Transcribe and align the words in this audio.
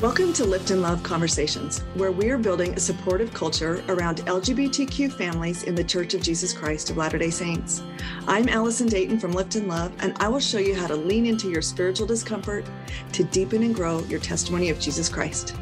Welcome 0.00 0.32
to 0.34 0.44
Lift 0.44 0.70
and 0.70 0.80
Love 0.80 1.02
Conversations, 1.02 1.80
where 1.94 2.12
we 2.12 2.30
are 2.30 2.38
building 2.38 2.72
a 2.72 2.78
supportive 2.78 3.34
culture 3.34 3.82
around 3.88 4.18
LGBTQ 4.18 5.12
families 5.12 5.64
in 5.64 5.74
the 5.74 5.82
Church 5.82 6.14
of 6.14 6.22
Jesus 6.22 6.52
Christ 6.52 6.88
of 6.90 6.96
Latter 6.96 7.18
day 7.18 7.30
Saints. 7.30 7.82
I'm 8.28 8.48
Allison 8.48 8.86
Dayton 8.86 9.18
from 9.18 9.32
Lift 9.32 9.56
and 9.56 9.66
Love, 9.66 9.92
and 9.98 10.16
I 10.20 10.28
will 10.28 10.38
show 10.38 10.58
you 10.58 10.76
how 10.76 10.86
to 10.86 10.94
lean 10.94 11.26
into 11.26 11.50
your 11.50 11.62
spiritual 11.62 12.06
discomfort 12.06 12.64
to 13.10 13.24
deepen 13.24 13.64
and 13.64 13.74
grow 13.74 13.98
your 14.04 14.20
testimony 14.20 14.70
of 14.70 14.78
Jesus 14.78 15.08
Christ. 15.08 15.56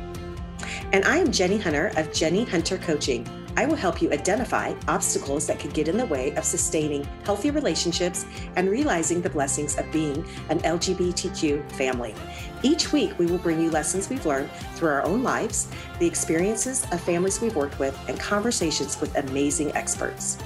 And 0.92 1.06
I 1.06 1.16
am 1.16 1.32
Jenny 1.32 1.56
Hunter 1.56 1.92
of 1.96 2.12
Jenny 2.12 2.44
Hunter 2.44 2.76
Coaching. 2.76 3.26
I 3.58 3.64
will 3.64 3.76
help 3.76 4.02
you 4.02 4.12
identify 4.12 4.74
obstacles 4.86 5.46
that 5.46 5.58
could 5.58 5.72
get 5.72 5.88
in 5.88 5.96
the 5.96 6.04
way 6.04 6.34
of 6.34 6.44
sustaining 6.44 7.04
healthy 7.24 7.50
relationships 7.50 8.26
and 8.54 8.68
realizing 8.68 9.22
the 9.22 9.30
blessings 9.30 9.78
of 9.78 9.90
being 9.90 10.26
an 10.50 10.60
LGBTQ 10.60 11.72
family. 11.72 12.14
Each 12.62 12.92
week, 12.92 13.18
we 13.18 13.24
will 13.24 13.38
bring 13.38 13.58
you 13.58 13.70
lessons 13.70 14.10
we've 14.10 14.26
learned 14.26 14.50
through 14.74 14.90
our 14.90 15.02
own 15.04 15.22
lives, 15.22 15.68
the 15.98 16.06
experiences 16.06 16.86
of 16.92 17.00
families 17.00 17.40
we've 17.40 17.56
worked 17.56 17.78
with, 17.78 17.98
and 18.08 18.20
conversations 18.20 19.00
with 19.00 19.16
amazing 19.16 19.74
experts. 19.74 20.36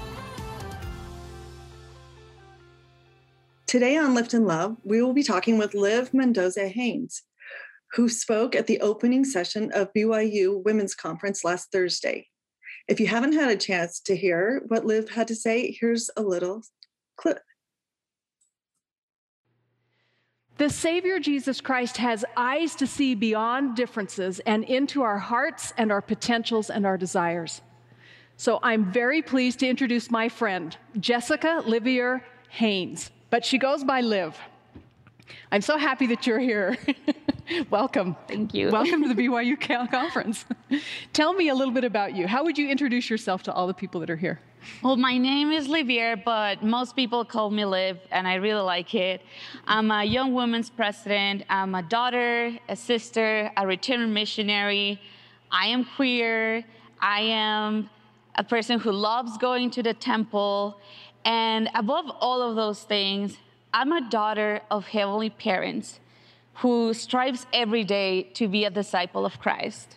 Today 3.67 3.97
on 3.97 4.15
Lift 4.15 4.35
and 4.35 4.47
Love, 4.47 4.77
we 4.85 5.03
will 5.03 5.15
be 5.15 5.23
talking 5.25 5.59
with 5.59 5.75
Liv 5.75 6.15
Mendoza 6.15 6.69
Haynes, 6.69 7.23
who 7.93 8.09
spoke 8.09 8.55
at 8.55 8.69
the 8.69 8.81
opening 8.81 9.25
session 9.25 9.73
of 9.73 9.93
BYU 9.93 10.63
Women's 10.65 10.95
Conference 10.95 11.45
last 11.45 11.73
Thursday. 11.73 12.30
If 12.91 12.99
you 12.99 13.07
haven't 13.07 13.35
had 13.35 13.53
a 13.53 13.57
chance 13.57 14.01
to 14.01 14.17
hear 14.17 14.63
what 14.67 14.85
Liv 14.85 15.11
had 15.11 15.29
to 15.29 15.35
say, 15.37 15.71
here's 15.71 16.11
a 16.17 16.23
little 16.23 16.65
clip. 17.17 17.39
The 20.59 20.69
Savior 20.69 21.21
Jesus 21.21 21.61
Christ 21.61 21.99
has 21.99 22.25
eyes 22.37 22.75
to 22.75 22.89
see 22.89 23.15
beyond 23.15 23.77
differences 23.77 24.41
and 24.41 24.65
into 24.65 25.03
our 25.03 25.19
hearts 25.19 25.73
and 25.79 25.93
our 25.93 26.03
potentials 26.03 26.69
and 26.69 26.85
our 26.85 26.99
desires. 26.99 27.63
So 28.37 28.59
I'm 28.61 28.91
very 28.91 29.23
pleased 29.23 29.61
to 29.61 29.69
introduce 29.69 30.11
my 30.11 30.29
friend, 30.29 30.77
Jessica 30.99 31.63
Livier 31.65 32.23
Haynes, 32.49 33.13
but 33.31 33.45
she 33.45 33.57
goes 33.57 33.85
by 33.85 34.01
Liv. 34.01 34.37
I'm 35.53 35.63
so 35.63 35.79
happy 35.79 36.09
that 36.09 36.27
you're 36.27 36.41
here. 36.41 36.77
Welcome. 37.71 38.17
Thank 38.29 38.55
you. 38.55 38.71
Welcome 38.71 39.03
to 39.03 39.13
the 39.13 39.23
BYU 39.27 39.59
Cal 39.59 39.87
conference. 39.87 40.45
Tell 41.13 41.33
me 41.33 41.49
a 41.49 41.55
little 41.55 41.75
bit 41.75 41.85
about 41.85 42.15
you. 42.15 42.27
How 42.27 42.45
would 42.45 42.57
you 42.57 42.69
introduce 42.69 43.11
yourself 43.11 43.43
to 43.45 43.53
all 43.53 43.67
the 43.67 43.75
people 43.75 44.01
that 44.01 44.11
are 44.11 44.17
here? 44.17 44.41
Well, 44.83 44.97
my 44.97 45.17
name 45.17 45.51
is 45.51 45.67
Livier, 45.69 46.23
but 46.23 46.63
most 46.63 46.95
people 46.95 47.25
call 47.25 47.51
me 47.51 47.65
Liv, 47.65 47.99
and 48.11 48.29
I 48.29 48.35
really 48.35 48.61
like 48.61 48.95
it. 48.95 49.23
I'm 49.67 49.91
a 49.91 50.05
young 50.05 50.35
women's 50.35 50.71
president. 50.71 51.45
I'm 51.49 51.75
a 51.75 51.83
daughter, 51.83 52.57
a 52.69 52.77
sister, 52.77 53.51
a 53.57 53.67
returned 53.67 54.13
missionary. 54.13 55.01
I 55.51 55.67
am 55.67 55.85
queer. 55.85 56.65
I 57.01 57.21
am 57.23 57.91
a 58.37 58.45
person 58.45 58.79
who 58.79 58.93
loves 58.93 59.39
going 59.39 59.71
to 59.73 59.83
the 59.83 59.95
temple. 59.95 60.79
And 61.25 61.69
above 61.75 62.11
all 62.21 62.43
of 62.43 62.55
those 62.55 62.83
things, 62.83 63.39
I'm 63.73 63.93
a 63.93 64.09
daughter 64.09 64.61
of 64.71 64.87
heavenly 64.87 65.31
parents 65.31 66.01
who 66.61 66.93
strives 66.93 67.47
every 67.55 67.85
day 67.85 68.25
to 68.35 68.47
be 68.47 68.67
a 68.67 68.71
disciple 68.71 69.25
of 69.25 69.39
Christ. 69.39 69.97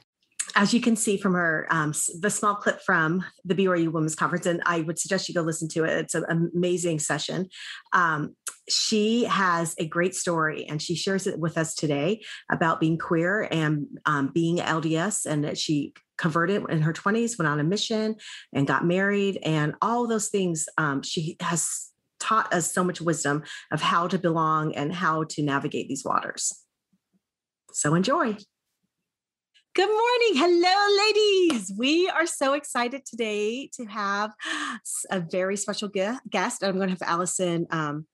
As 0.56 0.74
you 0.74 0.80
can 0.80 0.96
see 0.96 1.18
from 1.18 1.34
her, 1.34 1.68
um, 1.70 1.94
the 2.20 2.30
small 2.30 2.56
clip 2.56 2.82
from 2.82 3.26
the 3.44 3.56
BYU 3.56 3.92
Women's 3.92 4.16
Conference, 4.16 4.46
and 4.46 4.62
I 4.66 4.82
would 4.82 5.00
suggest 5.00 5.28
you 5.28 5.36
go 5.36 5.42
listen 5.42 5.68
to 5.70 5.84
it. 5.84 5.98
It's 5.98 6.16
an 6.16 6.52
amazing 6.54 7.00
session. 7.00 7.50
Um, 7.92 8.36
she 8.70 9.26
has 9.26 9.76
a 9.78 9.88
great 9.88 10.16
story, 10.16 10.66
and 10.70 10.82
she 10.82 10.96
shares 10.96 11.28
it 11.28 11.38
with 11.40 11.58
us 11.58 11.76
today 11.76 12.22
about 12.52 12.80
being 12.80 12.98
queer 12.98 13.48
and 13.52 13.88
um, 14.06 14.32
being 14.34 14.58
LDS, 14.58 15.26
and 15.26 15.44
that 15.44 15.58
she 15.58 15.94
converted 16.18 16.64
in 16.70 16.82
her 16.84 16.94
20s, 16.94 17.38
went 17.38 17.50
on 17.50 17.60
a 17.60 17.64
mission, 17.64 18.16
and 18.54 18.68
got 18.68 18.86
married, 18.86 19.40
and 19.44 19.74
all 19.82 20.08
those 20.08 20.30
things. 20.30 20.68
Um, 20.78 21.02
she 21.02 21.36
has 21.42 21.93
taught 22.24 22.54
us 22.54 22.74
so 22.74 22.84
much 22.84 23.02
wisdom 23.02 23.44
of 23.72 23.82
how 23.82 24.08
to 24.08 24.18
belong 24.18 24.74
and 24.76 24.94
how 24.94 25.26
to 25.26 25.44
navigate 25.44 25.88
these 25.88 26.06
waters. 26.06 26.54
So 27.74 27.96
enjoy. 27.96 28.38
Good 29.76 29.90
morning. 29.90 30.34
Hello, 30.36 31.50
ladies. 31.50 31.74
We 31.76 32.08
are 32.08 32.28
so 32.28 32.54
excited 32.54 33.06
today 33.06 33.70
to 33.74 33.86
have 33.86 34.32
a 35.10 35.20
very 35.20 35.58
special 35.58 35.90
guest. 35.90 36.64
I'm 36.64 36.76
going 36.78 36.90
to 36.90 36.94
have 36.94 37.02
Allison 37.02 37.66
um, 37.72 38.06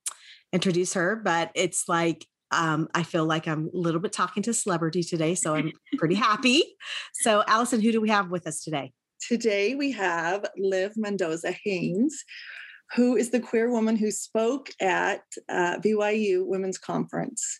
introduce 0.53 0.93
her, 0.93 1.17
but 1.17 1.51
it's 1.55 1.83
like 1.87 2.25
um, 2.51 2.87
I 2.95 3.03
feel 3.03 3.25
like 3.25 3.47
I'm 3.47 3.69
a 3.73 3.77
little 3.77 3.99
bit 3.99 4.13
talking 4.13 4.41
to 4.43 4.53
celebrity 4.53 5.03
today, 5.03 5.35
so 5.35 5.53
I'm 5.53 5.71
pretty 5.97 6.15
happy. 6.15 6.63
So, 7.13 7.43
Allison, 7.45 7.81
who 7.81 7.91
do 7.91 8.01
we 8.01 8.09
have 8.09 8.31
with 8.31 8.47
us 8.47 8.63
today? 8.63 8.91
Today 9.27 9.75
we 9.75 9.91
have 9.91 10.45
Liv 10.57 10.93
Mendoza 10.95 11.53
Haynes, 11.63 12.23
who 12.95 13.15
is 13.15 13.29
the 13.29 13.39
queer 13.39 13.69
woman 13.69 13.95
who 13.95 14.11
spoke 14.11 14.69
at 14.79 15.21
uh, 15.47 15.77
BYU 15.77 16.45
Women's 16.45 16.77
Conference 16.77 17.59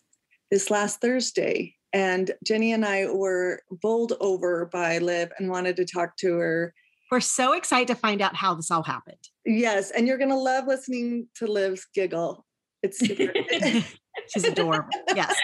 this 0.50 0.70
last 0.70 1.00
Thursday. 1.00 1.76
And 1.92 2.30
Jenny 2.44 2.72
and 2.72 2.84
I 2.84 3.06
were 3.06 3.62
bowled 3.82 4.14
over 4.20 4.66
by 4.66 4.98
Liv 4.98 5.30
and 5.38 5.50
wanted 5.50 5.76
to 5.76 5.84
talk 5.84 6.16
to 6.18 6.34
her. 6.36 6.74
We're 7.10 7.20
so 7.20 7.52
excited 7.52 7.88
to 7.88 7.96
find 7.96 8.22
out 8.22 8.36
how 8.36 8.54
this 8.54 8.70
all 8.70 8.82
happened. 8.82 9.18
Yes, 9.44 9.90
and 9.90 10.06
you're 10.06 10.18
going 10.18 10.30
to 10.30 10.36
love 10.36 10.66
listening 10.66 11.26
to 11.36 11.46
Liv's 11.46 11.86
giggle. 11.94 12.46
It's 12.82 12.98
super. 12.98 13.32
She's 14.32 14.44
adorable. 14.44 14.88
Yes. 15.14 15.36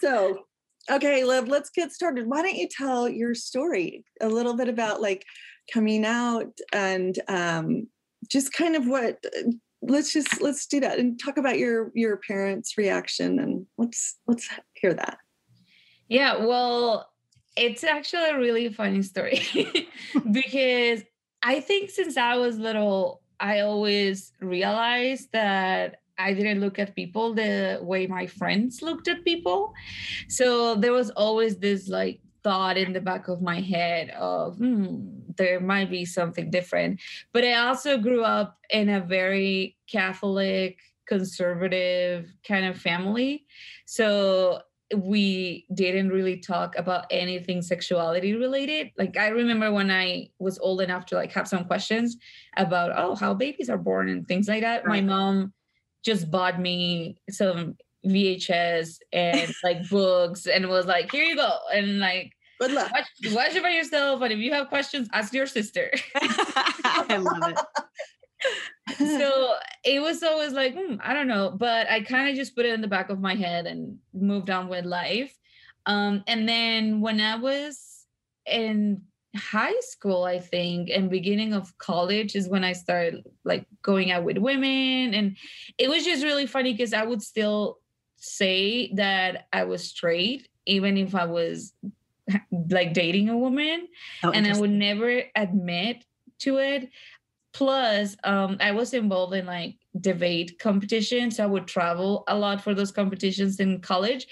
So, 0.00 0.44
okay, 0.90 1.24
Liv, 1.24 1.48
let's 1.48 1.70
get 1.70 1.92
started. 1.92 2.26
Why 2.26 2.42
don't 2.42 2.56
you 2.56 2.68
tell 2.68 3.08
your 3.08 3.34
story 3.34 4.04
a 4.20 4.28
little 4.28 4.54
bit 4.54 4.68
about 4.68 5.02
like 5.02 5.24
coming 5.72 6.04
out 6.04 6.56
and 6.72 7.18
um, 7.28 7.88
just 8.26 8.52
kind 8.52 8.76
of 8.76 8.86
what 8.86 9.22
let's 9.82 10.12
just 10.12 10.40
let's 10.40 10.66
do 10.66 10.80
that 10.80 10.98
and 10.98 11.20
talk 11.20 11.36
about 11.36 11.58
your 11.58 11.90
your 11.94 12.16
parents 12.16 12.76
reaction 12.76 13.38
and 13.38 13.66
let's 13.76 14.18
let's 14.26 14.48
hear 14.74 14.92
that 14.92 15.18
yeah 16.08 16.36
well 16.36 17.08
it's 17.56 17.84
actually 17.84 18.28
a 18.28 18.38
really 18.38 18.72
funny 18.72 19.02
story 19.02 19.40
because 20.32 21.02
i 21.42 21.60
think 21.60 21.90
since 21.90 22.16
i 22.16 22.36
was 22.36 22.58
little 22.58 23.20
i 23.38 23.60
always 23.60 24.32
realized 24.40 25.28
that 25.32 25.96
I 26.18 26.34
didn't 26.34 26.60
look 26.60 26.78
at 26.80 26.96
people 26.96 27.32
the 27.32 27.78
way 27.80 28.06
my 28.08 28.26
friends 28.26 28.82
looked 28.82 29.06
at 29.06 29.24
people. 29.24 29.72
So 30.28 30.74
there 30.74 30.92
was 30.92 31.10
always 31.10 31.58
this 31.58 31.88
like 31.88 32.20
thought 32.42 32.76
in 32.76 32.92
the 32.92 33.00
back 33.00 33.28
of 33.28 33.40
my 33.40 33.60
head 33.60 34.10
of 34.10 34.56
hmm, 34.56 35.17
there 35.38 35.60
might 35.60 35.90
be 35.90 36.04
something 36.04 36.50
different. 36.50 37.00
But 37.32 37.44
I 37.44 37.54
also 37.54 37.96
grew 37.96 38.22
up 38.22 38.58
in 38.70 38.88
a 38.90 39.00
very 39.00 39.76
Catholic, 39.90 40.78
conservative 41.06 42.30
kind 42.46 42.66
of 42.66 42.78
family. 42.78 43.46
So 43.86 44.60
we 44.94 45.66
didn't 45.74 46.08
really 46.08 46.38
talk 46.38 46.74
about 46.76 47.04
anything 47.10 47.60
sexuality 47.60 48.34
related 48.34 48.90
like 48.96 49.18
i 49.18 49.28
remember 49.28 49.70
when 49.70 49.90
i 49.90 50.26
was 50.38 50.58
old 50.60 50.80
enough 50.80 51.04
to 51.04 51.14
like 51.14 51.30
have 51.30 51.46
some 51.46 51.64
questions 51.64 52.16
about 52.56 52.90
oh 52.96 53.14
how 53.14 53.34
babies 53.34 53.68
are 53.68 53.76
born 53.76 54.08
and 54.08 54.26
things 54.26 54.48
like 54.48 54.62
that 54.62 54.86
my 54.86 55.00
mom 55.00 55.52
just 56.04 56.30
bought 56.30 56.58
me 56.58 57.18
some 57.28 57.76
vhs 58.06 58.98
and 59.12 59.52
like 59.62 59.86
books 59.90 60.46
and 60.46 60.66
was 60.68 60.86
like 60.86 61.10
here 61.12 61.24
you 61.24 61.36
go 61.36 61.58
and 61.74 61.98
like 61.98 62.32
Good 62.58 62.72
luck. 62.72 62.90
Watch, 62.92 63.06
watch 63.32 63.54
it 63.54 63.62
by 63.62 63.70
yourself. 63.70 64.20
And 64.22 64.32
if 64.32 64.38
you 64.38 64.52
have 64.52 64.68
questions, 64.68 65.08
ask 65.12 65.32
your 65.32 65.46
sister. 65.46 65.90
I 66.16 67.16
love 67.16 67.52
it. 67.52 68.98
so 68.98 69.54
it 69.84 70.00
was 70.00 70.22
always 70.22 70.52
like, 70.52 70.74
hmm, 70.74 70.96
I 71.00 71.12
don't 71.14 71.28
know. 71.28 71.54
But 71.56 71.88
I 71.88 72.02
kind 72.02 72.28
of 72.28 72.36
just 72.36 72.56
put 72.56 72.66
it 72.66 72.74
in 72.74 72.80
the 72.80 72.88
back 72.88 73.10
of 73.10 73.20
my 73.20 73.34
head 73.34 73.66
and 73.66 73.98
moved 74.12 74.50
on 74.50 74.68
with 74.68 74.84
life. 74.84 75.36
Um, 75.86 76.24
and 76.26 76.48
then 76.48 77.00
when 77.00 77.20
I 77.20 77.36
was 77.36 78.04
in 78.44 79.02
high 79.36 79.78
school, 79.80 80.24
I 80.24 80.38
think, 80.38 80.90
and 80.90 81.10
beginning 81.10 81.52
of 81.52 81.76
college 81.78 82.34
is 82.34 82.48
when 82.48 82.64
I 82.64 82.72
started 82.72 83.24
like 83.44 83.66
going 83.82 84.10
out 84.10 84.24
with 84.24 84.38
women. 84.38 85.14
And 85.14 85.36
it 85.78 85.88
was 85.88 86.04
just 86.04 86.24
really 86.24 86.46
funny 86.46 86.72
because 86.72 86.92
I 86.92 87.04
would 87.04 87.22
still 87.22 87.78
say 88.16 88.92
that 88.94 89.46
I 89.52 89.64
was 89.64 89.84
straight, 89.84 90.48
even 90.66 90.96
if 90.96 91.14
I 91.14 91.26
was 91.26 91.72
like 92.70 92.92
dating 92.92 93.28
a 93.28 93.36
woman 93.36 93.88
oh, 94.22 94.30
and 94.30 94.46
i 94.46 94.58
would 94.58 94.70
never 94.70 95.22
admit 95.34 96.04
to 96.40 96.58
it. 96.58 96.90
Plus 97.52 98.16
um 98.24 98.56
i 98.60 98.70
was 98.70 98.94
involved 98.94 99.34
in 99.34 99.46
like 99.46 99.76
debate 99.98 100.58
competitions 100.60 101.36
so 101.36 101.42
i 101.42 101.46
would 101.46 101.66
travel 101.66 102.22
a 102.28 102.36
lot 102.36 102.60
for 102.60 102.74
those 102.74 102.92
competitions 102.92 103.58
in 103.58 103.80
college. 103.80 104.26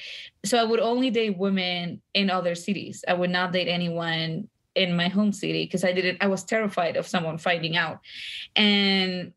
So 0.44 0.58
i 0.58 0.64
would 0.64 0.80
only 0.80 1.10
date 1.10 1.36
women 1.36 2.02
in 2.14 2.30
other 2.30 2.54
cities. 2.54 3.04
I 3.08 3.14
would 3.14 3.30
not 3.30 3.52
date 3.52 3.68
anyone 3.68 4.48
in 4.74 4.94
my 4.94 5.08
home 5.08 5.32
city 5.32 5.64
because 5.64 5.82
i 5.82 5.92
didn't 5.92 6.18
i 6.20 6.26
was 6.26 6.44
terrified 6.44 6.96
of 6.96 7.06
someone 7.06 7.38
finding 7.38 7.76
out. 7.76 8.00
And 8.54 9.32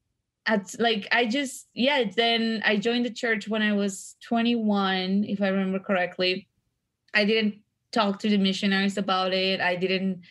at 0.45 0.75
like 0.79 1.07
i 1.12 1.25
just 1.25 1.67
yeah 1.73 2.03
then 2.15 2.62
i 2.65 2.75
joined 2.75 3.05
the 3.05 3.12
church 3.12 3.47
when 3.47 3.62
i 3.62 3.73
was 3.73 4.15
21 4.23 5.23
if 5.23 5.41
i 5.41 5.47
remember 5.47 5.79
correctly. 5.79 6.47
I 7.13 7.25
didn't 7.25 7.55
talk 7.91 8.19
to 8.19 8.30
the 8.30 8.38
missionaries 8.38 8.97
about 8.97 9.33
it. 9.33 9.62
I 9.62 9.75
didn't 9.75 10.21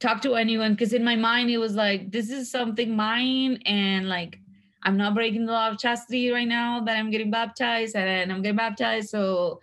talk 0.00 0.20
to 0.22 0.34
anyone 0.34 0.72
because 0.72 0.92
in 0.92 1.04
my 1.04 1.16
mind 1.16 1.50
it 1.50 1.58
was 1.58 1.74
like 1.74 2.10
this 2.10 2.30
is 2.30 2.50
something 2.50 2.94
mine 2.96 3.62
and 3.66 4.08
like 4.08 4.38
I'm 4.82 4.96
not 4.96 5.14
breaking 5.14 5.46
the 5.46 5.52
law 5.52 5.68
of 5.68 5.78
chastity 5.78 6.30
right 6.30 6.48
now 6.48 6.80
that 6.80 6.96
I'm 6.96 7.10
getting 7.10 7.30
baptized 7.30 7.94
and 7.94 8.32
I'm 8.32 8.42
getting 8.42 8.56
baptized. 8.56 9.10
So 9.10 9.60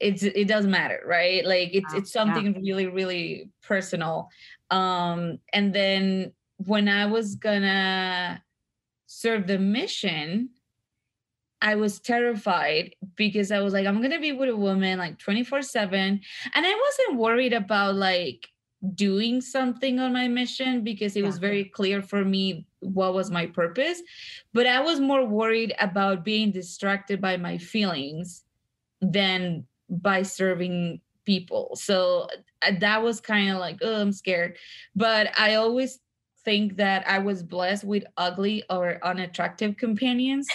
it's 0.00 0.22
it 0.22 0.48
doesn't 0.48 0.70
matter, 0.70 1.00
right? 1.06 1.46
Like 1.46 1.70
it's 1.72 1.94
it's 1.94 2.12
something 2.12 2.46
yeah. 2.46 2.60
really, 2.60 2.86
really 2.86 3.50
personal. 3.62 4.28
Um, 4.70 5.38
and 5.52 5.72
then 5.72 6.32
when 6.56 6.88
I 6.88 7.06
was 7.06 7.36
gonna 7.36 8.42
serve 9.06 9.46
the 9.46 9.58
mission, 9.58 10.50
I 11.66 11.74
was 11.74 11.98
terrified 11.98 12.94
because 13.16 13.50
I 13.50 13.58
was 13.58 13.72
like, 13.72 13.88
I'm 13.88 14.00
gonna 14.00 14.20
be 14.20 14.30
with 14.30 14.48
a 14.48 14.56
woman 14.56 15.00
like 15.00 15.18
24-7. 15.18 15.92
And 15.92 16.20
I 16.54 16.60
wasn't 16.60 17.18
worried 17.18 17.52
about 17.52 17.96
like 17.96 18.46
doing 18.94 19.40
something 19.40 19.98
on 19.98 20.12
my 20.12 20.28
mission 20.28 20.84
because 20.84 21.16
it 21.16 21.20
yeah. 21.20 21.26
was 21.26 21.38
very 21.38 21.64
clear 21.64 22.02
for 22.02 22.24
me 22.24 22.66
what 22.78 23.14
was 23.14 23.32
my 23.32 23.46
purpose. 23.46 24.00
But 24.52 24.68
I 24.68 24.78
was 24.78 25.00
more 25.00 25.26
worried 25.26 25.74
about 25.80 26.24
being 26.24 26.52
distracted 26.52 27.20
by 27.20 27.36
my 27.36 27.58
feelings 27.58 28.44
than 29.00 29.66
by 29.90 30.22
serving 30.22 31.00
people. 31.24 31.74
So 31.74 32.28
uh, 32.62 32.74
that 32.78 33.02
was 33.02 33.20
kind 33.20 33.50
of 33.50 33.58
like, 33.58 33.78
oh, 33.82 34.00
I'm 34.02 34.12
scared. 34.12 34.56
But 34.94 35.36
I 35.36 35.56
always 35.56 35.98
think 36.46 36.76
that 36.76 37.06
I 37.06 37.18
was 37.18 37.42
blessed 37.42 37.84
with 37.84 38.04
ugly 38.16 38.62
or 38.70 38.98
unattractive 39.02 39.76
companions 39.76 40.46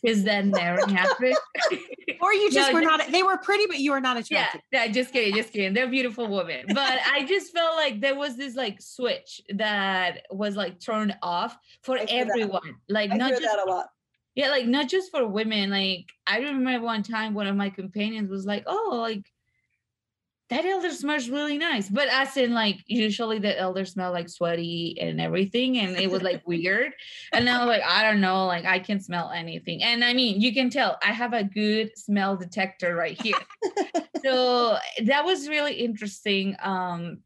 because 0.00 0.22
that 0.24 0.46
never 0.46 0.86
happened. 0.86 1.36
or 2.22 2.32
you 2.32 2.50
just 2.52 2.70
no, 2.70 2.74
were 2.74 2.80
not, 2.80 3.10
they 3.10 3.24
were 3.24 3.36
pretty, 3.36 3.66
but 3.66 3.80
you 3.80 3.90
were 3.90 4.00
not 4.00 4.16
attractive. 4.16 4.62
Yeah, 4.72 4.84
yeah, 4.84 4.92
just 4.92 5.12
kidding, 5.12 5.34
just 5.34 5.52
kidding. 5.52 5.74
They're 5.74 5.90
beautiful 5.90 6.28
women. 6.28 6.66
But 6.68 7.00
I 7.04 7.26
just 7.26 7.52
felt 7.52 7.76
like 7.76 8.00
there 8.00 8.14
was 8.14 8.36
this 8.36 8.54
like 8.54 8.80
switch 8.80 9.42
that 9.56 10.22
was 10.30 10.56
like 10.56 10.80
turned 10.80 11.16
off 11.20 11.58
for 11.82 11.98
everyone. 12.08 12.76
That. 12.88 12.94
Like 12.94 13.10
I 13.10 13.16
not 13.16 13.30
just, 13.30 13.42
that 13.42 13.58
a 13.66 13.68
lot. 13.68 13.86
Yeah, 14.36 14.50
like 14.50 14.66
not 14.66 14.88
just 14.88 15.10
for 15.10 15.26
women. 15.26 15.70
Like 15.70 16.06
I 16.28 16.38
remember 16.38 16.86
one 16.86 17.02
time 17.02 17.34
one 17.34 17.48
of 17.48 17.56
my 17.56 17.70
companions 17.70 18.30
was 18.30 18.46
like, 18.46 18.62
oh, 18.68 18.98
like 19.02 19.26
that 20.50 20.64
elder 20.64 20.90
smells 20.90 21.28
really 21.28 21.56
nice. 21.56 21.88
But 21.88 22.08
as 22.08 22.36
in 22.36 22.52
like 22.52 22.82
usually 22.86 23.38
the 23.38 23.58
elder 23.58 23.84
smell 23.84 24.10
like 24.10 24.28
sweaty 24.28 24.96
and 25.00 25.20
everything. 25.20 25.78
And 25.78 25.96
it 25.96 26.10
was 26.10 26.22
like 26.22 26.46
weird. 26.46 26.92
And 27.32 27.48
I 27.48 27.58
was 27.58 27.68
like, 27.68 27.82
I 27.82 28.02
don't 28.02 28.20
know, 28.20 28.46
like 28.46 28.64
I 28.64 28.80
can 28.80 29.00
smell 29.00 29.30
anything. 29.30 29.82
And 29.82 30.04
I 30.04 30.12
mean, 30.12 30.40
you 30.40 30.52
can 30.52 30.68
tell 30.68 30.98
I 31.02 31.12
have 31.12 31.32
a 31.32 31.44
good 31.44 31.96
smell 31.96 32.36
detector 32.36 32.96
right 32.96 33.20
here. 33.20 33.38
so 34.24 34.76
that 35.04 35.24
was 35.24 35.48
really 35.48 35.74
interesting. 35.74 36.56
Um, 36.62 37.18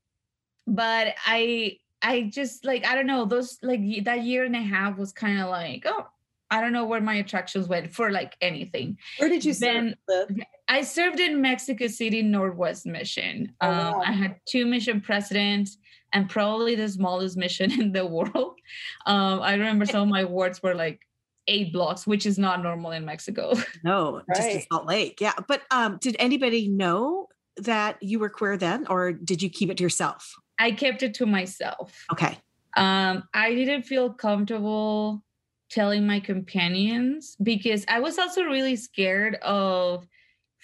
but 0.67 1.15
I 1.27 1.79
I 2.03 2.31
just 2.33 2.67
like 2.67 2.85
I 2.85 2.95
don't 2.95 3.07
know, 3.07 3.25
those 3.25 3.59
like 3.63 3.81
that 4.05 4.23
year 4.23 4.45
and 4.45 4.55
a 4.55 4.63
half 4.63 4.99
was 4.99 5.13
kind 5.13 5.41
of 5.41 5.49
like, 5.49 5.85
oh, 5.87 6.07
I 6.51 6.61
don't 6.61 6.73
know 6.73 6.85
where 6.85 7.01
my 7.01 7.15
attractions 7.15 7.69
went 7.69 7.91
for 7.95 8.11
like 8.11 8.37
anything. 8.43 8.99
Where 9.17 9.31
did 9.31 9.47
you 9.47 9.55
then, 9.55 9.97
serve? 10.09 10.29
I 10.69 10.83
served 10.83 11.21
in 11.21 11.41
Mexico 11.41 11.87
City 11.89 12.23
Northwest 12.23 12.87
Mission. 12.87 13.53
Oh, 13.61 13.71
um, 13.71 13.77
wow. 13.77 14.03
I 14.05 14.13
had 14.13 14.37
two 14.47 14.67
mission 14.67 15.01
presidents 15.01 15.79
and 16.13 16.29
probably 16.29 16.75
the 16.75 16.89
smallest 16.89 17.37
mission 17.37 17.71
in 17.81 17.93
the 17.93 18.07
world. 18.07 18.59
Um, 19.07 19.41
I 19.43 19.55
remember 19.55 19.85
some 19.87 20.03
of 20.03 20.09
my 20.09 20.25
wards 20.25 20.63
were 20.63 20.75
like 20.75 21.01
eight 21.47 21.73
blocks, 21.73 22.07
which 22.07 22.25
is 22.25 22.39
not 22.39 22.63
normal 22.63 22.93
in 22.93 23.05
Mexico. 23.05 23.55
No, 23.85 24.23
right. 24.29 24.37
just 24.37 24.49
in 24.49 24.63
Salt 24.73 24.87
Lake. 24.87 25.21
Yeah. 25.21 25.35
But 25.47 25.63
um, 25.71 25.99
did 26.01 26.17
anybody 26.19 26.69
know 26.69 27.29
that 27.59 28.03
you 28.03 28.19
were 28.19 28.31
queer 28.31 28.57
then, 28.57 28.87
or 28.89 29.13
did 29.13 29.43
you 29.43 29.51
keep 29.51 29.71
it 29.71 29.77
to 29.77 29.83
yourself? 29.83 30.35
I 30.59 30.71
kept 30.71 31.03
it 31.03 31.15
to 31.15 31.27
myself. 31.27 32.05
Okay. 32.11 32.39
Um, 32.77 33.25
I 33.35 33.55
didn't 33.55 33.83
feel 33.83 34.11
comfortable 34.11 35.23
telling 35.71 36.07
my 36.07 36.21
companions 36.21 37.37
because 37.43 37.85
I 37.89 38.01
was 38.01 38.19
also 38.19 38.43
really 38.45 38.77
scared 38.77 39.35
of 39.37 40.07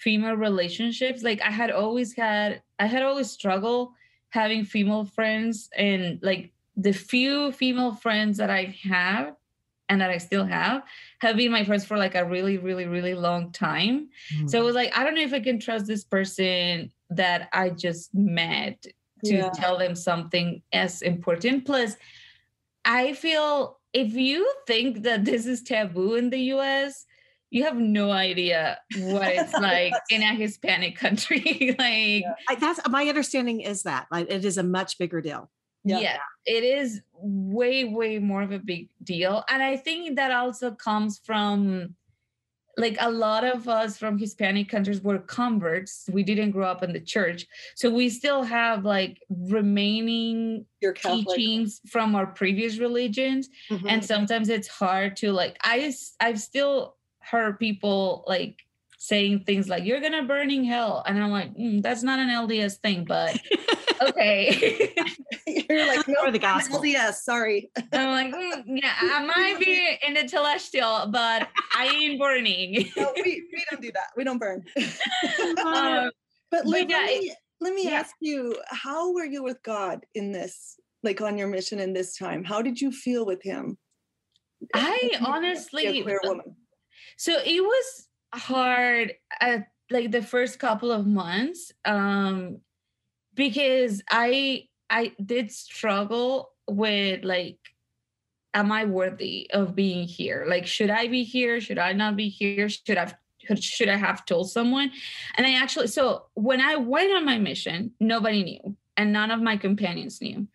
female 0.01 0.35
relationships. 0.35 1.23
Like 1.23 1.41
I 1.41 1.51
had 1.51 1.71
always 1.71 2.13
had, 2.13 2.61
I 2.79 2.87
had 2.87 3.03
always 3.03 3.29
struggled 3.29 3.93
having 4.29 4.65
female 4.65 5.05
friends, 5.05 5.69
and 5.75 6.19
like 6.21 6.51
the 6.75 6.93
few 6.93 7.51
female 7.51 7.93
friends 7.93 8.37
that 8.37 8.49
I 8.49 8.75
have 8.89 9.35
and 9.89 9.99
that 9.99 10.09
I 10.09 10.19
still 10.19 10.45
have 10.45 10.83
have 11.19 11.35
been 11.35 11.51
my 11.51 11.65
friends 11.65 11.85
for 11.85 11.97
like 11.97 12.15
a 12.15 12.25
really, 12.25 12.57
really, 12.57 12.85
really 12.85 13.13
long 13.13 13.51
time. 13.51 14.09
Mm-hmm. 14.33 14.47
So 14.47 14.59
it 14.61 14.63
was 14.63 14.75
like, 14.75 14.97
I 14.97 15.03
don't 15.03 15.15
know 15.15 15.21
if 15.21 15.33
I 15.33 15.41
can 15.41 15.59
trust 15.59 15.85
this 15.85 16.05
person 16.05 16.91
that 17.09 17.49
I 17.51 17.69
just 17.71 18.15
met 18.15 18.85
to 19.25 19.35
yeah. 19.35 19.49
tell 19.49 19.77
them 19.77 19.95
something 19.95 20.61
as 20.71 21.01
important. 21.01 21.65
Plus, 21.65 21.97
I 22.85 23.13
feel 23.13 23.79
if 23.93 24.13
you 24.13 24.49
think 24.65 25.03
that 25.03 25.25
this 25.25 25.45
is 25.45 25.61
taboo 25.61 26.15
in 26.15 26.29
the 26.29 26.39
US, 26.55 27.05
you 27.51 27.65
have 27.65 27.77
no 27.77 28.11
idea 28.11 28.79
what 28.97 29.27
it's 29.27 29.53
like 29.59 29.93
in 30.09 30.23
a 30.23 30.33
Hispanic 30.33 30.95
country. 30.95 31.75
like 31.79 32.23
yeah. 32.23 32.33
I, 32.49 32.55
that's 32.55 32.79
my 32.89 33.05
understanding 33.05 33.61
is 33.61 33.83
that 33.83 34.07
like 34.09 34.31
it 34.31 34.43
is 34.43 34.57
a 34.57 34.63
much 34.63 34.97
bigger 34.97 35.21
deal. 35.21 35.51
Yeah. 35.83 35.99
yeah, 35.99 36.17
it 36.45 36.63
is 36.63 37.01
way, 37.13 37.85
way 37.85 38.19
more 38.19 38.43
of 38.43 38.51
a 38.51 38.59
big 38.59 38.89
deal. 39.03 39.43
And 39.49 39.63
I 39.63 39.77
think 39.77 40.15
that 40.15 40.31
also 40.31 40.71
comes 40.71 41.19
from 41.25 41.95
like 42.77 42.97
a 42.99 43.11
lot 43.11 43.43
of 43.43 43.67
us 43.67 43.97
from 43.97 44.17
Hispanic 44.17 44.69
countries 44.69 45.01
were 45.01 45.19
converts. 45.19 46.07
We 46.11 46.23
didn't 46.23 46.51
grow 46.51 46.67
up 46.67 46.83
in 46.83 46.93
the 46.93 47.01
church. 47.01 47.47
So 47.75 47.89
we 47.89 48.09
still 48.09 48.43
have 48.43 48.85
like 48.85 49.17
remaining 49.29 50.65
teachings 50.95 51.81
from 51.89 52.15
our 52.15 52.27
previous 52.27 52.77
religions. 52.77 53.49
Mm-hmm. 53.69 53.87
And 53.87 54.05
sometimes 54.05 54.49
it's 54.49 54.67
hard 54.67 55.17
to 55.17 55.33
like 55.33 55.57
I 55.63 55.93
I've 56.21 56.39
still 56.39 56.95
heard 57.21 57.59
people 57.59 58.23
like 58.27 58.57
saying 58.97 59.43
things 59.45 59.67
like 59.67 59.83
you're 59.83 59.99
gonna 59.99 60.23
burn 60.23 60.51
in 60.51 60.63
hell 60.63 61.03
and 61.07 61.21
i'm 61.23 61.31
like 61.31 61.55
mm, 61.55 61.81
that's 61.81 62.03
not 62.03 62.19
an 62.19 62.29
lds 62.29 62.75
thing 62.77 63.03
but 63.03 63.39
okay. 64.01 64.93
You're 65.47 65.87
like 65.87 66.07
no 66.07 66.31
the 66.31 66.39
gospel. 66.39 66.79
Lds 66.79 67.13
sorry. 67.13 67.69
I'm 67.93 68.11
like 68.11 68.33
mm, 68.33 68.63
yeah 68.67 68.93
i 68.99 69.25
might 69.35 69.59
be 69.59 69.97
in 70.05 70.13
the 70.13 70.27
celestial 70.27 71.07
but 71.11 71.47
i 71.75 71.87
ain't 71.87 72.19
burning. 72.19 72.89
No, 72.97 73.11
we, 73.15 73.47
we 73.51 73.65
don't 73.69 73.81
do 73.81 73.91
that. 73.93 74.07
We 74.15 74.23
don't 74.23 74.39
burn. 74.39 74.63
Um, 75.65 76.11
but, 76.49 76.65
Liv, 76.65 76.89
yeah, 76.89 76.97
let 76.97 77.05
me, 77.05 77.33
let 77.59 77.73
me 77.73 77.85
yeah. 77.85 77.91
ask 77.91 78.15
you 78.19 78.55
how 78.67 79.13
were 79.13 79.25
you 79.25 79.43
with 79.43 79.61
god 79.63 80.05
in 80.15 80.31
this 80.31 80.79
like 81.03 81.21
on 81.21 81.37
your 81.37 81.47
mission 81.47 81.79
in 81.79 81.93
this 81.93 82.17
time? 82.17 82.43
How 82.43 82.61
did 82.61 82.79
you 82.79 82.91
feel 82.91 83.25
with 83.25 83.41
him? 83.41 83.77
I 84.75 85.11
honestly 85.25 86.03
queer 86.03 86.19
woman 86.23 86.55
so 87.21 87.33
it 87.45 87.61
was 87.61 88.07
hard 88.33 89.13
at 89.39 89.67
like 89.91 90.09
the 90.09 90.23
first 90.23 90.57
couple 90.57 90.91
of 90.91 91.05
months 91.05 91.71
um 91.85 92.59
because 93.35 94.01
i 94.09 94.67
i 94.89 95.11
did 95.23 95.51
struggle 95.51 96.49
with 96.67 97.23
like 97.23 97.59
am 98.55 98.71
i 98.71 98.85
worthy 98.85 99.49
of 99.51 99.75
being 99.75 100.07
here? 100.07 100.45
Like 100.47 100.65
should 100.65 100.89
i 100.89 101.07
be 101.07 101.23
here? 101.23 101.61
Should 101.61 101.77
i 101.77 101.93
not 101.93 102.15
be 102.15 102.27
here? 102.27 102.67
Should 102.69 102.97
i 102.97 103.13
should 103.55 103.89
i 103.89 103.97
have 103.97 104.25
told 104.25 104.49
someone? 104.49 104.91
And 105.35 105.45
i 105.45 105.53
actually 105.53 105.87
so 105.87 106.25
when 106.33 106.59
i 106.59 106.75
went 106.75 107.15
on 107.15 107.23
my 107.23 107.37
mission 107.37 107.91
nobody 107.99 108.43
knew 108.43 108.75
and 108.97 109.13
none 109.13 109.29
of 109.29 109.41
my 109.41 109.57
companions 109.57 110.21
knew. 110.21 110.47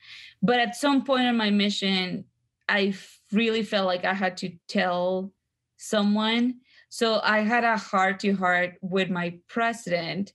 But 0.43 0.59
at 0.59 0.75
some 0.75 1.05
point 1.05 1.29
on 1.29 1.37
my 1.37 1.51
mission 1.51 2.25
i 2.69 2.93
really 3.33 3.63
felt 3.63 3.87
like 3.87 4.05
i 4.05 4.15
had 4.15 4.37
to 4.39 4.51
tell 4.69 5.33
someone 5.77 6.55
so 6.89 7.21
I 7.23 7.41
had 7.41 7.65
a 7.65 7.77
heart 7.77 8.21
to 8.21 8.33
heart 8.33 8.77
with 8.81 9.11
my 9.11 9.39
president 9.49 10.33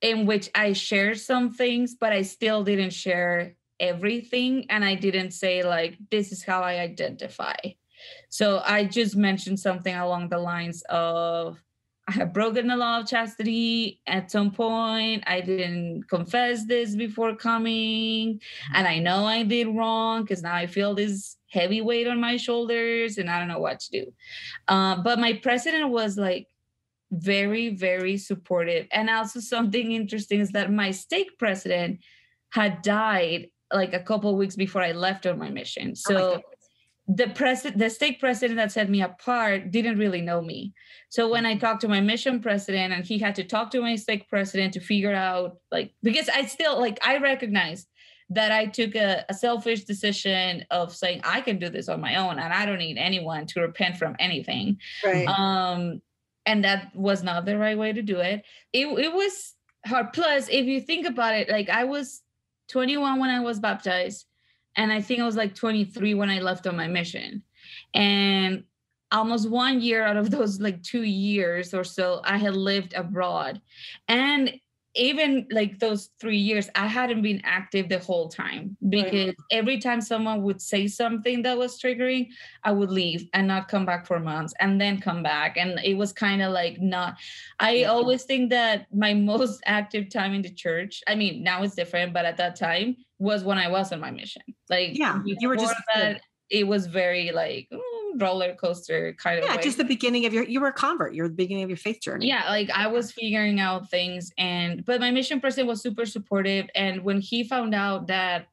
in 0.00 0.26
which 0.26 0.50
I 0.54 0.74
shared 0.74 1.18
some 1.18 1.52
things, 1.52 1.96
but 1.98 2.12
I 2.12 2.22
still 2.22 2.62
didn't 2.62 2.92
share 2.92 3.54
everything. 3.80 4.66
And 4.68 4.84
I 4.84 4.94
didn't 4.94 5.32
say, 5.32 5.62
like, 5.62 5.96
this 6.10 6.30
is 6.30 6.44
how 6.44 6.60
I 6.60 6.80
identify. 6.80 7.56
So 8.28 8.62
I 8.64 8.84
just 8.84 9.16
mentioned 9.16 9.58
something 9.58 9.94
along 9.94 10.28
the 10.28 10.38
lines 10.38 10.82
of, 10.90 11.58
I 12.06 12.12
have 12.12 12.34
broken 12.34 12.66
the 12.66 12.76
law 12.76 13.00
of 13.00 13.08
chastity 13.08 14.02
at 14.06 14.30
some 14.30 14.50
point. 14.50 15.24
I 15.26 15.40
didn't 15.40 16.04
confess 16.08 16.66
this 16.66 16.94
before 16.94 17.34
coming. 17.34 18.40
And 18.74 18.86
I 18.86 18.98
know 18.98 19.24
I 19.24 19.42
did 19.42 19.68
wrong 19.68 20.22
because 20.22 20.42
now 20.42 20.54
I 20.54 20.66
feel 20.66 20.94
this 20.94 21.38
heavy 21.54 21.80
weight 21.80 22.06
on 22.06 22.20
my 22.20 22.36
shoulders 22.36 23.16
and 23.16 23.30
I 23.30 23.38
don't 23.38 23.48
know 23.48 23.60
what 23.60 23.80
to 23.80 23.90
do. 23.90 24.12
Uh, 24.68 24.96
but 25.02 25.18
my 25.18 25.34
president 25.34 25.90
was 25.90 26.18
like 26.18 26.48
very, 27.10 27.74
very 27.74 28.16
supportive. 28.18 28.86
And 28.92 29.08
also, 29.08 29.40
something 29.40 29.92
interesting 29.92 30.40
is 30.40 30.50
that 30.50 30.72
my 30.72 30.90
stake 30.90 31.38
president 31.38 32.00
had 32.50 32.82
died 32.82 33.48
like 33.72 33.94
a 33.94 34.00
couple 34.00 34.36
weeks 34.36 34.56
before 34.56 34.82
I 34.82 34.92
left 34.92 35.26
on 35.26 35.38
my 35.38 35.50
mission. 35.50 35.90
Oh 35.90 35.94
so, 35.94 36.16
oh 36.16 36.40
the 37.06 37.28
president 37.28 37.78
the 37.78 37.90
stake 37.90 38.18
president 38.18 38.56
that 38.56 38.72
set 38.72 38.88
me 38.88 39.02
apart 39.02 39.70
didn't 39.70 39.98
really 39.98 40.22
know 40.22 40.40
me 40.40 40.72
so 41.10 41.28
when 41.28 41.44
i 41.44 41.54
talked 41.54 41.82
to 41.82 41.88
my 41.88 42.00
mission 42.00 42.40
president 42.40 42.94
and 42.94 43.04
he 43.04 43.18
had 43.18 43.34
to 43.34 43.44
talk 43.44 43.70
to 43.70 43.82
my 43.82 43.94
stake 43.94 44.26
president 44.28 44.72
to 44.72 44.80
figure 44.80 45.14
out 45.14 45.58
like 45.70 45.92
because 46.02 46.30
i 46.30 46.46
still 46.46 46.80
like 46.80 46.98
i 47.06 47.18
recognize 47.18 47.86
that 48.34 48.52
i 48.52 48.66
took 48.66 48.94
a, 48.94 49.24
a 49.28 49.34
selfish 49.34 49.84
decision 49.84 50.64
of 50.70 50.94
saying 50.94 51.20
i 51.24 51.40
can 51.40 51.58
do 51.58 51.68
this 51.68 51.88
on 51.88 52.00
my 52.00 52.16
own 52.16 52.38
and 52.38 52.52
i 52.52 52.66
don't 52.66 52.78
need 52.78 52.98
anyone 52.98 53.46
to 53.46 53.60
repent 53.60 53.96
from 53.96 54.16
anything. 54.18 54.78
Right. 55.04 55.26
um 55.26 56.00
and 56.46 56.64
that 56.64 56.94
was 56.94 57.22
not 57.22 57.46
the 57.46 57.56
right 57.56 57.78
way 57.78 57.94
to 57.94 58.02
do 58.02 58.18
it. 58.18 58.44
It, 58.74 58.86
it 58.86 59.12
was 59.14 59.54
hard. 59.86 60.12
Plus 60.12 60.48
if 60.50 60.66
you 60.66 60.80
think 60.80 61.06
about 61.06 61.34
it 61.34 61.48
like 61.48 61.68
i 61.68 61.84
was 61.84 62.22
21 62.68 63.20
when 63.20 63.30
i 63.30 63.40
was 63.40 63.60
baptized 63.60 64.26
and 64.76 64.92
i 64.92 65.00
think 65.00 65.20
i 65.20 65.26
was 65.26 65.36
like 65.36 65.54
23 65.54 66.14
when 66.14 66.30
i 66.30 66.40
left 66.40 66.66
on 66.66 66.76
my 66.76 66.88
mission. 66.88 67.42
And 67.92 68.64
almost 69.12 69.48
one 69.48 69.80
year 69.80 70.04
out 70.04 70.16
of 70.16 70.30
those 70.30 70.60
like 70.60 70.82
two 70.82 71.02
years 71.02 71.72
or 71.72 71.84
so 71.84 72.20
i 72.24 72.36
had 72.36 72.56
lived 72.56 72.94
abroad. 72.94 73.60
And 74.08 74.58
even 74.96 75.46
like 75.50 75.78
those 75.78 76.10
three 76.20 76.38
years 76.38 76.68
i 76.74 76.86
hadn't 76.86 77.22
been 77.22 77.40
active 77.44 77.88
the 77.88 77.98
whole 77.98 78.28
time 78.28 78.76
because 78.88 79.34
every 79.50 79.78
time 79.78 80.00
someone 80.00 80.42
would 80.42 80.60
say 80.60 80.86
something 80.86 81.42
that 81.42 81.56
was 81.58 81.80
triggering 81.80 82.28
i 82.62 82.70
would 82.70 82.90
leave 82.90 83.28
and 83.32 83.46
not 83.48 83.68
come 83.68 83.84
back 83.84 84.06
for 84.06 84.20
months 84.20 84.54
and 84.60 84.80
then 84.80 85.00
come 85.00 85.22
back. 85.22 85.56
And 85.56 85.78
it 85.84 85.94
was 85.94 86.12
kind 86.12 86.42
of 86.42 86.52
like 86.52 86.80
not 86.80 87.16
i 87.60 87.72
Yeah. 87.72 87.88
always 87.90 88.24
think 88.24 88.50
that 88.50 88.86
my 88.94 89.14
most 89.32 89.60
active 89.66 90.08
time 90.10 90.32
in 90.34 90.42
the 90.42 90.50
church 90.54 91.02
i 91.08 91.14
mean 91.14 91.42
now 91.42 91.62
it's 91.62 91.74
different 91.74 92.12
but 92.12 92.24
at 92.24 92.36
that 92.36 92.56
time 92.56 92.96
was 93.18 93.42
when 93.44 93.58
i 93.58 93.68
was 93.68 93.92
on 93.92 94.00
my 94.00 94.10
mission. 94.10 94.42
Like 94.68 94.96
Yeah, 94.98 95.20
you 95.24 95.48
were 95.48 95.56
just- 95.56 95.74
that 95.94 96.20
it 96.50 96.66
was 96.66 96.86
very 96.86 97.32
like 97.32 97.68
mm, 97.72 98.20
roller 98.20 98.54
coaster 98.54 99.12
kind 99.14 99.38
of 99.38 99.44
Yeah, 99.46 99.60
just 99.60 99.78
the 99.78 99.84
beginning 99.84 100.26
of 100.26 100.32
your 100.32 100.44
you 100.44 100.60
were 100.60 100.68
a 100.68 100.72
convert. 100.72 101.14
You 101.14 101.22
were 101.22 101.28
the 101.28 101.34
beginning 101.34 101.64
of 101.64 101.70
your 101.70 101.76
faith 101.76 102.00
journey. 102.00 102.28
yeah 102.28 102.48
like 102.48 102.70
i 102.70 102.86
was 102.86 103.10
figuring 103.12 103.58
out 103.60 103.90
things 103.90 104.30
and 104.38 104.84
but 104.84 105.00
my 105.00 105.10
mission 105.10 105.40
president 105.40 105.68
was 105.68 105.82
super 105.82 106.06
supportive 106.06 106.66
and 106.74 107.02
when 107.02 107.20
he 107.20 107.44
found 107.44 107.74
out 107.74 108.06
that 108.08 108.46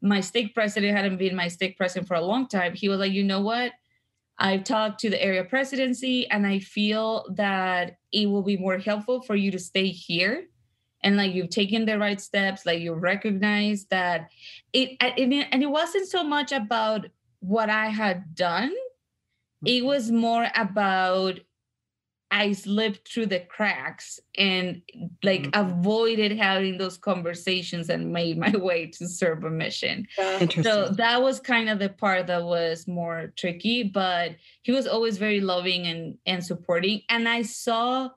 my 0.00 0.20
stake 0.20 0.54
president 0.54 0.96
hadn't 0.96 1.16
been 1.16 1.34
my 1.34 1.48
stake 1.48 1.76
president 1.76 2.06
for 2.06 2.14
a 2.14 2.20
long 2.20 2.46
time 2.46 2.74
he 2.74 2.88
was 2.88 2.98
like 3.00 3.12
you 3.12 3.24
know 3.24 3.40
what 3.40 3.72
i've 4.38 4.62
talked 4.62 5.00
to 5.00 5.10
the 5.10 5.20
area 5.20 5.42
presidency 5.42 6.28
and 6.30 6.46
i 6.46 6.58
feel 6.60 7.26
that 7.34 7.96
it 8.12 8.26
will 8.26 8.42
be 8.42 8.56
more 8.56 8.78
helpful 8.78 9.22
for 9.22 9.34
you 9.34 9.50
to 9.50 9.58
stay 9.58 9.88
here 9.88 10.44
and 11.02 11.16
like 11.16 11.32
you've 11.34 11.50
taken 11.50 11.84
the 11.84 11.98
right 11.98 12.20
steps 12.20 12.64
like 12.66 12.80
you 12.80 12.92
recognize 12.94 13.86
that 13.90 14.28
it 14.72 14.90
and 15.00 15.32
it, 15.32 15.48
and 15.50 15.62
it 15.62 15.70
wasn't 15.70 16.06
so 16.06 16.22
much 16.22 16.52
about 16.52 17.06
what 17.40 17.70
i 17.70 17.86
had 17.88 18.34
done 18.34 18.72
it 19.64 19.84
was 19.84 20.10
more 20.10 20.46
about 20.54 21.40
I 22.30 22.52
slipped 22.52 23.08
through 23.08 23.26
the 23.26 23.40
cracks 23.40 24.20
and 24.36 24.82
like 25.22 25.44
Mhm. 25.44 25.50
avoided 25.54 26.32
having 26.32 26.76
those 26.76 26.98
conversations 26.98 27.88
and 27.88 28.12
made 28.12 28.36
my 28.36 28.50
way 28.56 28.86
to 28.86 29.08
serve 29.08 29.44
a 29.44 29.50
mission. 29.50 30.06
Yeah. 30.18 30.46
So 30.62 30.88
that 30.90 31.22
was 31.22 31.40
kind 31.40 31.70
of 31.70 31.78
the 31.78 31.88
part 31.88 32.26
that 32.26 32.44
was 32.44 32.86
more 32.86 33.32
tricky, 33.36 33.82
but 33.82 34.36
he 34.62 34.72
was 34.72 34.86
always 34.86 35.16
very 35.16 35.40
loving 35.40 35.86
and 35.86 36.18
and 36.26 36.44
supporting. 36.44 37.02
And 37.08 37.28
I 37.28 37.42
saw 37.42 38.10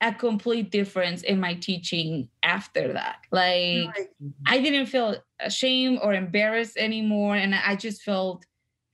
a 0.00 0.14
complete 0.14 0.70
difference 0.70 1.22
in 1.22 1.38
my 1.38 1.54
teaching 1.54 2.30
after 2.42 2.92
that. 2.94 3.18
Like 3.30 3.88
Right. 3.94 4.08
I 4.46 4.58
didn't 4.60 4.86
feel 4.86 5.16
ashamed 5.40 5.98
or 6.02 6.14
embarrassed 6.14 6.78
anymore. 6.78 7.36
And 7.36 7.54
I 7.54 7.76
just 7.76 8.02
felt 8.02 8.46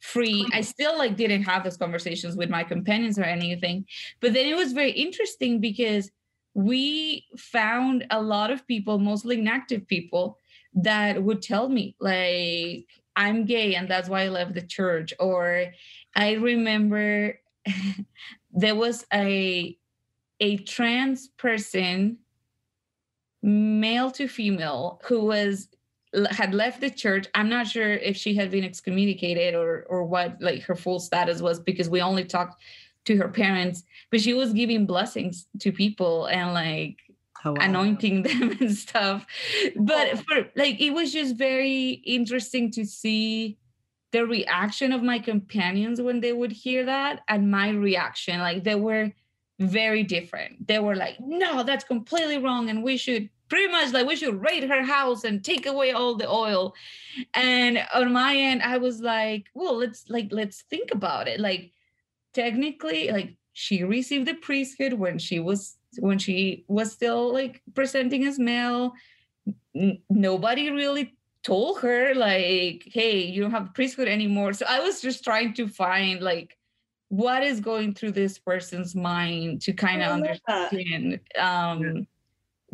free. 0.05 0.47
I 0.53 0.61
still 0.61 0.99
like 0.99 1.17
didn't 1.17 1.45
have 1.45 1.65
those 1.65 1.79
conversations 1.79 2.37
with 2.37 2.51
my 2.51 2.63
companions 2.63 3.19
or 3.19 3.25
anything. 3.25 3.87
But 4.21 4.35
then 4.35 4.47
it 4.47 4.55
was 4.55 4.73
very 4.73 4.93
interesting 4.93 5.61
because 5.61 6.11
we 6.53 7.27
found 7.39 8.07
a 8.11 8.21
lot 8.21 8.51
of 8.51 8.67
people, 8.67 8.99
mostly 8.99 9.39
inactive 9.39 9.89
people, 9.89 10.39
that 10.75 11.23
would 11.23 11.41
tell 11.41 11.69
me, 11.69 11.97
like, 12.01 12.87
I'm 13.17 13.47
gay 13.47 13.77
and 13.77 13.89
that's 13.89 14.09
why 14.09 14.25
I 14.25 14.29
left 14.29 14.55
the 14.55 14.63
church. 14.63 15.15
Or 15.19 15.67
I 16.15 16.33
remember 16.33 17.41
there 18.53 18.75
was 18.75 19.07
a 19.13 19.77
a 20.41 20.57
trans 20.59 21.29
person 21.29 22.19
male 23.43 24.11
to 24.11 24.29
female 24.29 25.01
who 25.05 25.25
was 25.25 25.69
had 26.31 26.55
left 26.55 26.81
the 26.81 26.91
church 26.91 27.27
i'm 27.35 27.49
not 27.49 27.67
sure 27.67 27.93
if 27.95 28.17
she 28.17 28.35
had 28.35 28.51
been 28.51 28.65
excommunicated 28.65 29.55
or 29.55 29.85
or 29.89 30.05
what 30.05 30.41
like 30.41 30.63
her 30.63 30.75
full 30.75 31.01
status 31.01 31.41
was 31.41 31.59
because 31.59 31.89
we 31.89 32.01
only 32.01 32.25
talked 32.25 32.63
to 33.05 33.17
her 33.17 33.29
parents 33.29 33.83
but 34.11 34.21
she 34.21 34.33
was 34.33 34.53
giving 34.53 34.87
blessings 34.87 35.47
to 35.61 35.73
people 35.73 36.27
and 36.27 36.55
like 36.55 36.99
Oh, 37.45 37.53
wow. 37.53 37.59
anointing 37.61 38.23
them 38.23 38.57
and 38.61 38.75
stuff. 38.75 39.27
But 39.77 40.09
oh. 40.13 40.17
for 40.17 40.51
like 40.57 40.81
it 40.81 40.91
was 40.91 41.13
just 41.13 41.37
very 41.37 42.03
interesting 42.05 42.71
to 42.73 42.87
see 42.87 43.59
the 44.13 44.27
reaction 44.27 44.93
of 44.93 45.03
my 45.03 45.19
companions 45.19 46.01
when 46.01 46.21
they 46.21 46.33
would 46.33 46.53
hear 46.53 46.85
that 46.85 47.21
and 47.29 47.51
my 47.51 47.71
reaction. 47.71 48.41
Like 48.41 48.65
they 48.65 48.77
were 48.77 49.13
very 49.59 50.03
different. 50.03 50.67
They 50.67 50.79
were 50.79 50.97
like 50.97 51.17
no 51.21 51.63
that's 51.63 51.85
completely 51.85 52.39
wrong 52.39 52.71
and 52.71 52.83
we 52.83 52.97
should 52.97 53.29
pretty 53.49 53.71
much 53.71 53.93
like 53.93 54.07
we 54.07 54.17
should 54.17 54.41
raid 54.41 54.65
her 54.65 54.83
house 54.83 55.25
and 55.25 55.45
take 55.45 55.67
away 55.67 55.93
all 55.93 56.15
the 56.15 56.29
oil. 56.29 56.75
And 57.35 57.79
on 57.95 58.13
my 58.13 58.37
end 58.37 58.63
i 58.63 58.79
was 58.79 59.01
like 59.01 59.47
well 59.55 59.77
let's 59.77 60.09
like 60.09 60.29
let's 60.31 60.63
think 60.63 60.91
about 60.93 61.29
it. 61.29 61.41
Like 61.41 61.73
technically 62.33 63.11
like 63.11 63.37
she 63.53 63.85
received 63.85 64.27
the 64.27 64.35
priesthood 64.35 64.95
when 64.95 65.19
she 65.19 65.39
was 65.39 65.77
when 65.99 66.19
she 66.19 66.65
was 66.69 66.93
still 66.93 67.33
like 67.33 67.63
presenting 67.75 68.25
as 68.25 68.39
male. 68.39 68.93
N- 69.77 70.01
nobody 70.11 70.71
really 70.71 71.15
told 71.43 71.81
her 71.81 72.15
like 72.15 72.89
hey 72.91 73.23
you 73.23 73.43
don't 73.43 73.51
have 73.51 73.75
priesthood 73.75 74.09
anymore. 74.09 74.53
So 74.53 74.67
i 74.69 74.81
was 74.81 75.01
just 75.01 75.23
trying 75.23 75.55
to 75.55 75.69
find 75.69 76.21
like 76.21 76.57
what 77.09 77.45
is 77.45 77.61
going 77.61 77.95
through 77.95 78.11
this 78.13 78.39
person's 78.39 78.95
mind 78.97 79.63
to 79.63 79.73
kind 79.73 80.03
of 80.03 80.19
love 80.19 80.39
that. 80.49 80.73
understand 80.73 81.21
um 81.39 82.07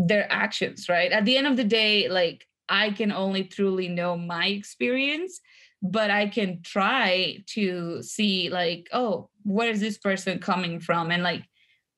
their 0.08 0.26
actions 0.32 0.88
right 0.88 1.12
at 1.12 1.24
the 1.24 1.36
end 1.36 1.46
of 1.46 1.56
the 1.56 1.64
day 1.64 2.08
like 2.08 2.46
i 2.68 2.90
can 2.90 3.12
only 3.12 3.44
truly 3.44 3.88
know 3.88 4.16
my 4.16 4.46
experience 4.46 5.40
but 5.82 6.10
i 6.10 6.26
can 6.26 6.62
try 6.62 7.36
to 7.46 8.02
see 8.02 8.48
like 8.50 8.88
oh 8.92 9.28
where 9.44 9.70
is 9.70 9.80
this 9.80 9.98
person 9.98 10.38
coming 10.38 10.80
from 10.80 11.10
and 11.10 11.22
like 11.22 11.44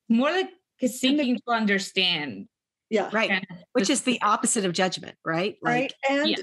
more 0.09 0.31
like 0.31 0.49
seeking 0.85 1.35
to 1.37 1.53
understand 1.53 2.47
Yeah. 2.89 3.09
right. 3.13 3.29
kind 3.29 3.45
of 3.49 3.57
Which 3.71 3.87
the 3.87 3.93
is 3.93 4.01
the 4.01 4.21
opposite 4.21 4.65
of 4.65 4.73
judgment, 4.73 5.15
right? 5.25 5.55
Right. 5.63 5.93
And 6.09 6.27
yeah. 6.29 6.35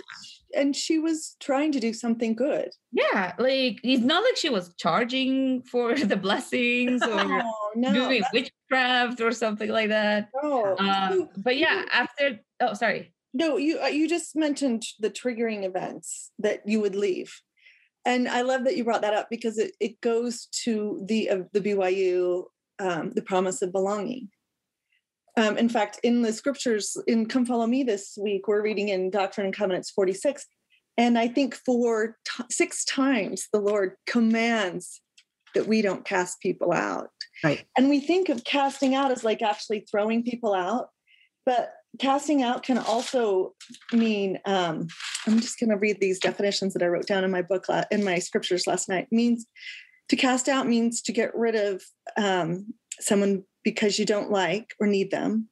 And 0.57 0.75
she 0.75 0.99
was 0.99 1.37
trying 1.41 1.73
to 1.73 1.81
do 1.81 1.93
something 1.93 2.35
good. 2.35 2.71
Yeah, 2.93 3.33
like 3.39 3.81
it's 3.83 4.03
not 4.03 4.23
like 4.25 4.37
she 4.37 4.51
was 4.51 4.75
charging 4.77 5.63
for 5.63 5.95
the 6.13 6.17
blessings 6.17 7.03
or 7.03 7.21
Oh, 7.21 7.71
no. 7.77 7.93
doing 7.93 8.23
witchcraft 8.33 9.21
or 9.21 9.33
something 9.33 9.69
like 9.71 9.89
that. 9.89 10.29
no. 10.43 10.77
Um, 10.79 11.29
but 11.37 11.57
yeah, 11.57 11.85
after 11.93 12.41
oh 12.61 12.75
sorry. 12.75 13.13
No, 13.33 13.57
you 13.59 13.79
uh, 13.81 13.87
you 13.87 14.09
just 14.09 14.35
mentioned 14.35 14.83
the 14.99 15.09
triggering 15.11 15.63
events 15.65 16.33
that 16.41 16.63
you 16.67 16.81
would 16.81 16.97
leave, 16.97 17.41
and 18.05 18.29
I 18.29 18.41
love 18.43 18.65
that 18.65 18.77
you 18.77 18.83
brought 18.83 19.03
that 19.03 19.15
up 19.15 19.29
because 19.31 19.57
it, 19.57 19.77
it 19.79 20.01
goes 20.01 20.47
to 20.65 21.05
the 21.07 21.31
uh, 21.31 21.39
the 21.53 21.61
BYU 21.61 22.47
um, 22.81 23.13
the 23.15 23.23
promise 23.23 23.63
of 23.63 23.71
belonging. 23.71 24.31
Um, 25.37 25.57
in 25.57 25.69
fact, 25.69 26.01
in 26.03 26.23
the 26.23 26.33
scriptures 26.33 26.97
in 27.07 27.27
Come 27.27 27.47
Follow 27.47 27.67
Me 27.67 27.83
this 27.83 28.19
week, 28.21 28.49
we're 28.49 28.63
reading 28.63 28.89
in 28.89 29.11
Doctrine 29.11 29.47
and 29.47 29.57
Covenants 29.57 29.91
forty 29.91 30.13
six, 30.13 30.47
and 30.97 31.19
I 31.19 31.29
think 31.29 31.55
for 31.55 32.17
t- 32.25 32.45
six 32.51 32.85
times 32.85 33.49
the 33.53 33.61
Lord 33.61 33.95
commands 34.07 35.01
that 35.55 35.67
we 35.67 35.83
don't 35.83 36.05
cast 36.05 36.41
people 36.41 36.73
out. 36.73 37.09
Right. 37.43 37.65
And 37.77 37.89
we 37.89 38.01
think 38.01 38.29
of 38.29 38.45
casting 38.45 38.95
out 38.95 39.11
as 39.11 39.25
like 39.25 39.43
actually 39.43 39.87
throwing 39.91 40.23
people 40.23 40.55
out, 40.55 40.91
but 41.45 41.73
casting 41.99 42.43
out 42.43 42.63
can 42.63 42.79
also 42.79 43.55
mean 43.93 44.39
um, 44.47 44.87
i'm 45.27 45.41
just 45.41 45.59
going 45.59 45.71
to 45.71 45.77
read 45.77 46.01
these 46.01 46.21
definitions 46.21 46.73
that 46.73 46.83
i 46.83 46.87
wrote 46.87 47.07
down 47.07 47.25
in 47.25 47.31
my 47.31 47.43
book 47.43 47.67
in 47.91 48.05
my 48.05 48.19
scriptures 48.19 48.67
last 48.67 48.89
night 48.89 49.09
means 49.11 49.47
to 50.09 50.17
cast 50.17 50.49
out 50.49 50.69
means 50.69 51.03
to 51.03 51.13
get 51.13 51.35
rid 51.35 51.55
of 51.55 51.83
um, 52.17 52.67
someone 53.01 53.43
because 53.65 53.99
you 53.99 54.07
don't 54.07 54.31
like 54.31 54.75
or 54.81 54.87
need 54.87 55.11
them 55.11 55.49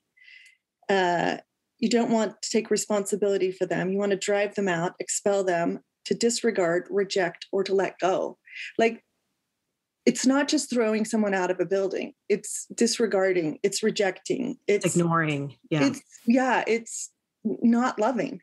uh, 0.89 1.37
you 1.79 1.89
don't 1.89 2.11
want 2.11 2.41
to 2.43 2.51
take 2.51 2.71
responsibility 2.71 3.53
for 3.53 3.67
them 3.67 3.91
you 3.91 3.99
want 3.99 4.11
to 4.11 4.17
drive 4.17 4.55
them 4.55 4.69
out 4.69 4.95
expel 4.99 5.45
them 5.45 5.81
to 6.05 6.15
disregard 6.15 6.87
reject 6.91 7.47
or 7.53 7.63
to 7.63 7.75
let 7.75 7.99
go 7.99 8.39
like 8.79 9.05
it's 10.07 10.25
not 10.25 10.49
just 10.49 10.71
throwing 10.71 11.05
someone 11.05 11.35
out 11.35 11.51
of 11.51 11.61
a 11.61 11.67
building 11.67 12.15
it's 12.29 12.67
disregarding 12.75 13.59
it's 13.63 13.83
rejecting 13.83 14.57
it's 14.67 14.87
It's 14.87 14.97
ignoring. 14.97 15.57
Yeah. 15.71 15.87
it's 15.87 16.03
yeah 16.27 16.65
it's 16.67 17.11
not 17.45 17.99
loving 17.99 18.41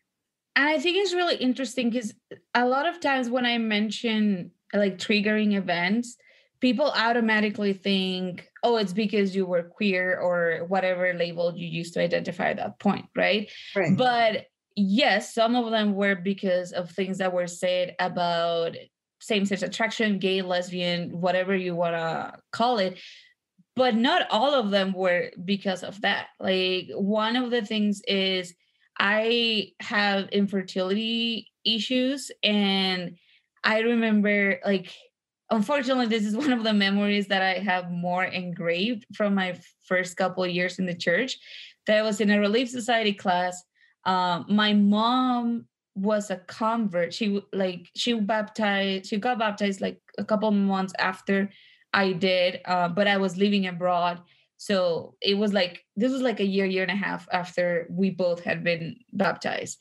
And 0.55 0.67
I 0.69 0.79
think 0.79 0.97
it's 0.97 1.13
really 1.13 1.35
interesting 1.35 1.89
because 1.89 2.13
a 2.53 2.65
lot 2.65 2.87
of 2.87 2.99
times 3.01 3.29
when 3.29 3.45
I 3.45 3.57
mention 3.57 4.51
like 4.73 4.97
triggering 4.97 5.53
events, 5.55 6.15
people 6.61 6.91
automatically 6.95 7.73
think, 7.73 8.49
oh, 8.63 8.77
it's 8.77 8.93
because 8.93 9.35
you 9.35 9.45
were 9.45 9.63
queer 9.63 10.17
or 10.19 10.65
whatever 10.67 11.13
label 11.13 11.53
you 11.55 11.67
used 11.67 11.93
to 11.93 12.01
identify 12.01 12.49
at 12.49 12.57
that 12.57 12.79
point, 12.79 13.05
right? 13.15 13.49
Right. 13.75 13.95
But 13.97 14.45
yes, 14.75 15.33
some 15.33 15.55
of 15.55 15.71
them 15.71 15.95
were 15.95 16.15
because 16.15 16.71
of 16.71 16.89
things 16.91 17.19
that 17.19 17.33
were 17.33 17.47
said 17.47 17.95
about 17.99 18.75
same 19.19 19.45
sex 19.45 19.61
attraction, 19.61 20.19
gay, 20.19 20.41
lesbian, 20.41 21.09
whatever 21.21 21.55
you 21.55 21.75
want 21.75 21.95
to 21.95 22.39
call 22.51 22.77
it. 22.79 22.99
But 23.75 23.95
not 23.95 24.27
all 24.31 24.53
of 24.53 24.71
them 24.71 24.93
were 24.93 25.31
because 25.43 25.83
of 25.83 25.99
that. 26.01 26.27
Like, 26.39 26.89
one 26.93 27.35
of 27.35 27.51
the 27.51 27.65
things 27.65 28.01
is 28.07 28.53
I 28.97 29.71
have 29.81 30.29
infertility 30.29 31.51
issues, 31.65 32.31
and 32.41 33.17
I 33.63 33.79
remember, 33.79 34.59
like, 34.63 34.95
unfortunately, 35.49 36.07
this 36.07 36.25
is 36.25 36.35
one 36.35 36.51
of 36.51 36.63
the 36.63 36.73
memories 36.73 37.27
that 37.27 37.41
I 37.41 37.59
have 37.59 37.91
more 37.91 38.23
engraved 38.23 39.05
from 39.13 39.35
my 39.35 39.59
first 39.83 40.17
couple 40.17 40.45
years 40.47 40.79
in 40.79 40.85
the 40.85 40.95
church. 40.95 41.37
That 41.87 41.97
I 41.97 42.01
was 42.01 42.19
in 42.19 42.31
a 42.31 42.39
Relief 42.39 42.69
Society 42.69 43.13
class. 43.13 43.63
Um, 44.05 44.45
my 44.49 44.73
mom 44.73 45.65
was 45.95 46.29
a 46.29 46.37
convert. 46.37 47.13
She 47.13 47.41
like 47.53 47.89
she 47.95 48.13
baptized. 48.13 49.07
She 49.07 49.17
got 49.17 49.39
baptized 49.39 49.81
like 49.81 50.01
a 50.17 50.25
couple 50.25 50.51
months 50.51 50.93
after 50.99 51.49
I 51.93 52.11
did, 52.11 52.61
uh, 52.65 52.89
but 52.89 53.07
I 53.07 53.17
was 53.17 53.37
living 53.37 53.67
abroad. 53.67 54.21
So 54.57 55.15
it 55.21 55.35
was 55.35 55.53
like 55.53 55.85
this 55.95 56.11
was 56.11 56.21
like 56.21 56.39
a 56.39 56.45
year, 56.45 56.65
year 56.65 56.83
and 56.83 56.91
a 56.91 56.95
half 56.95 57.27
after 57.31 57.87
we 57.89 58.09
both 58.09 58.43
had 58.43 58.63
been 58.63 58.97
baptized. 59.13 59.77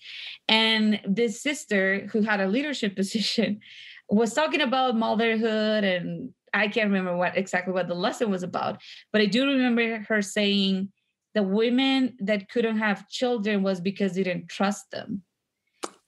And 0.49 1.00
this 1.06 1.42
sister 1.42 2.06
who 2.12 2.23
had 2.23 2.40
a 2.40 2.49
leadership 2.49 2.97
position 3.02 3.61
was 4.08 4.34
talking 4.34 4.61
about 4.61 4.96
motherhood 4.96 5.84
and 5.84 6.30
I 6.52 6.68
can't 6.68 6.90
remember 6.90 7.16
what 7.16 7.37
exactly 7.37 7.73
what 7.73 7.88
the 7.88 7.94
lesson 7.94 8.30
was 8.30 8.42
about, 8.42 8.80
but 9.12 9.20
I 9.20 9.26
do 9.26 9.46
remember 9.46 10.04
her 10.08 10.23
saying 10.23 10.90
the 11.34 11.42
women 11.42 12.16
that 12.20 12.49
couldn't 12.49 12.78
have 12.78 13.08
children 13.08 13.62
was 13.62 13.80
because 13.80 14.14
they 14.14 14.23
didn't 14.23 14.49
trust 14.49 14.90
them. 14.92 15.23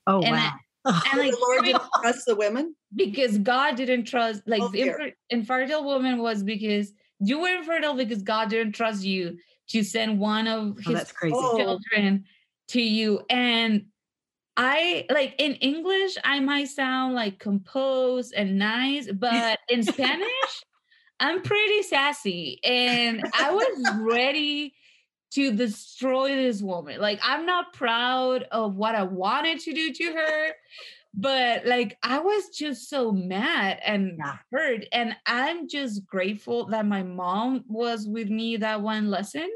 Oh 0.07 0.23
And 0.23 0.33
wow. 0.37 0.53
And 0.85 1.19
like 1.21 1.33
the 1.33 1.38
Lord 1.41 1.65
didn't 1.65 1.83
trust 2.00 2.26
the 2.26 2.37
women. 2.37 2.76
because 2.95 3.38
God 3.38 3.75
didn't 3.76 4.05
trust 4.05 4.43
like 4.47 4.62
Oh, 4.62 4.69
the 4.69 4.83
infer- 4.83 5.12
infertile 5.31 5.85
woman 5.85 6.19
was 6.19 6.45
because 6.45 6.93
you 7.19 7.41
were 7.41 7.49
infertile 7.49 7.95
because 7.95 8.23
God 8.23 8.50
didn't 8.50 8.75
trust 8.75 9.03
you 9.03 9.37
to 9.71 9.83
send 9.83 10.21
one 10.21 10.47
of 10.47 10.76
Oh, 10.79 10.91
his 10.91 10.95
that's 10.99 11.12
crazy. 11.12 11.35
Oh. 11.37 11.57
children 11.57 12.25
to 12.69 12.81
you. 12.81 13.23
And 13.31 13.87
I 14.57 15.05
like 15.11 15.35
in 15.39 15.55
English, 15.57 16.17
I 16.25 16.41
might 16.41 16.69
sound 16.69 17.15
like 17.15 17.39
composed 17.39 18.33
and 18.35 18.59
nice, 18.59 19.11
but 19.13 19.59
in 19.69 19.83
Spanish, 19.85 20.65
I'm 21.21 21.43
pretty 21.43 21.83
sassy. 21.83 22.61
And 22.65 23.25
I 23.33 23.51
was 23.53 23.93
ready 23.93 24.75
to 25.33 25.53
destroy 25.57 26.35
this 26.37 26.63
woman. 26.63 27.01
Like, 27.01 27.21
I'm 27.23 27.47
not 27.47 27.73
proud 27.73 28.45
of 28.53 28.77
what 28.77 28.95
I 28.95 29.03
wanted 29.03 29.61
to 29.61 29.73
do 29.73 29.93
to 29.93 30.13
her, 30.15 30.53
but 31.15 31.67
like, 31.67 31.97
I 32.03 32.19
was 32.21 32.49
just 32.51 32.89
so 32.89 33.13
mad 33.13 33.81
and 33.85 34.19
Yeah. 34.19 34.39
hurt. 34.53 34.85
And 34.93 35.17
I'm 35.27 35.69
just 35.69 36.07
grateful 36.07 36.67
that 36.67 36.87
my 36.87 37.03
mom 37.03 37.65
was 37.69 38.07
with 38.07 38.29
me 38.29 38.59
that 38.59 38.83
one 38.83 39.11
lesson 39.11 39.51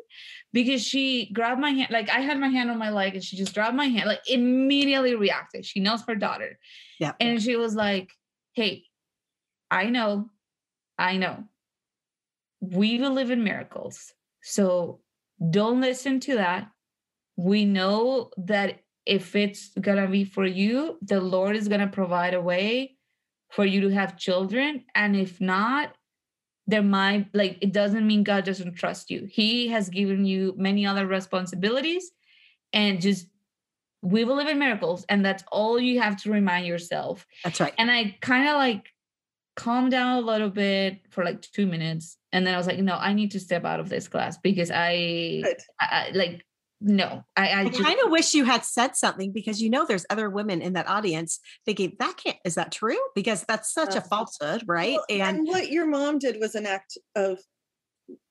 because 0.53 0.83
she 0.83 1.31
grabbed 1.33 1.61
my 1.61 1.71
hand. 1.71 1.89
Like, 1.91 2.11
I 2.11 2.21
had 2.21 2.39
my 2.39 2.49
hand 2.49 2.71
on 2.71 2.79
my 2.79 2.91
leg 2.91 3.15
and 3.15 3.25
she 3.25 3.37
just 3.37 3.55
grabbed 3.55 3.77
my 3.77 3.87
hand, 3.87 4.09
like, 4.09 4.23
immediately 4.29 5.15
reacted. 5.15 5.65
She 5.65 5.81
knows 5.81 6.03
her 6.07 6.15
daughter. 6.15 6.59
Yeah. 6.99 7.13
And 7.21 7.41
she 7.41 7.57
was 7.57 7.75
like, 7.75 8.11
Hey, 8.53 8.85
I 9.71 9.91
know, 9.91 10.31
I 10.99 11.17
know. 11.17 11.45
We 12.61 12.99
believe 12.99 13.31
in 13.31 13.45
miracles. 13.45 14.13
So 14.43 15.01
don't 15.51 15.81
listen 15.81 16.21
to 16.21 16.35
that. 16.35 16.69
We 17.37 17.65
know 17.65 18.31
that 18.37 18.81
if 19.07 19.35
it's 19.35 19.71
gonna 19.81 20.09
be 20.09 20.25
for 20.25 20.45
you, 20.45 20.99
the 21.01 21.21
Lord 21.21 21.57
is 21.57 21.69
gonna 21.69 21.89
provide 21.89 22.35
a 22.35 22.41
way 22.41 22.97
for 23.51 23.65
you 23.65 23.81
to 23.83 23.91
have 23.91 24.19
children. 24.19 24.85
And 24.95 25.17
if 25.17 25.41
not, 25.41 25.95
there 26.71 26.83
might 26.83 27.27
like 27.35 27.59
it 27.61 27.73
doesn't 27.73 28.07
mean 28.07 28.23
God 28.23 28.45
doesn't 28.45 28.75
trust 28.75 29.11
you. 29.11 29.29
He 29.31 29.69
has 29.69 29.89
given 29.89 30.25
you 30.25 30.55
many 30.57 30.87
other 30.87 31.07
responsibilities, 31.07 32.11
and 32.73 33.01
just 33.01 33.27
we 34.03 34.25
believe 34.25 34.49
in 34.49 34.59
miracles, 34.59 35.05
and 35.09 35.25
that's 35.25 35.45
all 35.53 35.79
you 35.79 36.01
have 36.01 36.17
to 36.23 36.31
remind 36.31 36.67
yourself. 36.67 37.27
That's 37.45 37.61
right. 37.61 37.75
And 37.79 37.91
I 37.91 38.17
kind 38.21 38.49
of 38.49 38.57
like 38.57 38.89
calmed 39.57 39.91
down 39.91 40.17
a 40.17 40.27
little 40.27 40.49
bit 40.49 41.01
for 41.11 41.25
like 41.25 41.43
two 41.43 41.67
minutes, 41.67 42.17
and 42.33 42.47
then 42.47 42.55
I 42.55 42.57
was 42.57 42.67
like, 42.67 42.79
no, 42.79 42.95
I 42.95 43.13
need 43.13 43.33
to 43.33 43.41
step 43.41 43.65
out 43.65 43.81
of 43.81 43.89
this 43.89 44.09
class 44.09 44.39
because 44.39 44.71
I, 44.71 45.43
I, 45.81 45.87
I 45.91 46.11
like 46.15 46.45
no, 46.81 47.25
I, 47.37 47.49
I 47.49 47.61
I 47.63 47.69
kind 47.69 47.99
of 48.05 48.11
wish 48.11 48.33
you 48.35 48.45
had 48.45 48.65
said 48.65 48.97
something 48.97 49.33
because 49.33 49.61
you 49.61 49.69
know 49.69 49.85
there's 49.85 50.07
other 50.09 50.31
women 50.31 50.63
in 50.63 50.73
that 50.73 50.89
audience 50.89 51.39
thinking 51.67 51.97
that 51.99 52.17
can't 52.17 52.39
is 52.45 52.55
that 52.55 52.73
true? 52.73 52.99
Because 53.15 53.45
that's 53.47 53.73
such 53.73 53.95
a 53.95 53.99
Uh, 53.99 54.03
falsehood, 54.03 54.63
right? 54.67 54.95
Well, 54.95 55.05
and 55.11 55.39
and 55.39 55.47
what 55.47 55.71
your 55.71 55.87
mom 55.87 56.19
did 56.19 56.41
was 56.41 56.55
an 56.55 56.67
act 56.67 56.97
of 57.15 57.39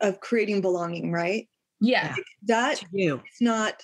of 0.01 0.19
creating 0.19 0.61
belonging, 0.61 1.11
right? 1.11 1.47
yeah. 1.79 2.15
That 2.43 2.77
to 2.77 2.85
you. 2.91 3.15
is 3.17 3.39
not 3.39 3.81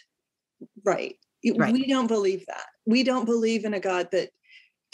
right. 0.83 1.15
Right. 1.55 1.71
We 1.73 1.87
don't 1.87 2.07
believe 2.07 2.43
that. 2.47 2.65
We 2.85 3.03
don't 3.03 3.25
believe 3.25 3.65
in 3.65 3.73
a 3.73 3.79
God 3.79 4.09
that 4.11 4.31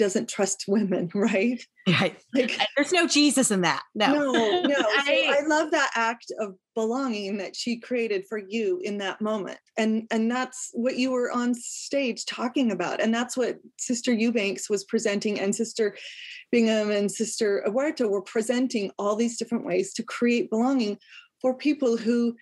doesn't 0.01 0.27
trust 0.27 0.65
women, 0.67 1.09
right? 1.15 1.63
Right. 1.87 2.17
Like 2.33 2.59
There's 2.75 2.91
no 2.91 3.07
Jesus 3.07 3.51
in 3.51 3.61
that. 3.61 3.83
No. 3.95 4.13
no, 4.13 4.61
no. 4.63 4.75
So 4.75 4.85
I- 5.11 5.37
I 5.41 5.47
love 5.47 5.71
that 5.71 5.91
act 5.95 6.31
of 6.39 6.55
belonging 6.75 7.37
that 7.37 7.55
she 7.55 7.79
created 7.79 8.25
for 8.27 8.37
you 8.37 8.79
in 8.83 8.97
that 8.97 9.21
moment. 9.21 9.59
And 9.77 10.07
and 10.11 10.29
that's 10.29 10.69
what 10.73 10.97
you 10.97 11.11
were 11.11 11.31
on 11.31 11.53
stage 11.53 12.25
talking 12.25 12.71
about. 12.71 13.01
And 13.01 13.13
that's 13.13 13.37
what 13.37 13.59
Sister 13.77 14.11
Eubanks 14.11 14.69
was 14.69 14.83
presenting 14.83 15.39
and 15.39 15.55
Sister 15.55 15.95
Bingham 16.51 16.91
and 16.91 17.11
Sister 17.11 17.63
Aburto 17.67 18.09
were 18.09 18.21
presenting 18.21 18.91
all 18.97 19.15
these 19.15 19.37
different 19.37 19.65
ways 19.65 19.93
to 19.93 20.03
create 20.03 20.49
belonging 20.49 20.97
for 21.41 21.53
people 21.55 21.97
who 21.97 22.35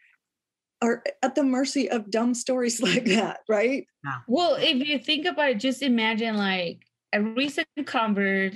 are 0.82 1.04
at 1.22 1.36
the 1.36 1.44
mercy 1.44 1.90
of 1.90 2.10
dumb 2.10 2.34
stories 2.34 2.82
like 2.90 3.06
that, 3.06 3.40
right? 3.50 3.86
Well, 4.28 4.56
if 4.56 4.88
you 4.88 5.00
think 5.00 5.26
about 5.26 5.50
it, 5.52 5.60
just 5.60 5.82
imagine 5.82 6.38
like 6.38 6.80
a 7.14 7.22
recent 7.22 7.68
convert 7.86 8.56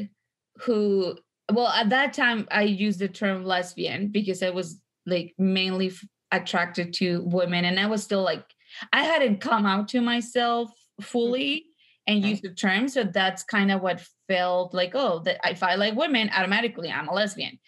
who, 0.61 1.17
well, 1.51 1.67
at 1.67 1.89
that 1.89 2.13
time 2.13 2.47
I 2.51 2.63
used 2.63 2.99
the 2.99 3.07
term 3.07 3.43
lesbian 3.43 4.09
because 4.09 4.43
I 4.43 4.49
was 4.51 4.79
like 5.05 5.33
mainly 5.37 5.87
f- 5.87 6.03
attracted 6.31 6.93
to 6.95 7.21
women, 7.25 7.65
and 7.65 7.79
I 7.79 7.87
was 7.87 8.03
still 8.03 8.21
like, 8.21 8.45
I 8.91 9.03
hadn't 9.03 9.41
come 9.41 9.65
out 9.65 9.87
to 9.89 10.01
myself 10.01 10.71
fully 11.01 11.65
and 12.07 12.19
Okay. 12.19 12.29
used 12.29 12.43
the 12.43 12.53
term, 12.53 12.87
so 12.89 13.03
that's 13.03 13.43
kind 13.43 13.71
of 13.71 13.81
what 13.81 14.05
felt 14.27 14.73
like. 14.73 14.91
Oh, 14.93 15.19
that 15.19 15.39
if 15.45 15.63
I 15.63 15.75
like 15.75 15.95
women, 15.95 16.29
automatically 16.35 16.89
I'm 16.91 17.07
a 17.07 17.13
lesbian, 17.13 17.59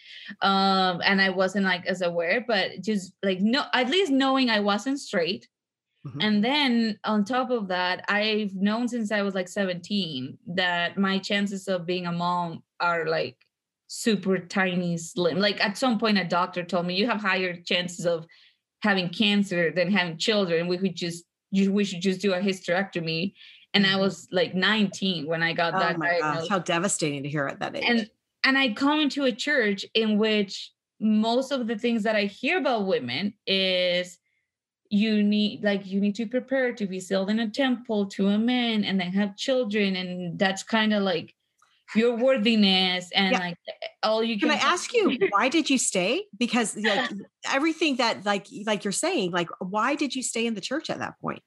um, 0.42 1.00
and 1.04 1.20
I 1.20 1.30
wasn't 1.30 1.64
like 1.64 1.86
as 1.86 2.02
aware, 2.02 2.44
but 2.46 2.80
just 2.80 3.12
like 3.22 3.40
no, 3.40 3.64
at 3.72 3.88
least 3.90 4.12
knowing 4.12 4.50
I 4.50 4.60
wasn't 4.60 5.00
straight. 5.00 5.48
Mhm. 6.06 6.20
And 6.20 6.44
then 6.44 6.98
on 7.04 7.24
top 7.24 7.50
of 7.50 7.68
that, 7.68 8.04
I've 8.08 8.54
known 8.54 8.88
since 8.88 9.12
I 9.12 9.22
was 9.22 9.34
like 9.34 9.48
17 9.48 10.38
that 10.48 10.96
my 10.98 11.18
chances 11.18 11.68
of 11.68 11.86
being 11.86 12.06
a 12.06 12.12
mom 12.12 12.62
are 12.80 13.06
like 13.06 13.46
super 13.88 14.38
tiny, 14.38 14.96
slim. 14.98 15.38
Like 15.38 15.60
at 15.64 15.76
some 15.78 15.98
point, 15.98 16.18
a 16.18 16.24
doctor 16.24 16.64
told 16.64 16.86
me 16.86 16.96
you 16.96 17.06
have 17.06 17.20
higher 17.20 17.54
chances 17.60 18.06
of 18.06 18.26
having 18.82 19.08
cancer 19.10 19.72
than 19.72 19.90
having 19.92 20.18
children. 20.18 20.68
We 20.68 20.78
could 20.78 20.96
just, 20.96 21.24
you, 21.50 21.72
we 21.72 21.84
should 21.84 22.02
just 22.02 22.20
do 22.20 22.34
a 22.34 22.40
hysterectomy. 22.40 23.34
And 23.74 23.86
I 23.86 23.96
Mhm. 23.96 24.00
was 24.00 24.28
like 24.32 24.54
19 24.54 25.26
when 25.26 25.42
I 25.42 25.52
got 25.54 25.78
Oh 25.78 25.78
that 25.78 25.96
my 25.96 26.14
gosh, 26.20 26.48
how 26.48 26.58
devastating 26.58 27.22
to 27.22 27.28
hear 27.28 27.46
at 27.46 27.60
that 27.60 27.76
age. 27.76 27.86
and 27.88 28.10
and 28.44 28.56
i 28.58 28.72
come 28.72 29.00
into 29.00 29.24
a 29.24 29.32
church 29.32 29.84
in 29.94 30.18
which 30.18 30.72
most 31.00 31.50
of 31.52 31.66
the 31.66 31.76
things 31.78 32.02
that 32.02 32.16
i 32.16 32.24
hear 32.24 32.58
about 32.58 32.86
women 32.86 33.34
is 33.46 34.18
you 34.90 35.22
need 35.22 35.62
like 35.62 35.86
you 35.86 36.00
need 36.00 36.14
to 36.16 36.26
prepare 36.26 36.72
to 36.72 36.86
be 36.86 37.00
sealed 37.00 37.30
in 37.30 37.40
a 37.40 37.48
temple 37.50 38.06
to 38.06 38.28
a 38.28 38.38
man 38.38 38.84
and 38.84 39.00
then 39.00 39.12
have 39.12 39.36
children 39.36 39.96
and 39.96 40.38
that's 40.38 40.62
kind 40.62 40.92
of 40.92 41.02
like 41.02 41.34
your 41.94 42.16
worthiness 42.16 43.10
and 43.12 43.32
Yeah. 43.32 43.38
like 43.38 43.56
all 44.02 44.22
you 44.22 44.38
Can 44.38 44.50
I 44.50 44.56
can 44.56 44.72
ask 44.72 44.92
you 44.92 45.16
why 45.30 45.48
did 45.48 45.70
you 45.70 45.78
stay? 45.78 46.24
Because 46.36 46.76
like 46.76 47.08
everything 47.46 47.96
that 47.96 48.24
like 48.24 48.46
like 48.66 48.84
you're 48.84 48.92
saying, 48.92 49.30
like 49.30 49.48
why 49.60 49.94
did 49.94 50.14
you 50.14 50.22
stay 50.22 50.46
in 50.46 50.54
the 50.54 50.60
church 50.60 50.90
at 50.90 50.98
that 50.98 51.18
point? 51.20 51.42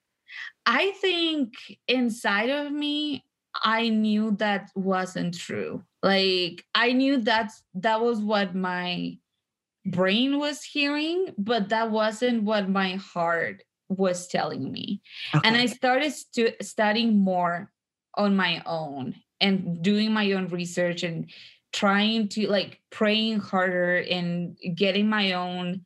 I 0.64 0.92
think 1.00 1.54
inside 1.88 2.50
of 2.50 2.72
me, 2.72 3.24
I 3.54 3.88
knew 3.88 4.32
that 4.38 4.70
wasn't 4.74 5.36
true. 5.36 5.84
Like 6.02 6.64
I 6.74 6.92
knew 6.92 7.18
that's 7.18 7.62
that 7.74 8.00
was 8.00 8.20
what 8.20 8.54
my 8.54 9.18
brain 9.86 10.38
was 10.38 10.62
hearing, 10.62 11.34
but 11.38 11.68
that 11.70 11.90
wasn't 11.90 12.42
what 12.44 12.68
my 12.68 12.96
heart 12.96 13.62
was 13.88 14.28
telling 14.28 14.70
me. 14.70 15.00
And 15.44 15.56
I 15.56 15.66
started 15.66 16.12
stu- 16.12 16.54
studying 16.62 17.18
more 17.18 17.72
on 18.14 18.36
my 18.36 18.62
own 18.66 19.14
and 19.40 19.82
doing 19.82 20.12
my 20.12 20.32
own 20.32 20.48
research 20.48 21.02
and 21.02 21.30
trying 21.72 22.28
to 22.28 22.48
like 22.48 22.80
praying 22.90 23.38
harder 23.38 23.96
and 23.96 24.56
getting 24.74 25.08
my 25.08 25.32
own 25.32 25.82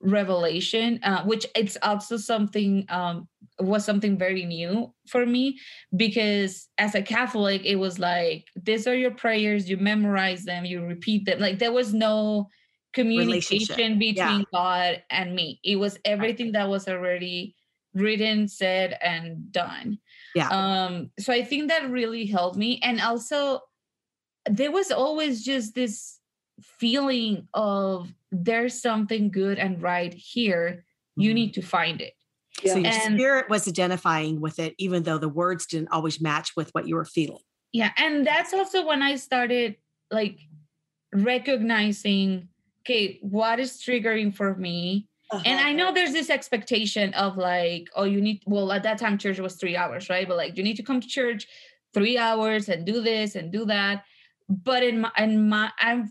revelation 0.00 1.00
uh, 1.02 1.24
which 1.24 1.46
it's 1.56 1.78
also 1.82 2.16
something 2.16 2.84
um 2.90 3.26
was 3.58 3.84
something 3.84 4.18
very 4.18 4.44
new 4.44 4.92
for 5.08 5.24
me 5.24 5.58
because 5.96 6.68
as 6.76 6.94
a 6.94 7.00
catholic 7.00 7.64
it 7.64 7.76
was 7.76 7.98
like 7.98 8.44
these 8.54 8.86
are 8.86 8.94
your 8.94 9.12
prayers 9.12 9.68
you 9.68 9.78
memorize 9.78 10.44
them 10.44 10.64
you 10.66 10.84
repeat 10.84 11.24
them 11.24 11.38
like 11.38 11.58
there 11.58 11.72
was 11.72 11.94
no 11.94 12.48
communication 12.94 13.98
between 13.98 14.14
yeah. 14.14 14.42
god 14.52 15.02
and 15.10 15.34
me. 15.34 15.60
It 15.64 15.76
was 15.76 15.98
everything 16.04 16.52
that 16.52 16.68
was 16.68 16.88
already 16.88 17.54
written 17.94 18.48
said 18.48 18.96
and 19.02 19.52
done. 19.52 19.98
Yeah. 20.34 20.48
Um 20.48 21.10
so 21.18 21.32
i 21.32 21.44
think 21.44 21.68
that 21.68 21.90
really 21.90 22.26
helped 22.26 22.56
me. 22.56 22.80
And 22.82 23.00
also 23.00 23.60
there 24.48 24.72
was 24.72 24.90
always 24.90 25.44
just 25.44 25.74
this 25.74 26.18
feeling 26.60 27.48
of 27.54 28.12
there's 28.30 28.80
something 28.80 29.30
good 29.30 29.58
and 29.58 29.82
right 29.82 30.14
here. 30.14 30.84
You 31.16 31.30
mm-hmm. 31.30 31.34
need 31.34 31.54
to 31.54 31.62
find 31.62 32.00
it. 32.00 32.14
Yeah. 32.62 32.74
so 32.74 32.78
your 32.78 32.92
and, 32.92 33.14
spirit 33.14 33.50
was 33.50 33.66
identifying 33.66 34.40
with 34.40 34.60
it 34.60 34.74
even 34.78 35.02
though 35.02 35.18
the 35.18 35.28
words 35.28 35.66
didn't 35.66 35.88
always 35.90 36.20
match 36.20 36.52
with 36.56 36.70
what 36.70 36.86
you 36.86 36.94
were 36.94 37.04
feeling. 37.04 37.42
Yeah 37.72 37.90
and 37.96 38.24
that's 38.26 38.54
also 38.54 38.86
when 38.86 39.02
i 39.02 39.16
started 39.16 39.76
like 40.10 40.38
recognizing 41.12 42.48
okay 42.84 43.18
what 43.22 43.58
is 43.58 43.72
triggering 43.78 44.34
for 44.34 44.54
me 44.56 45.08
uh-huh. 45.30 45.42
and 45.46 45.60
i 45.60 45.72
know 45.72 45.92
there's 45.92 46.12
this 46.12 46.30
expectation 46.30 47.12
of 47.14 47.36
like 47.36 47.88
oh 47.96 48.04
you 48.04 48.20
need 48.20 48.42
well 48.46 48.70
at 48.72 48.82
that 48.82 48.98
time 48.98 49.18
church 49.18 49.38
was 49.38 49.56
three 49.56 49.76
hours 49.76 50.08
right 50.08 50.28
but 50.28 50.36
like 50.36 50.56
you 50.56 50.62
need 50.62 50.76
to 50.76 50.82
come 50.82 51.00
to 51.00 51.08
church 51.08 51.46
three 51.92 52.18
hours 52.18 52.68
and 52.68 52.84
do 52.84 53.00
this 53.00 53.34
and 53.34 53.52
do 53.52 53.64
that 53.64 54.04
but 54.48 54.82
in 54.82 55.00
my 55.00 55.10
in 55.18 55.48
my 55.48 55.70
i've 55.80 56.10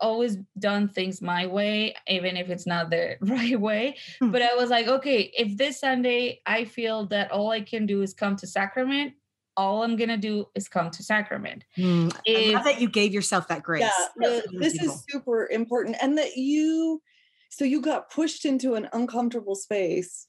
always 0.00 0.38
done 0.58 0.88
things 0.88 1.22
my 1.22 1.46
way, 1.46 1.94
even 2.08 2.36
if 2.36 2.50
it's 2.50 2.66
not 2.66 2.90
the 2.90 3.16
right 3.20 3.60
way. 3.60 3.96
Mm. 4.22 4.32
But 4.32 4.42
I 4.42 4.54
was 4.54 4.70
like, 4.70 4.88
okay, 4.88 5.30
if 5.36 5.56
this 5.56 5.80
Sunday 5.80 6.40
I 6.46 6.64
feel 6.64 7.06
that 7.06 7.30
all 7.30 7.50
I 7.50 7.60
can 7.60 7.86
do 7.86 8.02
is 8.02 8.14
come 8.14 8.36
to 8.36 8.46
sacrament, 8.46 9.14
all 9.56 9.82
I'm 9.82 9.96
gonna 9.96 10.16
do 10.16 10.46
is 10.54 10.68
come 10.68 10.90
to 10.90 11.02
sacrament. 11.02 11.64
Mm. 11.76 12.16
If, 12.24 12.52
I 12.52 12.54
love 12.56 12.64
that 12.64 12.80
you 12.80 12.88
gave 12.88 13.12
yourself 13.12 13.48
that 13.48 13.62
grace. 13.62 13.90
Yeah, 14.18 14.40
this 14.52 14.80
is 14.80 15.04
super 15.08 15.48
important, 15.50 15.96
and 16.00 16.16
that 16.18 16.36
you, 16.36 17.02
so 17.50 17.64
you 17.64 17.80
got 17.80 18.10
pushed 18.10 18.44
into 18.44 18.74
an 18.74 18.88
uncomfortable 18.92 19.54
space, 19.54 20.26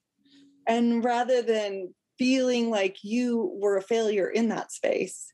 and 0.68 1.04
rather 1.04 1.42
than 1.42 1.94
feeling 2.18 2.70
like 2.70 2.98
you 3.04 3.58
were 3.60 3.78
a 3.78 3.82
failure 3.82 4.28
in 4.28 4.50
that 4.50 4.72
space, 4.72 5.32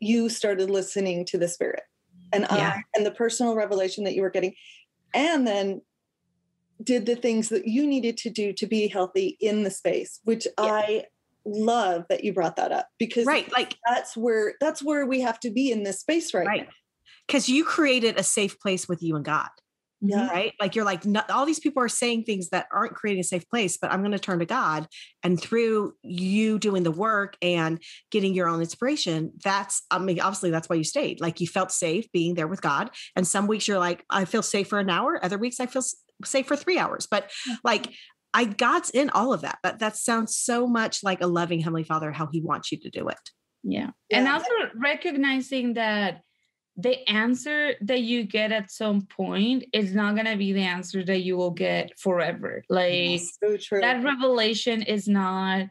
you 0.00 0.28
started 0.28 0.70
listening 0.70 1.24
to 1.26 1.38
the 1.38 1.48
spirit 1.48 1.82
and 2.32 2.46
yeah. 2.50 2.74
I 2.76 2.82
and 2.96 3.06
the 3.06 3.10
personal 3.10 3.54
revelation 3.54 4.04
that 4.04 4.14
you 4.14 4.22
were 4.22 4.30
getting, 4.30 4.54
and 5.14 5.46
then 5.46 5.82
did 6.82 7.06
the 7.06 7.16
things 7.16 7.48
that 7.50 7.66
you 7.66 7.86
needed 7.86 8.16
to 8.18 8.30
do 8.30 8.52
to 8.54 8.66
be 8.66 8.88
healthy 8.88 9.36
in 9.40 9.62
the 9.62 9.70
space, 9.70 10.20
which 10.24 10.46
yeah. 10.58 10.64
I 10.64 11.04
love 11.44 12.04
that 12.08 12.24
you 12.24 12.32
brought 12.32 12.56
that 12.56 12.72
up 12.72 12.88
because 12.98 13.26
right 13.26 13.50
like 13.52 13.76
that's 13.88 14.16
where 14.16 14.54
that's 14.60 14.82
where 14.82 15.06
we 15.06 15.20
have 15.20 15.40
to 15.40 15.50
be 15.50 15.70
in 15.70 15.82
this 15.82 16.00
space 16.00 16.32
right, 16.34 16.46
right. 16.46 16.68
because 17.26 17.48
you 17.48 17.64
created 17.64 18.18
a 18.18 18.22
safe 18.22 18.58
place 18.60 18.88
with 18.88 19.02
you 19.02 19.16
and 19.16 19.24
god 19.24 19.50
yeah. 20.04 20.28
Right. 20.28 20.52
Like 20.60 20.74
you're 20.74 20.84
like, 20.84 21.06
no, 21.06 21.22
all 21.30 21.46
these 21.46 21.60
people 21.60 21.80
are 21.80 21.88
saying 21.88 22.24
things 22.24 22.48
that 22.48 22.66
aren't 22.72 22.94
creating 22.94 23.20
a 23.20 23.24
safe 23.24 23.48
place, 23.48 23.78
but 23.80 23.92
I'm 23.92 24.00
going 24.00 24.10
to 24.10 24.18
turn 24.18 24.40
to 24.40 24.44
God. 24.44 24.88
And 25.22 25.40
through 25.40 25.94
you 26.02 26.58
doing 26.58 26.82
the 26.82 26.90
work 26.90 27.36
and 27.40 27.80
getting 28.10 28.34
your 28.34 28.48
own 28.48 28.60
inspiration, 28.60 29.30
that's, 29.44 29.82
I 29.92 30.00
mean, 30.00 30.20
obviously 30.20 30.50
that's 30.50 30.68
why 30.68 30.74
you 30.74 30.82
stayed. 30.82 31.20
Like 31.20 31.40
you 31.40 31.46
felt 31.46 31.70
safe 31.70 32.10
being 32.10 32.34
there 32.34 32.48
with 32.48 32.60
God. 32.60 32.90
And 33.14 33.26
some 33.26 33.46
weeks 33.46 33.68
you're 33.68 33.78
like, 33.78 34.04
I 34.10 34.24
feel 34.24 34.42
safe 34.42 34.66
for 34.66 34.80
an 34.80 34.90
hour. 34.90 35.24
Other 35.24 35.38
weeks 35.38 35.60
I 35.60 35.66
feel 35.66 35.84
safe 36.24 36.48
for 36.48 36.56
three 36.56 36.78
hours. 36.78 37.06
But 37.08 37.28
mm-hmm. 37.28 37.54
like, 37.62 37.86
I 38.34 38.44
God's 38.44 38.90
in 38.90 39.10
all 39.10 39.32
of 39.32 39.42
that. 39.42 39.58
But 39.62 39.78
that 39.80 39.96
sounds 39.96 40.36
so 40.36 40.66
much 40.66 41.02
like 41.02 41.20
a 41.20 41.26
loving 41.26 41.60
Heavenly 41.60 41.84
Father, 41.84 42.12
how 42.12 42.28
He 42.32 42.40
wants 42.40 42.72
you 42.72 42.78
to 42.78 42.90
do 42.90 43.08
it. 43.08 43.30
Yeah. 43.62 43.90
yeah. 44.08 44.18
And 44.18 44.28
also 44.28 44.50
recognizing 44.74 45.74
that 45.74 46.22
the 46.76 47.08
answer 47.08 47.74
that 47.82 48.00
you 48.00 48.24
get 48.24 48.50
at 48.50 48.70
some 48.70 49.02
point 49.02 49.64
is 49.72 49.94
not 49.94 50.14
going 50.14 50.26
to 50.26 50.36
be 50.36 50.52
the 50.52 50.62
answer 50.62 51.04
that 51.04 51.20
you 51.20 51.36
will 51.36 51.50
get 51.50 51.98
forever 51.98 52.64
like 52.70 53.20
so 53.20 53.56
that 53.80 54.02
revelation 54.02 54.80
is 54.82 55.06
not 55.06 55.66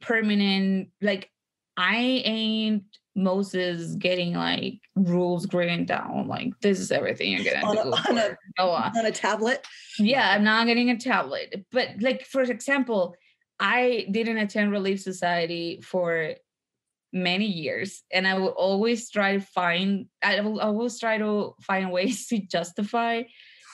permanent 0.00 0.90
like 1.02 1.28
i 1.76 1.96
ain't 1.96 2.84
moses 3.16 3.94
getting 3.94 4.34
like 4.34 4.80
rules 4.96 5.52
written 5.52 5.84
down 5.84 6.26
like 6.26 6.52
this 6.60 6.80
is 6.80 6.90
everything 6.90 7.32
you're 7.32 7.44
gonna 7.44 7.64
on 7.64 7.74
do 7.74 7.80
a, 7.80 7.84
on, 8.10 8.18
a, 8.18 8.98
on 8.98 9.06
a 9.06 9.12
tablet? 9.12 9.64
Yeah 9.98 10.32
i'm 10.32 10.44
not 10.44 10.66
getting 10.66 10.90
a 10.90 10.98
tablet 10.98 11.64
but 11.70 11.90
like 12.00 12.26
for 12.26 12.42
example 12.42 13.14
i 13.60 14.06
didn't 14.10 14.38
attend 14.38 14.72
relief 14.72 15.00
society 15.00 15.80
for 15.80 16.34
many 17.12 17.46
years 17.46 18.02
and 18.12 18.26
i 18.26 18.36
will 18.36 18.48
always 18.48 19.08
try 19.08 19.34
to 19.34 19.40
find 19.40 20.06
i 20.22 20.40
will 20.40 20.60
always 20.60 20.98
try 20.98 21.16
to 21.16 21.54
find 21.62 21.92
ways 21.92 22.26
to 22.26 22.38
justify 22.40 23.22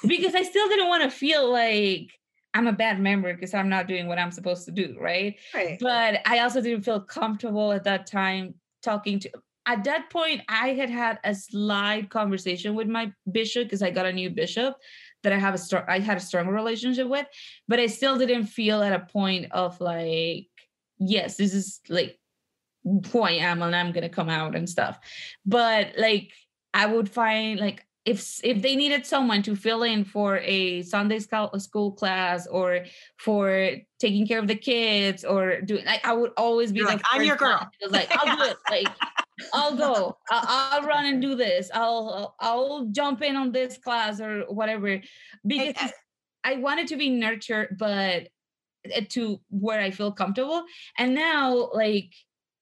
because 0.06 0.34
i 0.34 0.42
still 0.42 0.68
didn't 0.68 0.88
want 0.88 1.02
to 1.02 1.10
feel 1.10 1.50
like 1.50 2.10
i'm 2.52 2.66
a 2.66 2.72
bad 2.72 3.00
member 3.00 3.32
because 3.32 3.54
i'm 3.54 3.70
not 3.70 3.86
doing 3.86 4.06
what 4.06 4.18
i'm 4.18 4.30
supposed 4.30 4.66
to 4.66 4.70
do 4.70 4.94
right? 5.00 5.38
right. 5.54 5.78
But 5.80 6.20
i 6.26 6.40
also 6.40 6.60
didn't 6.60 6.82
feel 6.82 7.00
comfortable 7.00 7.72
at 7.72 7.84
that 7.84 8.06
time 8.06 8.54
talking 8.82 9.18
to 9.18 9.30
at 9.66 9.84
that 9.84 10.08
point 10.10 10.40
i 10.48 10.68
had 10.68 10.90
had 10.90 11.18
a 11.24 11.34
slight 11.34 12.08
conversation 12.10 12.74
with 12.74 12.88
my 12.88 13.12
bishop 13.30 13.64
because 13.64 13.82
i 13.82 13.90
got 13.90 14.06
a 14.06 14.12
new 14.12 14.30
bishop 14.30 14.74
that 15.22 15.32
i 15.32 15.38
have 15.38 15.54
a 15.54 15.58
strong 15.58 15.84
i 15.88 15.98
had 15.98 16.16
a 16.16 16.20
strong 16.20 16.48
relationship 16.48 17.08
with 17.08 17.26
but 17.68 17.78
i 17.78 17.86
still 17.86 18.16
didn't 18.16 18.46
feel 18.46 18.82
at 18.82 18.92
a 18.92 19.06
point 19.06 19.50
of 19.52 19.80
like 19.80 20.46
yes 20.98 21.36
this 21.36 21.54
is 21.54 21.80
like 21.88 22.18
who 22.84 23.22
I 23.22 23.32
am 23.32 23.62
and 23.62 23.74
I'm 23.74 23.92
gonna 23.92 24.08
come 24.08 24.28
out 24.28 24.54
and 24.54 24.68
stuff. 24.68 24.98
But 25.44 25.94
like 25.98 26.32
I 26.72 26.86
would 26.86 27.08
find 27.08 27.60
like 27.60 27.84
if 28.04 28.40
if 28.42 28.62
they 28.62 28.76
needed 28.76 29.04
someone 29.04 29.42
to 29.42 29.54
fill 29.54 29.82
in 29.82 30.04
for 30.04 30.38
a 30.38 30.82
Sunday 30.82 31.18
school 31.18 31.92
class 31.92 32.46
or 32.46 32.84
for 33.18 33.72
taking 33.98 34.26
care 34.26 34.38
of 34.38 34.46
the 34.46 34.54
kids 34.54 35.24
or 35.24 35.60
doing 35.60 35.84
like 35.84 36.06
I 36.06 36.14
would 36.14 36.32
always 36.36 36.72
be 36.72 36.78
You're 36.78 36.88
like 36.88 37.02
I'm 37.12 37.22
your 37.22 37.36
girl. 37.36 37.68
Like 37.88 38.08
I'll 38.16 38.36
do 38.36 38.42
it. 38.44 38.56
Like 38.70 38.88
I'll 39.54 39.76
go. 39.76 40.16
I'll, 40.30 40.80
I'll, 40.80 40.86
run 40.86 41.06
and 41.06 41.20
do 41.20 41.34
this. 41.34 41.70
I'll 41.74 42.34
I'll 42.40 42.86
jump 42.86 43.22
in 43.22 43.36
on 43.36 43.52
this 43.52 43.78
class 43.78 44.20
or 44.20 44.44
whatever 44.48 45.00
because 45.46 45.74
I, 45.76 45.92
I 46.44 46.56
wanted 46.56 46.88
to 46.88 46.96
be 46.96 47.10
nurtured, 47.10 47.76
but 47.78 48.28
eh, 48.90 49.04
to 49.10 49.40
where 49.50 49.80
I 49.80 49.90
feel 49.90 50.12
comfortable. 50.12 50.64
And 50.98 51.14
now 51.14 51.70
like 51.72 52.12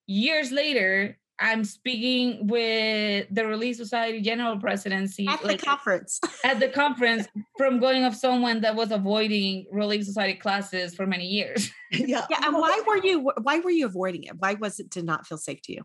years 0.05 0.51
later, 0.51 1.18
I'm 1.39 1.63
speaking 1.63 2.47
with 2.47 3.27
the 3.31 3.45
Relief 3.45 3.77
Society 3.77 4.21
General 4.21 4.59
Presidency 4.59 5.27
at 5.27 5.43
like, 5.43 5.59
the 5.59 5.65
conference. 5.65 6.19
at 6.43 6.59
the 6.59 6.69
conference, 6.69 7.27
from 7.57 7.79
going 7.79 8.03
of 8.03 8.15
someone 8.15 8.61
that 8.61 8.75
was 8.75 8.91
avoiding 8.91 9.65
Relief 9.71 10.03
Society 10.03 10.37
classes 10.37 10.93
for 10.93 11.05
many 11.05 11.25
years. 11.25 11.71
yeah, 11.91 12.25
yeah. 12.29 12.41
And 12.43 12.55
why 12.55 12.81
were 12.85 12.97
you? 12.97 13.31
Why 13.41 13.59
were 13.59 13.71
you 13.71 13.85
avoiding 13.85 14.23
it? 14.23 14.33
Why 14.37 14.55
was 14.55 14.79
it 14.79 14.89
did 14.89 15.05
not 15.05 15.25
feel 15.27 15.37
safe 15.37 15.61
to 15.63 15.73
you? 15.73 15.83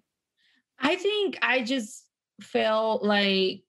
I 0.78 0.96
think 0.96 1.38
I 1.40 1.62
just 1.62 2.04
felt 2.40 3.04
like 3.04 3.62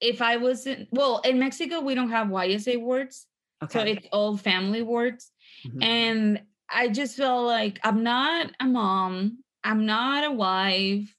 if 0.00 0.22
I 0.22 0.38
wasn't 0.38 0.88
well 0.90 1.20
in 1.24 1.38
Mexico, 1.38 1.80
we 1.80 1.94
don't 1.94 2.10
have 2.10 2.28
YSA 2.28 2.80
wards, 2.80 3.26
okay. 3.62 3.78
so 3.78 3.84
it's 3.84 4.06
all 4.12 4.36
family 4.36 4.82
wards, 4.82 5.30
mm-hmm. 5.66 5.82
and 5.82 6.42
I 6.70 6.88
just 6.88 7.16
felt 7.16 7.46
like 7.46 7.78
I'm 7.84 8.02
not 8.02 8.50
a 8.60 8.66
mom. 8.66 9.41
I'm 9.64 9.86
not 9.86 10.24
a 10.24 10.32
wife. 10.32 11.14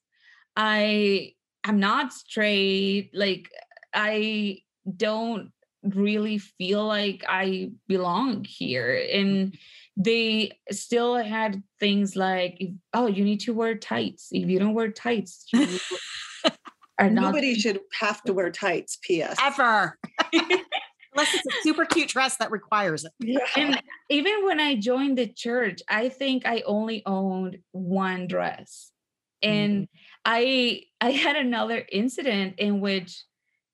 I 0.55 1.33
I'm 1.63 1.79
not 1.79 2.13
straight. 2.13 3.11
Like 3.13 3.49
I 3.93 4.59
don't 4.97 5.51
really 5.83 6.37
feel 6.37 6.85
like 6.85 7.23
I 7.27 7.71
belong 7.87 8.45
here. 8.45 9.05
And 9.11 9.47
mm-hmm. 9.47 10.01
they 10.01 10.51
still 10.71 11.15
had 11.15 11.61
things 11.79 12.15
like, 12.15 12.61
oh, 12.93 13.07
you 13.07 13.23
need 13.23 13.41
to 13.41 13.53
wear 13.53 13.75
tights. 13.75 14.29
If 14.31 14.49
you 14.49 14.59
don't 14.59 14.73
wear 14.73 14.91
tights, 14.91 15.45
Nobody 17.01 17.55
should 17.55 17.79
have 17.99 18.21
to 18.23 18.33
wear 18.33 18.51
tights, 18.51 18.97
P.S. 19.01 19.35
Ever. 19.41 19.97
Unless 21.15 21.33
it's 21.35 21.45
a 21.45 21.61
super 21.61 21.85
cute 21.85 22.09
dress 22.09 22.37
that 22.37 22.51
requires 22.51 23.05
it. 23.05 23.11
Yeah. 23.19 23.39
And 23.55 23.81
even 24.09 24.45
when 24.45 24.59
I 24.59 24.75
joined 24.75 25.17
the 25.17 25.27
church, 25.27 25.81
I 25.87 26.09
think 26.09 26.45
I 26.45 26.63
only 26.65 27.03
owned 27.05 27.59
one 27.71 28.27
dress. 28.27 28.91
And 29.41 29.83
mm-hmm. 29.83 29.97
I 30.25 30.81
I 31.01 31.11
had 31.11 31.35
another 31.35 31.85
incident 31.91 32.55
in 32.57 32.79
which 32.79 33.23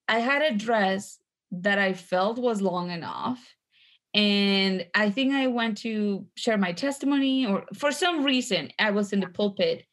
I 0.07 0.19
had 0.19 0.41
a 0.41 0.57
dress 0.57 1.19
that 1.51 1.79
I 1.79 1.93
felt 1.93 2.37
was 2.37 2.61
long 2.61 2.91
enough. 2.91 3.39
And 4.13 4.87
I 4.95 5.11
think 5.11 5.33
I 5.33 5.47
went 5.47 5.77
to 5.79 6.25
share 6.35 6.57
my 6.57 6.73
testimony, 6.73 7.45
or 7.45 7.65
for 7.75 7.91
some 7.91 8.23
reason, 8.23 8.71
I 8.79 8.89
was 8.89 9.13
in 9.13 9.19
the 9.19 9.27
pulpit. 9.27 9.85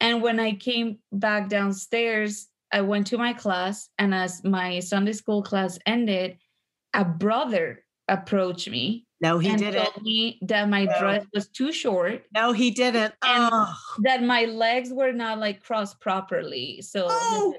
And 0.00 0.20
when 0.22 0.40
I 0.40 0.54
came 0.54 0.98
back 1.12 1.48
downstairs, 1.48 2.48
I 2.72 2.80
went 2.80 3.06
to 3.08 3.18
my 3.18 3.32
class, 3.32 3.88
and 3.96 4.12
as 4.12 4.42
my 4.42 4.80
Sunday 4.80 5.12
school 5.12 5.44
class 5.44 5.78
ended, 5.86 6.38
a 6.94 7.04
brother 7.04 7.84
approached 8.08 8.68
me. 8.68 9.06
No, 9.20 9.38
he 9.38 9.54
didn't. 9.56 9.82
told 9.84 10.02
me 10.02 10.38
that 10.42 10.68
my 10.68 10.84
No. 10.84 10.98
dress 10.98 11.26
was 11.32 11.48
too 11.48 11.72
short, 11.72 12.24
No, 12.34 12.52
he 12.52 12.70
didn't. 12.70 13.14
And- 13.24 13.50
oh, 13.52 13.74
that 14.02 14.22
my 14.22 14.44
legs 14.44 14.90
were 14.92 15.12
not 15.12 15.38
like 15.38 15.62
crossed 15.62 16.00
properly. 16.00 16.82
So, 16.82 17.06
Oh. 17.08 17.54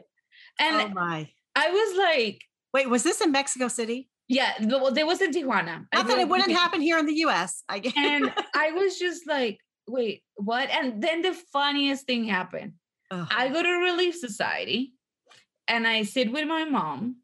and 0.60 0.76
oh 0.82 0.88
my. 0.89 1.30
I 1.56 1.69
was 1.71 1.98
like, 1.98 2.41
Wait, 2.74 2.89
was 2.89 3.04
this 3.04 3.21
in 3.21 3.32
Mexico 3.32 3.67
City? 3.69 4.10
yeah, 4.28 4.54
well, 4.62 4.91
there 4.91 5.06
was 5.06 5.21
in 5.21 5.32
Tijuana. 5.32 5.88
I 5.93 5.98
Not 5.98 6.08
that 6.08 6.19
it 6.19 6.28
wouldn't 6.28 6.52
happen 6.52 6.82
here 6.82 6.98
in 6.98 7.06
the 7.06 7.19
US. 7.26 7.63
I 7.69 7.80
guess. 7.80 7.93
and 7.95 8.32
I 8.56 8.71
was 8.71 9.00
just 9.00 9.26
like, 9.28 9.60
wait, 9.88 10.24
what? 10.36 10.69
And 10.69 11.02
then 11.02 11.21
the 11.21 11.34
funniest 11.54 12.06
thing 12.06 12.26
happened. 12.26 12.74
Ugh. 13.12 13.28
I 13.32 13.48
go 13.50 13.63
to 13.63 13.69
Relief 13.69 14.15
Society 14.15 14.93
and 15.67 15.88
I 15.88 16.04
sit 16.04 16.32
with 16.32 16.48
my 16.48 16.65
mom, 16.65 17.17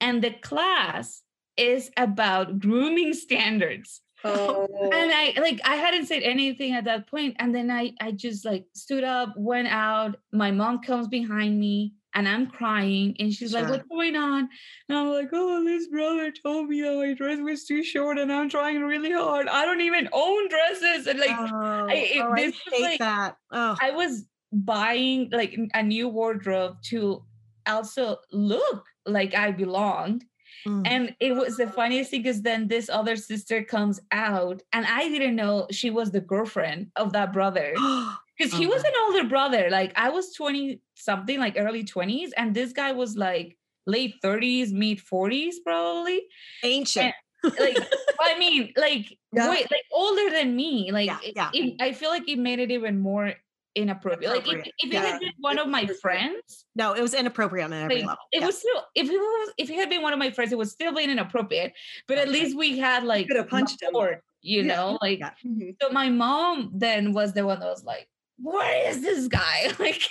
and 0.00 0.22
the 0.22 0.30
class 0.30 1.22
is 1.56 1.90
about 1.96 2.58
grooming 2.60 3.12
standards. 3.14 4.00
Oh, 4.26 4.66
And 4.90 5.12
I 5.12 5.34
like 5.38 5.60
I 5.66 5.76
hadn't 5.76 6.06
said 6.06 6.22
anything 6.22 6.72
at 6.72 6.84
that 6.84 7.06
point, 7.10 7.36
and 7.38 7.54
then 7.54 7.70
I 7.70 7.92
I 8.00 8.10
just 8.12 8.46
like 8.46 8.64
stood 8.74 9.04
up, 9.04 9.34
went 9.36 9.68
out. 9.68 10.16
My 10.32 10.50
mom 10.50 10.78
comes 10.80 11.08
behind 11.08 11.60
me, 11.60 11.92
and 12.14 12.26
I'm 12.26 12.46
crying, 12.46 13.14
and 13.18 13.30
she's 13.30 13.52
like, 13.52 13.68
"What's 13.68 13.86
going 13.86 14.16
on?" 14.16 14.48
And 14.88 14.96
I'm 14.96 15.10
like, 15.10 15.28
"Oh, 15.34 15.62
this 15.62 15.88
brother 15.88 16.32
told 16.42 16.70
me 16.70 16.80
that 16.80 16.96
my 16.96 17.12
dress 17.12 17.38
was 17.38 17.66
too 17.66 17.82
short, 17.84 18.16
and 18.18 18.32
I'm 18.32 18.48
trying 18.48 18.80
really 18.80 19.12
hard. 19.12 19.46
I 19.46 19.66
don't 19.66 19.82
even 19.82 20.08
own 20.10 20.48
dresses, 20.48 21.06
and 21.06 21.18
like 21.20 21.36
oh, 21.38 21.86
it- 21.90 22.22
oh, 22.22 22.32
I 22.32 22.36
this 22.46 22.54
was 22.64 22.72
hate 22.72 22.82
like- 22.82 22.98
that. 23.00 23.36
Oh, 23.52 23.76
I 23.78 23.90
was 23.90 24.24
buying 24.54 25.28
like 25.32 25.54
a 25.74 25.82
new 25.82 26.08
wardrobe 26.08 26.78
to 26.84 27.22
also 27.66 28.16
look 28.32 28.86
like 29.04 29.34
I 29.34 29.50
belonged." 29.50 30.24
Mm. 30.66 30.82
And 30.86 31.14
it 31.20 31.34
was 31.34 31.56
the 31.56 31.66
funniest 31.68 32.10
thing 32.10 32.22
because 32.22 32.42
then 32.42 32.68
this 32.68 32.88
other 32.88 33.16
sister 33.16 33.62
comes 33.62 34.00
out, 34.12 34.62
and 34.72 34.86
I 34.86 35.08
didn't 35.08 35.36
know 35.36 35.66
she 35.70 35.90
was 35.90 36.10
the 36.10 36.20
girlfriend 36.20 36.90
of 36.96 37.12
that 37.12 37.32
brother 37.32 37.74
because 38.38 38.52
he 38.52 38.66
was 38.66 38.82
an 38.84 38.92
older 39.06 39.28
brother. 39.28 39.68
Like 39.70 39.92
I 39.96 40.10
was 40.10 40.32
20 40.34 40.80
something, 40.94 41.38
like 41.38 41.54
early 41.58 41.84
20s, 41.84 42.30
and 42.36 42.54
this 42.54 42.72
guy 42.72 42.92
was 42.92 43.16
like 43.16 43.56
late 43.86 44.14
30s, 44.22 44.72
mid 44.72 44.98
40s, 44.98 45.54
probably. 45.64 46.22
ancient. 46.62 47.14
Like, 47.60 47.76
I 48.20 48.38
mean, 48.38 48.72
like, 48.76 49.18
Yeah. 49.32 49.50
wait, 49.50 49.70
like 49.70 49.84
older 49.92 50.30
than 50.30 50.56
me. 50.56 50.90
Like, 50.92 51.06
Yeah, 51.36 51.50
it- 51.52 51.52
it- 51.52 51.82
I 51.82 51.92
feel 51.92 52.08
like 52.08 52.26
it 52.26 52.38
made 52.38 52.58
it 52.58 52.70
even 52.70 52.98
more 53.00 53.34
inappropriate. 53.74 54.32
Like, 54.32 54.46
if, 54.46 54.66
if 54.78 54.92
yeah. 54.92 55.02
it 55.02 55.06
had 55.06 55.20
been 55.20 55.32
one 55.40 55.58
of 55.58 55.68
my 55.68 55.86
friends, 55.86 56.64
no, 56.74 56.92
it 56.94 57.02
was 57.02 57.14
inappropriate 57.14 57.64
on 57.66 57.72
every 57.72 57.96
like, 57.96 58.06
level. 58.06 58.18
it 58.32 58.40
Yeah. 58.40 58.46
was 58.46 58.58
still 58.58 58.82
if 58.94 59.08
it 59.08 59.12
was 59.16 59.52
if 59.58 59.70
it 59.70 59.74
had 59.74 59.88
been 59.90 60.02
one 60.02 60.12
of 60.12 60.18
my 60.18 60.30
friends, 60.30 60.52
it 60.52 60.58
would 60.58 60.68
still 60.68 60.94
be 60.94 61.04
inappropriate. 61.04 61.72
But 62.08 62.18
at 62.18 62.28
least 62.28 62.56
we 62.56 62.78
had 62.78 63.04
like 63.04 63.28
could 63.28 63.36
have 63.36 63.48
punched 63.48 63.82
him. 63.82 63.88
rapport, 63.88 64.22
you 64.42 64.62
Yeah. 64.62 64.74
know, 64.76 64.98
like 65.00 65.18
Yeah. 65.18 65.30
Mhm. 65.44 65.76
so 65.80 65.90
my 65.90 66.08
mom 66.08 66.70
then 66.74 67.12
was 67.12 67.32
the 67.32 67.44
one 67.44 67.60
that 67.60 67.66
was 67.66 67.84
like, 67.84 68.08
What 68.38 68.66
is 68.86 69.00
this 69.02 69.28
guy? 69.28 69.70
Like, 69.78 70.02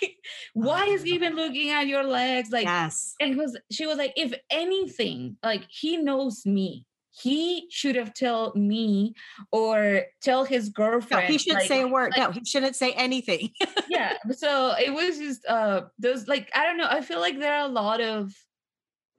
why 0.54 0.86
is 0.86 1.04
he 1.04 1.12
even 1.12 1.36
looking 1.36 1.69
at 1.71 1.88
your 1.88 2.04
legs? 2.04 2.49
Like 2.52 2.65
yes. 2.65 3.15
and 3.19 3.32
it 3.34 3.38
was 3.38 3.58
she 3.71 3.86
was 3.86 3.97
like, 3.97 4.13
if 4.15 4.34
anything, 4.49 5.38
like 5.43 5.63
he 5.69 5.97
knows 5.97 6.45
me. 6.45 6.86
He 7.15 7.67
should 7.69 7.95
have 7.95 8.13
told 8.13 8.56
me 8.56 9.13
or 9.52 10.04
tell 10.21 10.43
his 10.45 10.67
No, 10.69 10.71
girlfriend. 10.73 11.32
he 11.32 11.38
shouldn't 11.38 11.60
like, 11.62 11.67
say 11.67 11.82
a 11.82 11.88
word. 11.88 12.13
like- 12.17 12.19
no, 12.19 12.32
he 12.32 12.43
shouldn't 12.45 12.76
say 12.76 12.91
anything. 12.93 13.49
yeah 13.89 14.17
so 14.32 14.73
it 14.80 14.91
was 14.93 15.17
just 15.17 15.45
uh 15.45 15.82
those 15.99 16.28
like 16.28 16.49
i 16.56 16.63
don't 16.65 16.78
know 16.78 16.88
i 16.89 17.02
feel 17.02 17.19
like 17.19 17.38
there 17.39 17.54
are 17.54 17.65
a 17.65 17.71
lot 17.71 18.02
of 18.02 18.34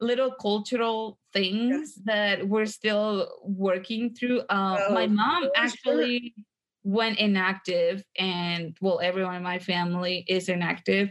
little 0.00 0.33
cultural 0.33 1.18
things 1.33 1.94
that 2.04 2.46
we're 2.48 2.66
still 2.66 3.28
working 3.44 4.12
through 4.14 4.40
um 4.50 4.78
my 4.92 5.04
Oh, 5.04 5.09
mom 5.09 5.42
for 5.44 5.50
sure. 5.54 5.62
actually 5.64 6.35
went 6.83 7.18
inactive 7.18 8.02
and 8.18 8.76
well 8.80 9.00
everyone 9.00 9.37
in 9.37 9.42
my 9.42 9.59
family 9.59 10.24
is 10.28 10.48
inactive 10.48 11.11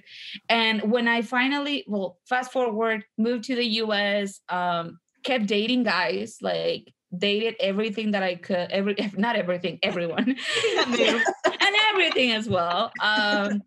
and 0.50 0.82
when 0.92 1.08
i 1.08 1.22
finally 1.22 1.84
well 1.88 2.20
fast 2.30 2.52
forward 2.52 3.04
moved 3.18 3.46
to 3.46 3.56
the 3.56 3.66
us 3.66 4.42
um 4.50 5.00
kept 5.24 5.46
dating 5.46 5.84
guys 5.84 6.38
like 6.42 6.94
dated 7.18 7.56
everything 7.60 8.12
that 8.12 8.24
i 8.24 8.36
could 8.36 8.72
every 8.72 8.96
not 9.18 9.36
everything 9.36 9.80
everyone 9.84 10.36
and 11.64 11.76
everything 11.94 12.32
as 12.32 12.50
well. 12.50 12.92
Um, 13.02 13.62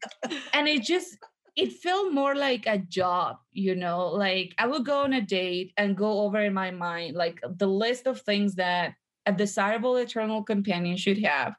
and 0.52 0.68
it 0.68 0.82
just 0.82 1.16
it 1.56 1.72
felt 1.72 2.12
more 2.12 2.34
like 2.34 2.66
a 2.66 2.78
job, 2.78 3.36
you 3.52 3.74
know. 3.74 4.08
Like 4.08 4.54
I 4.58 4.66
would 4.66 4.84
go 4.84 5.00
on 5.00 5.12
a 5.12 5.20
date 5.20 5.72
and 5.76 5.96
go 5.96 6.20
over 6.20 6.40
in 6.40 6.52
my 6.54 6.70
mind 6.70 7.16
like 7.16 7.40
the 7.56 7.66
list 7.66 8.06
of 8.06 8.20
things 8.20 8.56
that 8.56 8.94
a 9.26 9.32
desirable 9.32 9.96
eternal 9.96 10.42
companion 10.42 10.96
should 10.96 11.18
have, 11.24 11.54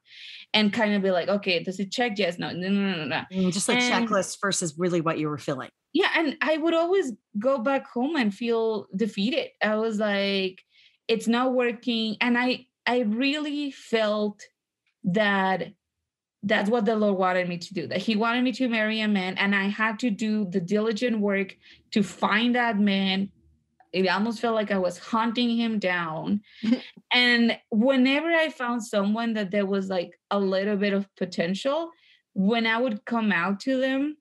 and 0.53 0.71
kind 0.73 0.93
of 0.95 1.01
be 1.01 1.11
like, 1.11 1.27
okay, 1.27 1.61
does 1.63 1.79
it 1.79 1.91
check? 1.91 2.13
Yes, 2.17 2.39
no, 2.39 2.51
no, 2.51 2.69
no, 2.69 2.95
no, 2.95 3.05
no. 3.05 3.21
Mm, 3.31 3.51
Just 3.53 3.67
like 3.67 3.81
And- 3.81 4.07
checklist 4.07 4.37
versus 4.41 4.75
really 4.77 5.01
what 5.01 5.19
you 5.19 5.27
were 5.29 5.37
feeling. 5.37 5.69
Yeah, 5.93 6.09
and 6.15 6.37
I 6.41 6.57
would 6.57 6.73
always 6.73 7.11
go 7.39 7.57
back 7.59 7.87
home 7.87 8.15
and 8.15 8.33
feel 8.33 8.87
defeated. 8.95 9.49
I 9.61 9.75
was 9.77 9.99
like, 9.99 10.61
it's 11.07 11.27
not 11.27 11.53
working, 11.53 12.17
and 12.21 12.37
I 12.37 12.65
I 12.85 12.99
really 12.99 13.71
felt 13.71 14.41
that 15.03 15.73
that's 16.43 16.69
what 16.69 16.85
the 16.85 16.95
Lord 16.95 17.17
wanted 17.17 17.49
me 17.49 17.57
to 17.57 17.73
do. 17.73 17.87
That 17.87 17.97
He 17.99 18.15
wanted 18.15 18.43
me 18.43 18.51
to 18.53 18.67
marry 18.69 19.01
a 19.01 19.07
man, 19.07 19.37
and 19.37 19.55
I 19.55 19.65
had 19.69 19.99
to 19.99 20.09
do 20.09 20.45
the 20.45 20.59
diligent 20.61 21.19
work 21.19 21.55
to 21.91 22.03
find 22.03 22.55
that 22.55 22.77
man. 22.79 23.31
It 24.05 24.07
almost 24.09 24.39
felt 24.41 24.55
like 24.55 24.71
I 24.71 24.77
was 24.77 24.97
hunting 24.99 25.55
him 25.57 25.79
down. 25.79 26.41
and 27.13 27.59
whenever 27.71 28.27
I 28.31 28.49
found 28.49 28.83
someone 28.85 29.33
that 29.33 29.51
there 29.51 29.65
was 29.65 29.89
like 29.89 30.19
a 30.31 30.39
little 30.39 30.77
bit 30.77 30.93
of 30.93 31.13
potential, 31.15 31.91
when 32.33 32.67
I 32.67 32.79
would 32.79 33.05
come 33.05 33.31
out 33.31 33.59
to 33.61 33.79
them, 33.79 34.17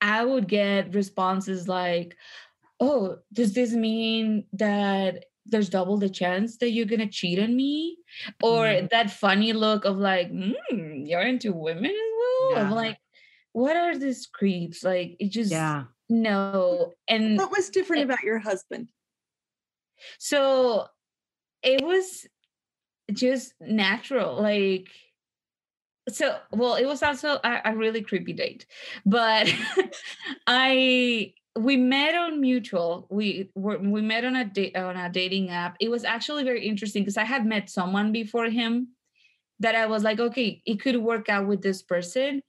I 0.00 0.24
would 0.24 0.48
get 0.48 0.94
responses 0.94 1.68
like, 1.68 2.16
Oh, 2.80 3.18
does 3.32 3.54
this 3.54 3.72
mean 3.72 4.46
that 4.54 5.26
there's 5.46 5.70
double 5.70 5.98
the 5.98 6.10
chance 6.10 6.58
that 6.58 6.70
you're 6.72 6.86
gonna 6.86 7.08
cheat 7.10 7.38
on 7.38 7.56
me? 7.56 7.98
Or 8.42 8.66
Mhm. 8.66 8.90
that 8.90 9.10
funny 9.10 9.52
look 9.54 9.84
of 9.86 9.98
like, 9.98 10.30
mm, 10.32 11.08
you're 11.08 11.22
into 11.22 11.52
women 11.52 11.86
as 11.92 11.92
well? 11.92 12.58
I'm 12.64 12.70
like, 12.70 12.98
what 13.52 13.76
are 13.76 13.98
these 13.98 14.26
creeps? 14.26 14.84
Like 14.84 15.16
it 15.20 15.30
just 15.32 15.52
Yeah. 15.52 15.86
No. 16.08 16.92
And 17.08 17.38
What 17.38 17.50
was 17.50 17.70
different 17.70 18.04
about 18.04 18.22
your 18.22 18.38
husband? 18.38 18.88
so 20.18 20.86
it 21.62 21.82
was 21.82 22.26
just 23.12 23.54
natural. 23.60 24.40
Like 24.40 24.88
so 26.08 26.36
well, 26.52 26.74
it 26.74 26.86
was 26.86 27.02
also 27.02 27.38
a, 27.42 27.60
a 27.66 27.76
really 27.76 28.02
creepy 28.02 28.32
date. 28.32 28.66
But 29.04 29.52
I 30.46 31.32
we 31.58 31.76
met 31.76 32.14
on 32.14 32.40
mutual. 32.40 33.06
We 33.10 33.50
were 33.54 33.78
we 33.78 34.02
met 34.02 34.24
on 34.24 34.36
a 34.36 34.44
date 34.44 34.76
on 34.76 34.96
a 34.96 35.10
dating 35.10 35.50
app. 35.50 35.76
It 35.80 35.90
was 35.90 36.04
actually 36.04 36.44
very 36.44 36.66
interesting 36.66 37.02
because 37.02 37.16
I 37.16 37.24
had 37.24 37.46
met 37.46 37.70
someone 37.70 38.12
before 38.12 38.46
him 38.46 38.88
that 39.60 39.74
I 39.74 39.86
was 39.86 40.02
like, 40.02 40.20
okay, 40.20 40.62
it 40.66 40.80
could 40.80 40.96
work 40.96 41.28
out 41.28 41.46
with 41.46 41.62
this 41.62 41.82
person. 41.82 42.42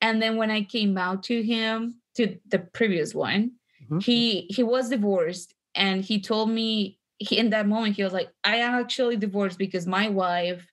And 0.00 0.20
then 0.20 0.36
when 0.36 0.50
I 0.50 0.62
came 0.62 0.96
out 0.96 1.24
to 1.24 1.42
him, 1.42 2.00
to 2.16 2.38
the 2.46 2.58
previous 2.60 3.14
one, 3.14 3.52
Mhm. 3.90 4.02
he 4.02 4.42
he 4.50 4.62
was 4.62 4.88
divorced 4.88 5.54
and 5.74 6.04
he 6.04 6.20
told 6.20 6.50
me 6.50 6.98
he, 7.18 7.36
in 7.38 7.50
that 7.50 7.66
moment 7.66 7.96
he 7.96 8.02
was 8.04 8.12
like 8.12 8.30
i 8.44 8.56
am 8.56 8.74
actually 8.74 9.16
divorced 9.16 9.58
because 9.58 9.86
my 9.86 10.08
wife 10.08 10.66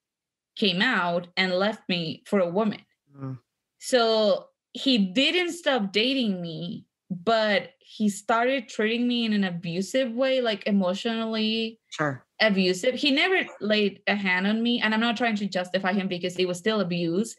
came 0.56 0.82
out 0.82 1.28
and 1.38 1.54
left 1.54 1.82
me 1.90 2.24
for 2.26 2.40
a 2.40 2.50
woman 2.50 2.80
Mm. 3.16 3.40
so 3.80 4.48
he 4.74 4.98
didn't 4.98 5.52
stop 5.54 5.92
dating 5.92 6.42
me 6.42 6.86
but 7.10 7.72
he 7.80 8.08
started 8.10 8.70
treating 8.70 9.08
me 9.08 9.26
in 9.26 9.34
an 9.34 9.44
abusive 9.44 10.14
way 10.14 10.40
like 10.42 10.66
emotionally 10.68 11.80
Sure. 11.90 12.26
abusive 12.40 12.96
he 12.96 13.12
never 13.12 13.46
laid 13.60 14.02
a 14.08 14.16
hand 14.16 14.48
on 14.48 14.64
me 14.64 14.80
and 14.82 14.94
i'm 14.94 15.02
not 15.02 15.18
trying 15.18 15.36
to 15.36 15.48
justify 15.48 15.92
him 15.94 16.08
because 16.08 16.36
it 16.38 16.48
was 16.48 16.58
still 16.58 16.80
abuse 16.82 17.36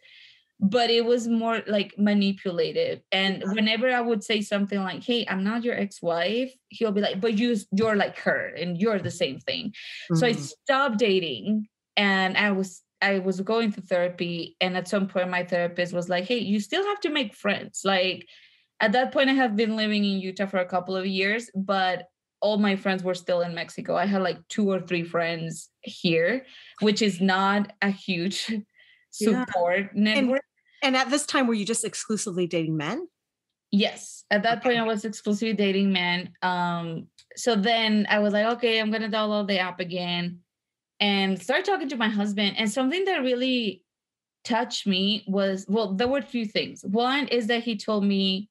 but 0.64 0.90
it 0.90 1.04
was 1.04 1.26
more 1.28 1.62
like 1.66 1.92
manipulative. 1.98 3.02
And 3.10 3.42
whenever 3.54 3.90
i 3.90 4.00
would 4.00 4.22
say 4.24 4.40
something 4.42 4.80
like 4.80 5.02
hey 5.02 5.26
i'm 5.28 5.42
not 5.44 5.64
your 5.64 5.74
ex-wife 5.74 6.52
he'll 6.68 6.92
be 6.92 7.00
like 7.00 7.20
but 7.20 7.36
you 7.36 7.56
you're 7.72 7.96
like 7.96 8.16
her 8.20 8.46
and 8.56 8.78
you're 8.80 9.00
the 9.00 9.10
same 9.10 9.38
thing. 9.40 9.74
So 10.14 10.26
i 10.26 10.32
Mhm. 10.32 10.40
stopped 10.62 10.98
dating 10.98 11.68
and 11.96 12.36
i 12.38 12.52
was 12.52 12.82
i 13.02 13.18
was 13.18 13.40
going 13.40 13.72
to 13.72 13.80
therapy. 13.82 14.56
And 14.60 14.76
at 14.76 14.88
some 14.88 15.08
point 15.08 15.30
my 15.30 15.44
therapist 15.44 15.92
was 15.92 16.08
like 16.08 16.24
hey 16.24 16.38
you 16.38 16.60
still 16.60 16.84
have 16.86 17.00
to 17.00 17.10
make 17.10 17.34
friends. 17.34 17.82
Like 17.84 18.26
at 18.80 18.92
that 18.92 19.12
point 19.12 19.30
i 19.30 19.34
have 19.34 19.56
been 19.56 19.76
living 19.76 20.04
in 20.04 20.20
utah 20.20 20.46
for 20.46 20.58
a 20.58 20.66
couple 20.74 20.96
of 20.96 21.06
years 21.06 21.50
but 21.54 22.06
all 22.40 22.58
my 22.58 22.74
friends 22.76 23.02
were 23.04 23.14
still 23.14 23.40
in 23.42 23.54
mexico. 23.54 23.96
I 23.96 24.06
had 24.06 24.22
like 24.22 24.38
two 24.48 24.70
or 24.70 24.80
three 24.80 25.04
friends 25.04 25.70
here 25.82 26.46
which 26.80 27.02
is 27.02 27.20
not 27.20 27.72
a 27.82 27.90
huge 27.90 28.38
Yeah. 29.20 29.44
support 29.44 29.94
network 29.94 30.42
And 30.82 30.96
at 30.96 31.10
this 31.10 31.24
time, 31.24 31.46
were 31.46 31.54
you 31.54 31.64
just 31.64 31.84
exclusively 31.84 32.46
dating 32.46 32.76
men? 32.76 33.06
Yes. 33.70 34.24
At 34.30 34.42
that 34.42 34.62
point, 34.62 34.78
I 34.78 34.82
was 34.82 35.04
exclusively 35.04 35.54
dating 35.54 35.92
men. 35.92 36.30
Um, 36.42 37.06
so 37.36 37.56
then 37.56 38.06
I 38.10 38.18
was 38.18 38.34
like, 38.34 38.46
okay, 38.56 38.78
I'm 38.78 38.90
gonna 38.90 39.08
download 39.08 39.48
the 39.48 39.58
app 39.58 39.80
again 39.80 40.40
and 41.00 41.40
start 41.40 41.64
talking 41.64 41.88
to 41.88 41.96
my 41.96 42.08
husband. 42.08 42.56
And 42.58 42.70
something 42.70 43.04
that 43.06 43.22
really 43.22 43.82
touched 44.44 44.86
me 44.86 45.24
was 45.26 45.64
well, 45.68 45.94
there 45.94 46.08
were 46.08 46.18
a 46.18 46.22
few 46.22 46.44
things. 46.44 46.84
One 46.84 47.28
is 47.28 47.46
that 47.46 47.62
he 47.62 47.76
told 47.76 48.04
me, 48.04 48.50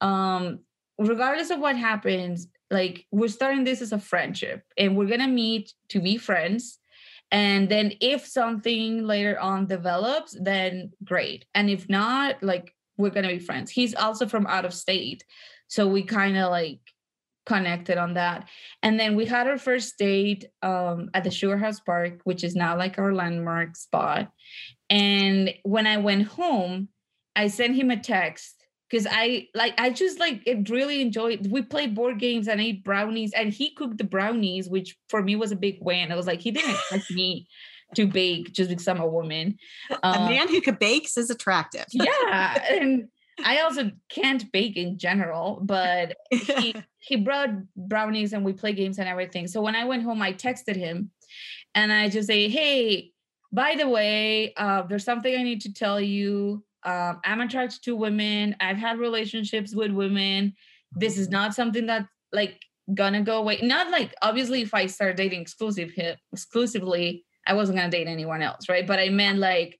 um, 0.00 0.60
regardless 0.98 1.50
of 1.50 1.60
what 1.60 1.76
happens, 1.76 2.48
like 2.70 3.04
we're 3.10 3.28
starting 3.28 3.64
this 3.64 3.82
as 3.82 3.92
a 3.92 3.98
friendship 3.98 4.62
and 4.78 4.96
we're 4.96 5.08
gonna 5.08 5.28
meet 5.28 5.72
to 5.90 6.00
be 6.00 6.16
friends. 6.16 6.78
And 7.30 7.68
then 7.68 7.92
if 8.00 8.26
something 8.26 9.04
later 9.04 9.38
on 9.38 9.66
develops, 9.66 10.36
then 10.40 10.92
great. 11.04 11.44
And 11.54 11.68
if 11.68 11.88
not, 11.88 12.42
like 12.42 12.74
we're 12.96 13.10
gonna 13.10 13.28
be 13.28 13.38
friends. 13.38 13.70
He's 13.70 13.94
also 13.94 14.26
from 14.26 14.46
out 14.46 14.64
of 14.64 14.72
state. 14.72 15.24
So 15.68 15.88
we 15.88 16.02
kind 16.02 16.36
of 16.36 16.50
like 16.50 16.80
connected 17.46 17.96
on 17.96 18.14
that. 18.14 18.48
And 18.82 18.98
then 18.98 19.16
we 19.16 19.24
had 19.24 19.46
our 19.46 19.58
first 19.58 19.98
date 19.98 20.46
um, 20.62 21.10
at 21.14 21.24
the 21.24 21.30
Sugar 21.30 21.56
House 21.56 21.80
Park, 21.80 22.20
which 22.24 22.44
is 22.44 22.54
now 22.54 22.76
like 22.76 22.98
our 22.98 23.14
landmark 23.14 23.76
spot. 23.76 24.30
And 24.90 25.54
when 25.62 25.86
I 25.86 25.96
went 25.96 26.28
home, 26.28 26.88
I 27.34 27.48
sent 27.48 27.76
him 27.76 27.90
a 27.90 27.98
text 27.98 28.55
because 28.88 29.06
I 29.10 29.48
like 29.54 29.74
I 29.78 29.90
just 29.90 30.20
like 30.20 30.42
it 30.46 30.68
really 30.70 31.00
enjoyed. 31.00 31.50
We 31.50 31.62
played 31.62 31.94
board 31.94 32.18
games 32.18 32.48
and 32.48 32.60
ate 32.60 32.84
brownies, 32.84 33.32
and 33.34 33.52
he 33.52 33.74
cooked 33.74 33.98
the 33.98 34.04
brownies, 34.04 34.68
which 34.68 34.96
for 35.08 35.22
me 35.22 35.36
was 35.36 35.52
a 35.52 35.56
big 35.56 35.78
win. 35.80 36.12
I 36.12 36.16
was 36.16 36.26
like, 36.26 36.40
he 36.40 36.50
didn't 36.50 36.70
expect 36.70 37.10
me 37.10 37.48
to 37.94 38.06
bake 38.06 38.52
just 38.52 38.70
because 38.70 38.88
I'm 38.88 39.00
a 39.00 39.06
woman. 39.06 39.58
Um, 40.02 40.22
a 40.22 40.28
man 40.30 40.48
who 40.48 40.60
could 40.60 40.78
bake 40.78 41.08
is 41.16 41.30
attractive. 41.30 41.86
yeah, 41.92 42.62
and 42.70 43.08
I 43.44 43.60
also 43.60 43.90
can't 44.08 44.50
bake 44.52 44.76
in 44.76 44.98
general, 44.98 45.60
but 45.62 46.16
he 46.30 46.74
he 46.98 47.16
brought 47.16 47.50
brownies 47.76 48.32
and 48.32 48.44
we 48.44 48.52
play 48.52 48.72
games 48.72 48.98
and 48.98 49.08
everything. 49.08 49.46
So 49.48 49.60
when 49.62 49.76
I 49.76 49.84
went 49.84 50.02
home, 50.02 50.22
I 50.22 50.32
texted 50.32 50.76
him, 50.76 51.10
and 51.74 51.92
I 51.92 52.08
just 52.08 52.28
say, 52.28 52.48
"Hey, 52.48 53.12
by 53.52 53.74
the 53.76 53.88
way, 53.88 54.54
uh, 54.54 54.82
there's 54.82 55.04
something 55.04 55.34
I 55.34 55.42
need 55.42 55.62
to 55.62 55.72
tell 55.72 56.00
you. 56.00 56.64
Um, 56.86 57.20
I'm 57.24 57.40
attracted 57.40 57.82
to 57.82 57.96
women. 57.96 58.54
I've 58.60 58.76
had 58.76 58.98
relationships 58.98 59.74
with 59.74 59.90
women. 59.90 60.54
This 60.92 61.18
is 61.18 61.28
not 61.28 61.52
something 61.52 61.86
that 61.86 62.06
like 62.32 62.60
gonna 62.94 63.22
go 63.22 63.38
away. 63.38 63.58
Not 63.62 63.90
like 63.90 64.14
obviously, 64.22 64.62
if 64.62 64.72
I 64.72 64.86
start 64.86 65.16
dating 65.16 65.42
exclusive 65.42 65.90
exclusively, 66.32 67.24
I 67.46 67.54
wasn't 67.54 67.78
gonna 67.78 67.90
date 67.90 68.06
anyone 68.06 68.40
else, 68.40 68.68
right? 68.68 68.86
But 68.86 68.98
I 68.98 69.10
meant 69.10 69.38
like." 69.38 69.78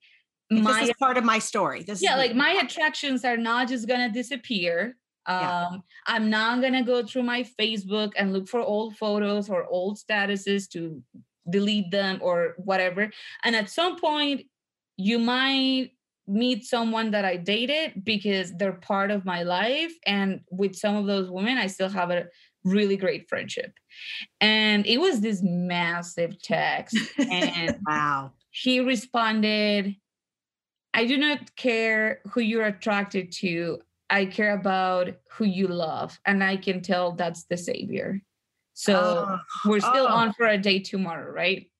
my 0.48 0.80
this 0.80 0.90
is 0.90 0.96
part 1.00 1.16
of 1.16 1.24
my 1.24 1.40
story. 1.40 1.82
This 1.82 2.00
yeah, 2.00 2.16
like 2.16 2.34
my 2.34 2.60
attractions 2.62 3.24
are 3.24 3.36
not 3.36 3.68
just 3.68 3.88
gonna 3.88 4.12
disappear. 4.12 4.96
Um, 5.26 5.40
yeah. 5.40 5.76
I'm 6.06 6.30
not 6.30 6.60
gonna 6.62 6.84
go 6.84 7.04
through 7.04 7.24
my 7.24 7.44
Facebook 7.58 8.12
and 8.16 8.32
look 8.32 8.48
for 8.48 8.60
old 8.60 8.96
photos 8.96 9.48
or 9.48 9.66
old 9.66 9.98
statuses 9.98 10.68
to 10.70 11.02
delete 11.50 11.90
them 11.90 12.18
or 12.22 12.54
whatever. 12.58 13.10
And 13.42 13.56
at 13.56 13.70
some 13.70 13.98
point, 13.98 14.46
you 14.96 15.18
might 15.18 15.90
meet 16.26 16.64
someone 16.64 17.12
that 17.12 17.24
I 17.24 17.36
dated 17.36 18.04
because 18.04 18.52
they're 18.56 18.72
part 18.72 19.10
of 19.10 19.24
my 19.24 19.42
life. 19.42 19.92
And 20.06 20.40
with 20.50 20.74
some 20.74 20.96
of 20.96 21.06
those 21.06 21.30
women, 21.30 21.58
I 21.58 21.68
still 21.68 21.88
have 21.88 22.10
a 22.10 22.26
really 22.64 22.96
great 22.96 23.28
friendship. 23.28 23.72
And 24.40 24.86
it 24.86 24.98
was 24.98 25.20
this 25.20 25.40
massive 25.42 26.40
text. 26.42 26.96
And 27.18 27.78
wow. 27.86 28.32
He 28.50 28.80
responded, 28.80 29.94
I 30.92 31.04
do 31.04 31.16
not 31.16 31.54
care 31.56 32.20
who 32.32 32.40
you're 32.40 32.66
attracted 32.66 33.30
to. 33.40 33.80
I 34.08 34.26
care 34.26 34.54
about 34.54 35.10
who 35.32 35.44
you 35.44 35.68
love. 35.68 36.18
And 36.24 36.42
I 36.42 36.56
can 36.56 36.80
tell 36.80 37.12
that's 37.12 37.44
the 37.44 37.56
savior. 37.56 38.20
So 38.74 39.26
oh, 39.28 39.38
we're 39.64 39.80
still 39.80 40.06
oh. 40.06 40.14
on 40.14 40.32
for 40.34 40.46
a 40.46 40.58
date 40.58 40.84
tomorrow, 40.84 41.30
right? 41.32 41.70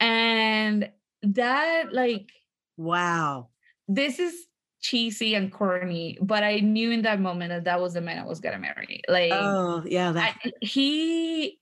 And 0.00 0.90
that, 1.22 1.92
like, 1.92 2.30
wow. 2.76 3.48
This 3.88 4.18
is 4.18 4.46
cheesy 4.80 5.34
and 5.34 5.52
corny, 5.52 6.18
but 6.20 6.42
I 6.42 6.58
knew 6.58 6.90
in 6.90 7.02
that 7.02 7.20
moment 7.20 7.50
that 7.50 7.64
that 7.64 7.80
was 7.80 7.94
the 7.94 8.00
man 8.00 8.18
I 8.18 8.26
was 8.26 8.40
gonna 8.40 8.58
marry. 8.58 9.00
Like, 9.08 9.32
oh 9.32 9.82
yeah, 9.86 10.12
that 10.12 10.38
I, 10.44 10.52
he 10.60 11.60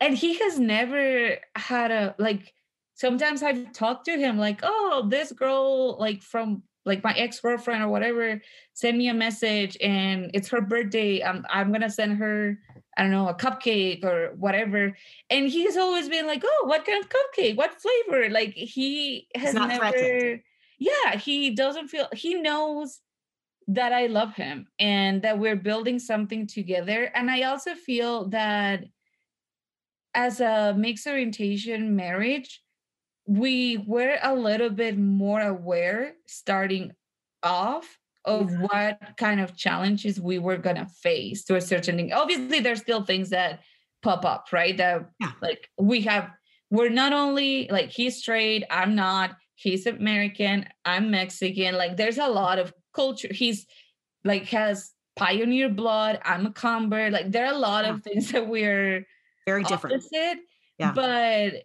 and 0.00 0.16
he 0.16 0.38
has 0.38 0.58
never 0.58 1.36
had 1.54 1.90
a 1.90 2.14
like 2.18 2.52
sometimes 2.94 3.42
I've 3.42 3.72
talked 3.72 4.06
to 4.06 4.18
him 4.18 4.38
like, 4.38 4.60
oh, 4.62 5.06
this 5.08 5.32
girl, 5.32 5.96
like 5.98 6.22
from 6.22 6.62
like 6.84 7.04
my 7.04 7.12
ex-girlfriend 7.12 7.82
or 7.82 7.88
whatever, 7.88 8.40
send 8.72 8.98
me 8.98 9.08
a 9.08 9.14
message 9.14 9.76
and 9.80 10.30
it's 10.34 10.48
her 10.48 10.60
birthday. 10.60 11.22
I'm 11.22 11.46
I'm 11.48 11.70
gonna 11.70 11.90
send 11.90 12.18
her, 12.18 12.58
I 12.96 13.02
don't 13.02 13.12
know, 13.12 13.28
a 13.28 13.34
cupcake 13.34 14.04
or 14.04 14.34
whatever. 14.36 14.96
And 15.30 15.48
he's 15.48 15.76
always 15.76 16.08
been 16.08 16.26
like, 16.26 16.42
oh, 16.44 16.64
what 16.66 16.84
kind 16.84 17.04
of 17.04 17.10
cupcake? 17.10 17.56
What 17.56 17.80
flavor? 17.80 18.30
Like 18.30 18.54
he 18.54 19.28
has 19.36 19.54
never 19.54 19.90
threatened. 19.90 20.40
Yeah, 20.78 21.16
he 21.16 21.50
doesn't 21.50 21.88
feel 21.88 22.08
he 22.12 22.34
knows 22.34 23.00
that 23.68 23.92
I 23.92 24.06
love 24.06 24.34
him 24.34 24.66
and 24.78 25.22
that 25.22 25.38
we're 25.38 25.56
building 25.56 25.98
something 25.98 26.46
together. 26.46 27.10
And 27.14 27.30
I 27.30 27.42
also 27.42 27.74
feel 27.74 28.28
that 28.30 28.84
as 30.14 30.40
a 30.40 30.74
mixed 30.76 31.06
orientation 31.06 31.94
marriage, 31.94 32.62
we 33.26 33.76
were 33.86 34.16
a 34.22 34.34
little 34.34 34.70
bit 34.70 34.96
more 34.98 35.42
aware 35.42 36.14
starting 36.26 36.92
off 37.42 37.98
of 38.24 38.50
yeah. 38.50 38.58
what 38.58 39.16
kind 39.18 39.40
of 39.40 39.56
challenges 39.56 40.18
we 40.20 40.38
were 40.38 40.56
going 40.56 40.76
to 40.76 40.86
face 40.86 41.44
to 41.44 41.56
a 41.56 41.60
certain 41.60 41.96
thing. 41.96 42.12
Obviously, 42.12 42.60
there's 42.60 42.80
still 42.80 43.04
things 43.04 43.30
that 43.30 43.60
pop 44.02 44.24
up, 44.24 44.46
right? 44.52 44.76
That 44.76 45.10
yeah. 45.20 45.32
like 45.42 45.68
we 45.78 46.00
have, 46.02 46.30
we're 46.70 46.88
not 46.88 47.12
only 47.12 47.68
like 47.70 47.90
he's 47.90 48.16
straight, 48.16 48.64
I'm 48.70 48.94
not, 48.94 49.36
he's 49.58 49.86
American, 49.86 50.66
I'm 50.84 51.10
Mexican. 51.10 51.74
Like 51.74 51.96
there's 51.96 52.18
a 52.18 52.28
lot 52.28 52.58
of 52.58 52.72
culture. 52.94 53.28
He's 53.30 53.66
like 54.24 54.46
has 54.46 54.92
pioneer 55.16 55.68
blood, 55.68 56.20
I'm 56.24 56.46
a 56.46 56.52
convert. 56.52 57.12
Like 57.12 57.32
there 57.32 57.46
are 57.46 57.52
a 57.52 57.58
lot 57.58 57.84
yeah. 57.84 57.92
of 57.92 58.02
things 58.02 58.30
that 58.32 58.48
we're 58.48 59.04
very 59.46 59.64
different. 59.64 59.96
Opposite, 59.96 60.38
yeah. 60.78 60.92
But 60.92 61.64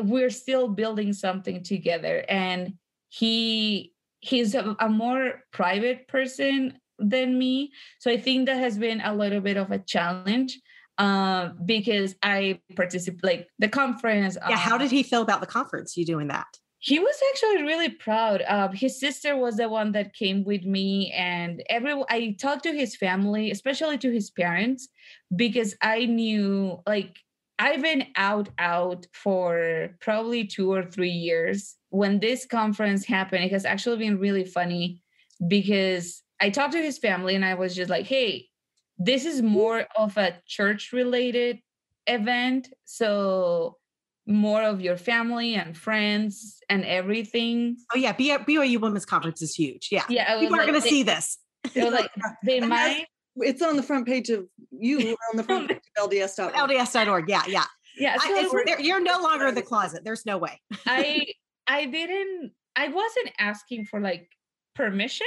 we're 0.00 0.30
still 0.30 0.68
building 0.68 1.12
something 1.12 1.62
together 1.62 2.24
and 2.28 2.74
he 3.10 3.92
he's 4.20 4.54
a, 4.54 4.74
a, 4.80 4.88
more 4.88 5.42
private 5.52 6.08
person 6.08 6.76
than 6.98 7.38
me 7.38 7.70
so 8.00 8.10
i 8.10 8.16
think 8.16 8.46
that 8.46 8.56
has 8.56 8.76
been 8.76 9.00
a 9.02 9.14
little 9.14 9.40
bit 9.40 9.56
of 9.56 9.70
a 9.70 9.78
challenge 9.78 10.58
uh, 10.98 11.50
because 11.64 12.16
i 12.24 12.58
participate 12.74 13.22
like 13.22 13.48
the 13.60 13.68
conference 13.68 14.36
yeah 14.48 14.56
how 14.56 14.76
did 14.76 14.90
he 14.90 15.04
feel 15.04 15.22
about 15.22 15.40
the 15.40 15.46
conference 15.46 15.96
you 15.96 16.04
doing 16.04 16.26
that 16.26 16.48
he 16.84 16.98
was 16.98 17.18
actually 17.30 17.62
really 17.62 17.88
proud. 17.88 18.42
Uh, 18.42 18.68
his 18.68 19.00
sister 19.00 19.34
was 19.36 19.56
the 19.56 19.70
one 19.70 19.92
that 19.92 20.12
came 20.14 20.44
with 20.44 20.64
me, 20.64 21.10
and 21.12 21.62
every 21.70 21.94
I 22.10 22.36
talked 22.38 22.64
to 22.64 22.74
his 22.74 22.94
family, 22.94 23.50
especially 23.50 23.96
to 23.98 24.10
his 24.12 24.30
parents, 24.30 24.88
because 25.34 25.74
I 25.80 26.04
knew 26.04 26.82
like 26.86 27.16
I've 27.58 27.80
been 27.80 28.08
out 28.16 28.50
out 28.58 29.06
for 29.14 29.96
probably 30.02 30.44
two 30.46 30.70
or 30.70 30.84
three 30.84 31.08
years. 31.08 31.74
When 31.88 32.20
this 32.20 32.44
conference 32.44 33.06
happened, 33.06 33.44
it 33.44 33.52
has 33.52 33.64
actually 33.64 33.96
been 33.96 34.18
really 34.18 34.44
funny 34.44 35.02
because 35.48 36.22
I 36.38 36.50
talked 36.50 36.74
to 36.74 36.82
his 36.82 36.98
family 36.98 37.34
and 37.34 37.46
I 37.46 37.54
was 37.54 37.74
just 37.74 37.88
like, 37.88 38.04
"Hey, 38.06 38.50
this 38.98 39.24
is 39.24 39.40
more 39.40 39.86
of 39.96 40.18
a 40.18 40.36
church 40.46 40.92
related 40.92 41.60
event, 42.06 42.68
so 42.84 43.78
more 44.26 44.62
of 44.62 44.80
your 44.80 44.96
family 44.96 45.54
and 45.54 45.76
friends 45.76 46.58
and 46.68 46.84
everything." 46.84 47.76
Oh 47.94 47.98
yeah, 47.98 48.12
BYU 48.12 48.80
Women's 48.80 49.06
Conference 49.06 49.42
is 49.42 49.54
huge. 49.54 49.88
Yeah, 49.90 50.04
yeah. 50.08 50.38
People 50.38 50.56
are 50.56 50.66
going 50.66 50.80
to 50.80 50.80
see 50.80 51.02
this. 51.02 51.38
They 51.74 51.88
like 51.90 52.10
they 52.44 52.60
might 52.60 53.06
it's 53.36 53.62
on 53.62 53.76
the 53.76 53.82
front 53.82 54.06
page 54.06 54.30
of 54.30 54.46
you 54.70 55.16
on 55.30 55.36
the 55.36 55.42
front 55.42 55.68
page 55.68 55.80
of 55.98 56.10
LDS.org. 56.10 56.54
LDS.org. 56.54 57.28
Yeah, 57.28 57.42
yeah. 57.46 57.64
Yeah. 57.96 58.16
So 58.18 58.34
I, 58.34 58.76
you're 58.80 59.00
no 59.00 59.20
longer 59.20 59.46
in 59.48 59.54
the 59.54 59.62
closet. 59.62 60.02
There's 60.04 60.26
no 60.26 60.38
way. 60.38 60.60
I 60.86 61.26
I 61.66 61.86
didn't 61.86 62.52
I 62.76 62.88
wasn't 62.88 63.30
asking 63.38 63.86
for 63.86 64.00
like 64.00 64.28
permission, 64.74 65.26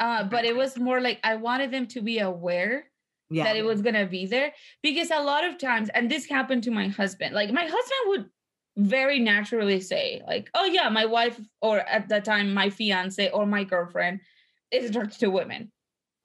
uh, 0.00 0.24
but 0.24 0.44
it 0.44 0.56
was 0.56 0.76
more 0.78 1.00
like 1.00 1.20
I 1.22 1.36
wanted 1.36 1.70
them 1.70 1.86
to 1.88 2.00
be 2.00 2.18
aware 2.18 2.84
yeah. 3.30 3.44
that 3.44 3.56
it 3.56 3.64
was 3.64 3.82
gonna 3.82 4.06
be 4.06 4.26
there. 4.26 4.52
Because 4.82 5.10
a 5.10 5.22
lot 5.22 5.44
of 5.44 5.58
times, 5.58 5.90
and 5.94 6.10
this 6.10 6.26
happened 6.26 6.64
to 6.64 6.70
my 6.70 6.88
husband, 6.88 7.34
like 7.34 7.52
my 7.52 7.64
husband 7.64 8.00
would 8.06 8.26
very 8.78 9.18
naturally 9.18 9.80
say, 9.80 10.22
like, 10.26 10.48
oh 10.54 10.64
yeah, 10.64 10.88
my 10.88 11.04
wife, 11.04 11.38
or 11.60 11.80
at 11.80 12.08
that 12.08 12.24
time, 12.24 12.54
my 12.54 12.70
fiance 12.70 13.28
or 13.30 13.44
my 13.44 13.64
girlfriend 13.64 14.20
is 14.70 14.88
attracted 14.88 15.20
to 15.20 15.30
women 15.30 15.70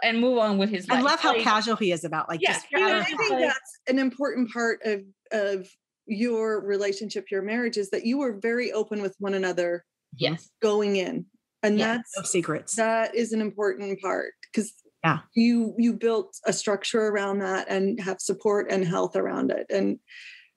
and 0.02 0.22
move 0.22 0.38
on 0.38 0.58
with 0.58 0.70
his 0.70 0.88
life. 0.88 1.00
I 1.00 1.02
love 1.02 1.20
how 1.20 1.34
like, 1.34 1.44
casual 1.44 1.76
he 1.76 1.92
is 1.92 2.04
about 2.04 2.30
like 2.30 2.42
yeah, 2.42 2.54
just 2.54 2.68
I 2.74 3.04
think 3.04 3.30
that's 3.40 3.80
an 3.88 4.00
important 4.00 4.52
part 4.52 4.80
of 4.86 5.02
of 5.32 5.68
your 6.06 6.64
relationship, 6.64 7.32
your 7.32 7.42
marriage 7.42 7.78
is 7.78 7.90
that 7.90 8.06
you 8.06 8.20
were 8.20 8.34
very 8.34 8.72
open 8.72 9.02
with 9.02 9.16
one 9.20 9.34
another. 9.34 9.84
Yes. 10.16 10.50
Going 10.62 10.98
in. 10.98 11.26
And 11.64 11.80
yeah, 11.80 11.96
that's 11.96 12.18
no 12.18 12.24
secrets. 12.24 12.76
That 12.76 13.16
is 13.16 13.34
an 13.34 13.42
important 13.42 14.00
part 14.02 14.34
because 14.52 14.74
Yeah. 15.04 15.20
You 15.36 15.76
you 15.78 15.94
built 15.94 16.38
a 16.46 16.54
structure 16.54 17.08
around 17.08 17.40
that 17.40 17.68
and 17.70 18.00
have 18.00 18.22
support 18.22 18.68
and 18.70 18.86
health 18.86 19.16
around 19.16 19.52
it. 19.52 19.66
And 19.70 20.00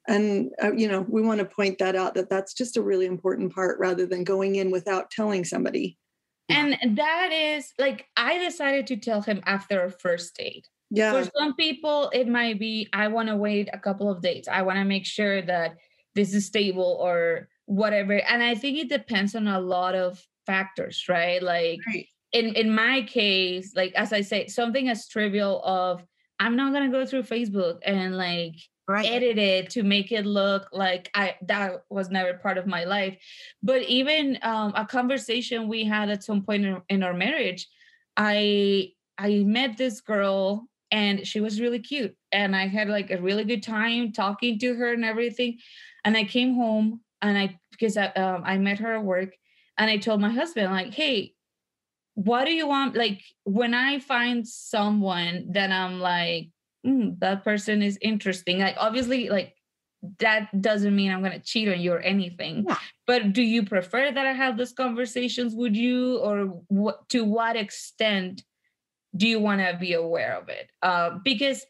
and 0.09 0.51
uh, 0.63 0.73
you 0.73 0.89
know 0.89 1.05
we 1.09 1.23
want 1.23 1.39
to 1.39 1.45
point 1.45 1.79
that 1.79 1.97
out 1.97 2.15
that 2.15 2.31
that's 2.31 2.55
just 2.55 2.77
a 2.77 2.83
really 2.83 3.07
important 3.07 3.55
part 3.55 3.79
rather 3.79 4.07
than 4.07 4.25
going 4.25 4.57
in 4.57 4.71
without 4.71 5.11
telling 5.11 5.45
somebody. 5.45 5.99
And 6.49 6.77
that 6.97 7.33
is 7.33 7.73
like 7.79 8.07
i 8.17 8.39
decided 8.39 8.87
to 8.89 8.97
tell 8.97 9.23
him 9.23 9.43
after 9.47 9.81
our 9.81 9.91
first 9.91 10.37
date. 10.37 10.69
Yeah. 10.91 11.13
For 11.13 11.31
some 11.37 11.55
people 11.55 12.11
it 12.13 12.29
might 12.29 12.59
be 12.59 12.89
i 12.93 13.09
want 13.09 13.29
to 13.29 13.37
wait 13.37 13.69
a 13.73 13.79
couple 13.79 14.11
of 14.11 14.23
days. 14.23 14.47
I 14.51 14.63
want 14.63 14.79
to 14.79 14.85
make 14.85 15.07
sure 15.07 15.43
that 15.43 15.77
this 16.15 16.33
is 16.35 16.47
stable 16.47 16.99
or 17.01 17.49
whatever. 17.65 18.15
And 18.15 18.43
i 18.43 18.55
think 18.55 18.79
it 18.79 18.89
depends 18.89 19.35
on 19.35 19.49
a 19.49 19.61
lot 19.61 19.95
of 19.95 20.25
factors 20.47 21.07
right? 21.09 21.43
Like 21.43 21.81
right. 21.87 22.07
in 22.33 22.55
in 22.55 22.73
my 22.73 23.03
case 23.03 23.75
like 23.75 23.93
as 23.95 24.13
i 24.13 24.21
say 24.21 24.47
something 24.47 24.89
as 24.89 25.09
trivial 25.09 25.61
of 25.65 26.05
i'm 26.39 26.57
not 26.57 26.73
going 26.73 26.91
to 26.91 26.97
go 26.97 27.07
through 27.07 27.23
facebook 27.23 27.79
and 27.85 28.17
like 28.17 28.57
Right. 28.89 29.05
edit 29.11 29.37
it 29.37 29.71
to 29.71 29.83
make 29.83 30.13
it 30.13 30.25
look 30.25 30.69
like 30.73 31.11
I 31.13 31.35
that 31.49 31.83
was 31.91 32.09
never 32.09 32.35
part 32.35 32.57
of 32.57 32.69
my 32.69 32.85
life. 32.85 33.17
But 33.61 33.83
even 33.83 34.39
um, 34.43 34.73
a 34.77 34.87
conversation 34.87 35.67
we 35.67 35.85
had 35.85 36.09
at 36.09 36.23
some 36.23 36.43
point 36.45 36.65
in, 36.65 36.81
in 36.89 37.03
our 37.03 37.13
marriage, 37.15 37.67
I 38.17 38.93
I 39.19 39.43
met 39.45 39.77
this 39.77 40.01
girl 40.01 40.69
and 40.93 41.27
she 41.27 41.41
was 41.41 41.61
really 41.61 41.81
cute, 41.81 42.15
and 42.31 42.55
I 42.55 42.69
had 42.69 42.89
like 42.89 43.11
a 43.11 43.21
really 43.21 43.43
good 43.45 43.63
time 43.65 44.13
talking 44.13 44.59
to 44.61 44.75
her 44.77 44.93
and 44.93 45.05
everything. 45.05 45.59
And 46.05 46.17
I 46.17 46.23
came 46.25 46.55
home 46.55 47.01
and 47.21 47.37
I 47.37 47.59
because 47.73 47.97
I 47.97 48.07
um, 48.11 48.43
I 48.45 48.57
met 48.59 48.79
her 48.79 48.95
at 48.97 49.05
work, 49.05 49.31
and 49.79 49.91
I 49.91 49.97
told 49.99 50.21
my 50.21 50.31
husband 50.31 50.71
like, 50.73 50.95
hey. 50.95 51.33
What 52.15 52.47
do 52.47 52.53
you 52.53 52.67
want? 52.67 52.97
Like 52.97 53.23
when 53.45 53.75
I 53.75 53.99
find 53.99 54.47
someone 54.49 55.53
that 55.53 55.71
I'm 55.71 56.01
like, 56.01 56.49
mm, 56.87 57.19
that 57.21 57.45
person 57.45 57.83
is 57.83 57.99
interesting. 58.01 58.59
Like 58.61 58.77
obviously, 58.79 59.29
like 59.29 59.55
that 60.19 60.61
doesn't 60.61 60.95
mean 60.95 61.11
I'm 61.11 61.23
gonna 61.23 61.41
cheat 61.41 61.69
on 61.69 61.81
you 61.81 61.93
or 61.93 62.01
anything. 62.01 62.65
Yeah. 62.69 62.77
But 63.07 63.33
do 63.33 63.43
you 63.43 63.65
prefer 63.65 64.13
that 64.13 64.27
I 64.27 64.33
have 64.33 64.57
those 64.57 64.73
conversations 64.73 65.55
with 65.55 65.75
you, 65.75 66.19
or 66.19 66.63
what? 66.69 67.09
To 67.11 67.25
what 67.25 67.57
extent 67.57 68.43
do 69.17 69.27
you 69.27 69.41
want 69.41 69.61
to 69.61 69.77
be 69.81 69.95
aware 69.95 70.37
of 70.37 70.49
it? 70.49 70.71
Uh, 70.83 71.19
because 71.25 71.65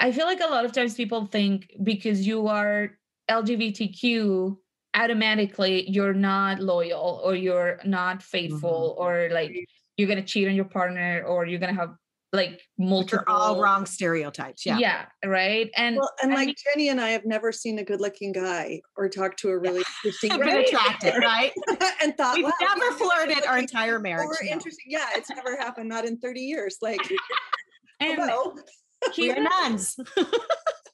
I 0.00 0.12
feel 0.12 0.26
like 0.26 0.40
a 0.40 0.50
lot 0.50 0.64
of 0.64 0.72
times 0.72 0.94
people 0.94 1.26
think 1.26 1.70
because 1.82 2.26
you 2.26 2.48
are 2.48 2.98
LGBTQ, 3.30 4.56
automatically 4.96 5.88
you're 5.88 6.14
not 6.14 6.60
loyal 6.60 7.20
or 7.24 7.34
you're 7.34 7.78
not 7.84 8.22
faithful 8.22 8.96
Mm-hmm. 8.98 9.02
or 9.02 9.28
like 9.32 9.52
you're 9.96 10.08
gonna 10.08 10.22
cheat 10.22 10.48
on 10.48 10.54
your 10.54 10.64
partner 10.64 11.22
or 11.26 11.46
you're 11.46 11.60
gonna 11.60 11.74
have 11.74 11.94
like 12.32 12.50
Which 12.50 12.60
multiple 12.78 13.24
are 13.26 13.28
all 13.28 13.60
wrong 13.60 13.86
stereotypes. 13.86 14.64
Yeah. 14.64 14.78
yeah 14.78 15.06
right 15.24 15.68
and 15.76 15.96
well 15.96 16.10
and 16.22 16.32
I 16.32 16.36
like 16.36 16.46
mean- 16.46 16.54
jenny 16.64 16.88
and 16.88 17.00
i 17.00 17.08
have 17.10 17.24
never 17.26 17.50
seen 17.50 17.78
a 17.80 17.84
good 17.84 18.00
looking 18.00 18.30
guy 18.32 18.80
or 18.96 19.08
talked 19.08 19.40
to 19.40 19.48
a 19.48 19.58
really 19.58 19.82
interesting 20.04 20.38
Been 20.38 20.48
guy 20.48 20.58
attracted, 20.60 21.14
right? 21.20 21.52
and 22.02 22.16
thought 22.16 22.36
We've 22.36 22.44
wow, 22.44 22.52
never 22.60 22.92
flirted 22.92 23.44
our 23.46 23.58
entire 23.58 23.98
marriage. 23.98 24.26
or 24.28 24.44
no. 24.44 24.52
interesting 24.52 24.86
yeah 24.88 25.08
it's 25.16 25.28
never 25.30 25.56
happened 25.56 25.88
not 25.88 26.04
in 26.04 26.18
30 26.18 26.40
years 26.40 26.76
like 26.80 27.00
and 28.00 28.18
hello. 28.20 28.54
he, 29.14 29.22
We 29.22 29.30
are 29.32 29.42
was, 29.42 29.96
nuns. 29.96 29.96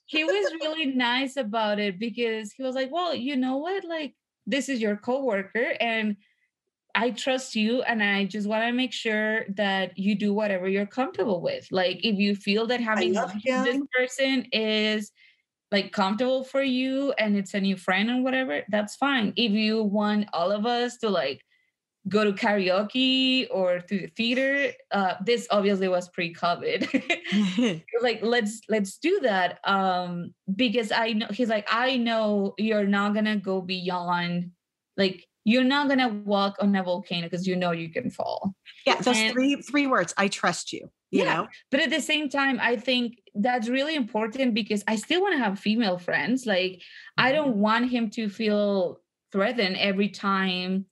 he 0.07 0.23
was 0.23 0.53
really 0.61 0.87
nice 0.87 1.35
about 1.37 1.77
it 1.79 1.99
because 1.99 2.51
he 2.53 2.63
was 2.63 2.73
like 2.75 2.91
well 2.91 3.13
you 3.13 3.35
know 3.35 3.57
what 3.57 3.83
like 3.85 4.15
this 4.47 4.69
is 4.69 4.81
your 4.81 4.95
coworker 4.97 5.73
and 5.79 6.15
I 6.97 7.11
trust 7.11 7.55
you 7.55 7.83
and 7.83 8.01
I 8.01 8.25
just 8.25 8.47
want 8.47 8.63
to 8.63 8.73
make 8.73 8.91
sure 8.91 9.45
that 9.49 9.95
you 9.99 10.15
do 10.15 10.33
whatever 10.33 10.67
you're 10.67 10.87
comfortable 10.87 11.41
with. 11.41 11.67
Like 11.71 12.03
if 12.03 12.17
you 12.17 12.35
feel 12.35 12.65
that 12.67 12.81
having 12.81 13.13
love 13.13 13.29
lunch 13.29 13.43
with 13.45 13.65
this 13.65 13.81
person 13.95 14.47
is 14.51 15.11
like 15.71 15.91
comfortable 15.91 16.43
for 16.43 16.63
you 16.63 17.11
and 17.19 17.37
it's 17.37 17.53
a 17.53 17.61
new 17.61 17.77
friend 17.77 18.09
and 18.09 18.23
whatever, 18.23 18.63
that's 18.69 18.95
fine. 18.95 19.31
If 19.35 19.51
you 19.51 19.83
want 19.83 20.27
all 20.33 20.51
of 20.51 20.65
us 20.65 20.97
to 20.97 21.09
like 21.09 21.43
go 22.07 22.23
to 22.23 22.31
karaoke 22.31 23.45
or 23.51 23.79
to 23.79 23.99
the 23.99 24.07
theater, 24.07 24.71
uh, 24.89 25.15
this 25.23 25.47
obviously 25.51 25.87
was 25.87 26.09
pre-COVID. 26.09 27.83
like 28.01 28.21
let's 28.23 28.61
let's 28.69 28.97
do 28.97 29.19
that. 29.21 29.59
Um, 29.65 30.33
because 30.55 30.91
I 30.91 31.13
know 31.13 31.27
he's 31.29 31.49
like, 31.49 31.67
I 31.69 31.97
know 31.97 32.55
you're 32.57 32.87
not 32.87 33.13
gonna 33.13 33.37
go 33.37 33.61
beyond 33.61 34.49
like 34.95 35.27
you're 35.51 35.63
not 35.75 35.87
gonna 35.87 36.09
walk 36.35 36.53
on 36.59 36.75
a 36.75 36.83
volcano 36.83 37.25
because 37.27 37.47
you 37.47 37.55
know 37.55 37.71
you 37.71 37.89
can 37.89 38.09
fall. 38.09 38.53
yeah. 38.85 38.97
Those 39.01 39.17
And- 39.17 39.31
three 39.33 39.51
three 39.69 39.87
words. 39.87 40.13
I 40.17 40.27
trust 40.27 40.73
you. 40.73 40.83
You 41.09 41.23
Yeah. 41.23 41.33
know. 41.33 41.47
But 41.71 41.79
at 41.79 41.89
the 41.89 42.01
same 42.01 42.27
time, 42.39 42.57
I 42.61 42.75
think 42.87 43.05
that's 43.33 43.69
really 43.69 43.95
important 43.95 44.53
because 44.53 44.83
I 44.93 44.95
still 44.97 45.21
want 45.21 45.35
to 45.35 45.43
have 45.45 45.57
female 45.67 45.97
friends. 46.07 46.45
Like 46.45 46.73
I 47.17 47.31
don't 47.31 47.55
want 47.67 47.89
him 47.95 48.09
to 48.17 48.27
feel 48.27 48.99
threatened 49.31 49.77
every 49.77 50.09
time 50.09 50.85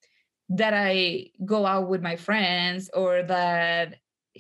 that 0.62 0.74
I 0.74 1.32
go 1.44 1.66
out 1.66 1.90
with 1.90 2.02
my 2.02 2.16
friends 2.16 2.90
or 2.94 3.12
that 3.24 3.96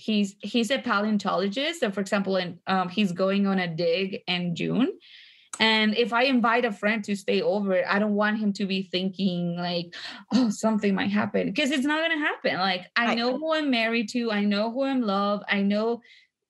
he's 0.06 0.30
he's 0.52 0.72
a 0.72 0.80
paleontologist. 0.80 1.82
So 1.82 1.92
for 1.92 2.00
example, 2.00 2.38
and 2.38 2.60
um, 2.68 2.88
he's 2.88 3.12
going 3.12 3.46
on 3.48 3.60
a 3.60 3.68
dig 3.68 4.22
in 4.28 4.56
June. 4.56 4.90
And 5.60 5.96
if 5.96 6.12
I 6.14 6.24
invite 6.24 6.66
a 6.66 6.72
friend 6.72 7.04
to 7.06 7.16
stay 7.16 7.42
over, 7.42 7.84
I 7.88 8.00
don't 8.00 8.16
want 8.16 8.40
him 8.40 8.54
to 8.54 8.66
be 8.66 8.84
thinking 8.84 9.56
like, 9.56 9.96
oh, 10.34 10.50
something 10.50 10.94
might 10.94 11.12
happen 11.12 11.48
because 11.48 11.72
it's 11.72 11.86
not 11.86 12.00
going 12.00 12.20
to 12.20 12.26
happen. 12.26 12.58
Like, 12.58 12.88
I 12.96 13.16
know 13.16 13.38
who 13.38 13.54
I'm 13.54 13.70
married 13.70 14.10
to, 14.10 14.32
I 14.32 14.44
know 14.44 14.72
who 14.72 14.84
I'm 14.84 15.02
loved, 15.02 15.44
I 15.48 15.62
know 15.62 16.02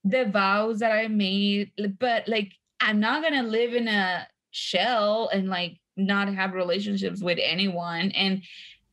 the 0.04 0.26
vows 0.26 0.80
that 0.80 0.92
I 0.92 1.08
made, 1.08 1.72
but 2.00 2.28
like, 2.28 2.54
I'm 2.80 3.00
not 3.00 3.22
going 3.22 3.34
to 3.34 3.50
live 3.50 3.74
in 3.74 3.88
a 3.88 4.28
shell 4.52 5.30
and 5.34 5.50
like 5.50 5.80
not 5.98 6.34
have 6.34 6.54
relationships 6.54 7.22
with 7.22 7.40
anyone. 7.42 8.12
And 8.12 8.44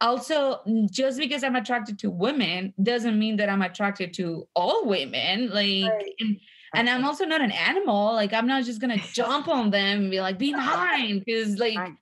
also, 0.00 0.60
just 0.90 1.18
because 1.18 1.44
I'm 1.44 1.56
attracted 1.56 1.98
to 2.00 2.10
women 2.10 2.74
doesn't 2.82 3.18
mean 3.18 3.36
that 3.36 3.48
I'm 3.48 3.62
attracted 3.62 4.12
to 4.14 4.48
all 4.54 4.86
women. 4.86 5.50
Like, 5.50 5.90
Right. 5.92 6.12
and 6.18 6.40
and 6.74 6.88
I'm 6.88 7.04
also 7.04 7.24
not 7.24 7.40
an 7.40 7.52
animal. 7.52 8.12
Like 8.14 8.32
I'm 8.32 8.46
not 8.46 8.64
just 8.64 8.80
gonna 8.80 8.98
jump 9.12 9.48
on 9.48 9.70
them 9.70 10.02
and 10.02 10.10
be 10.10 10.20
like, 10.20 10.38
be 10.38 10.52
mine, 10.52 11.22
because 11.24 11.58
like 11.58 11.76
Right. 11.78 11.92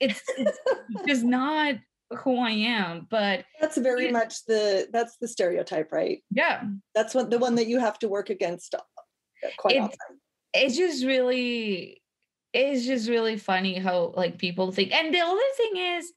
it's 0.00 0.22
it's 0.36 0.58
just 1.06 1.24
not 1.24 1.76
who 2.18 2.38
I 2.38 2.50
am. 2.50 3.06
But 3.10 3.44
that's 3.60 3.76
very 3.78 4.06
Yeah. 4.06 4.12
much 4.12 4.44
the 4.46 4.88
that's 4.92 5.16
the 5.18 5.28
stereotype 5.28 5.92
right 5.92 6.22
yeah, 6.30 6.64
that's 6.94 7.14
what 7.14 7.30
the 7.30 7.38
one 7.38 7.54
that 7.56 7.66
you 7.66 7.78
have 7.80 7.98
to 8.00 8.08
work 8.08 8.30
against 8.30 8.74
uh, 8.74 8.80
quite 9.58 9.76
It- 9.76 9.80
often 9.80 9.98
it's 10.54 10.76
just 10.76 11.04
really 11.04 12.00
it's 12.54 12.86
just 12.86 13.08
really 13.10 13.36
funny 13.36 13.78
how 13.78 14.14
like 14.16 14.38
people 14.38 14.72
think. 14.72 14.90
And 14.92 15.12
the 15.12 15.20
other 15.20 15.40
thing 15.58 15.76
is, 15.76 16.12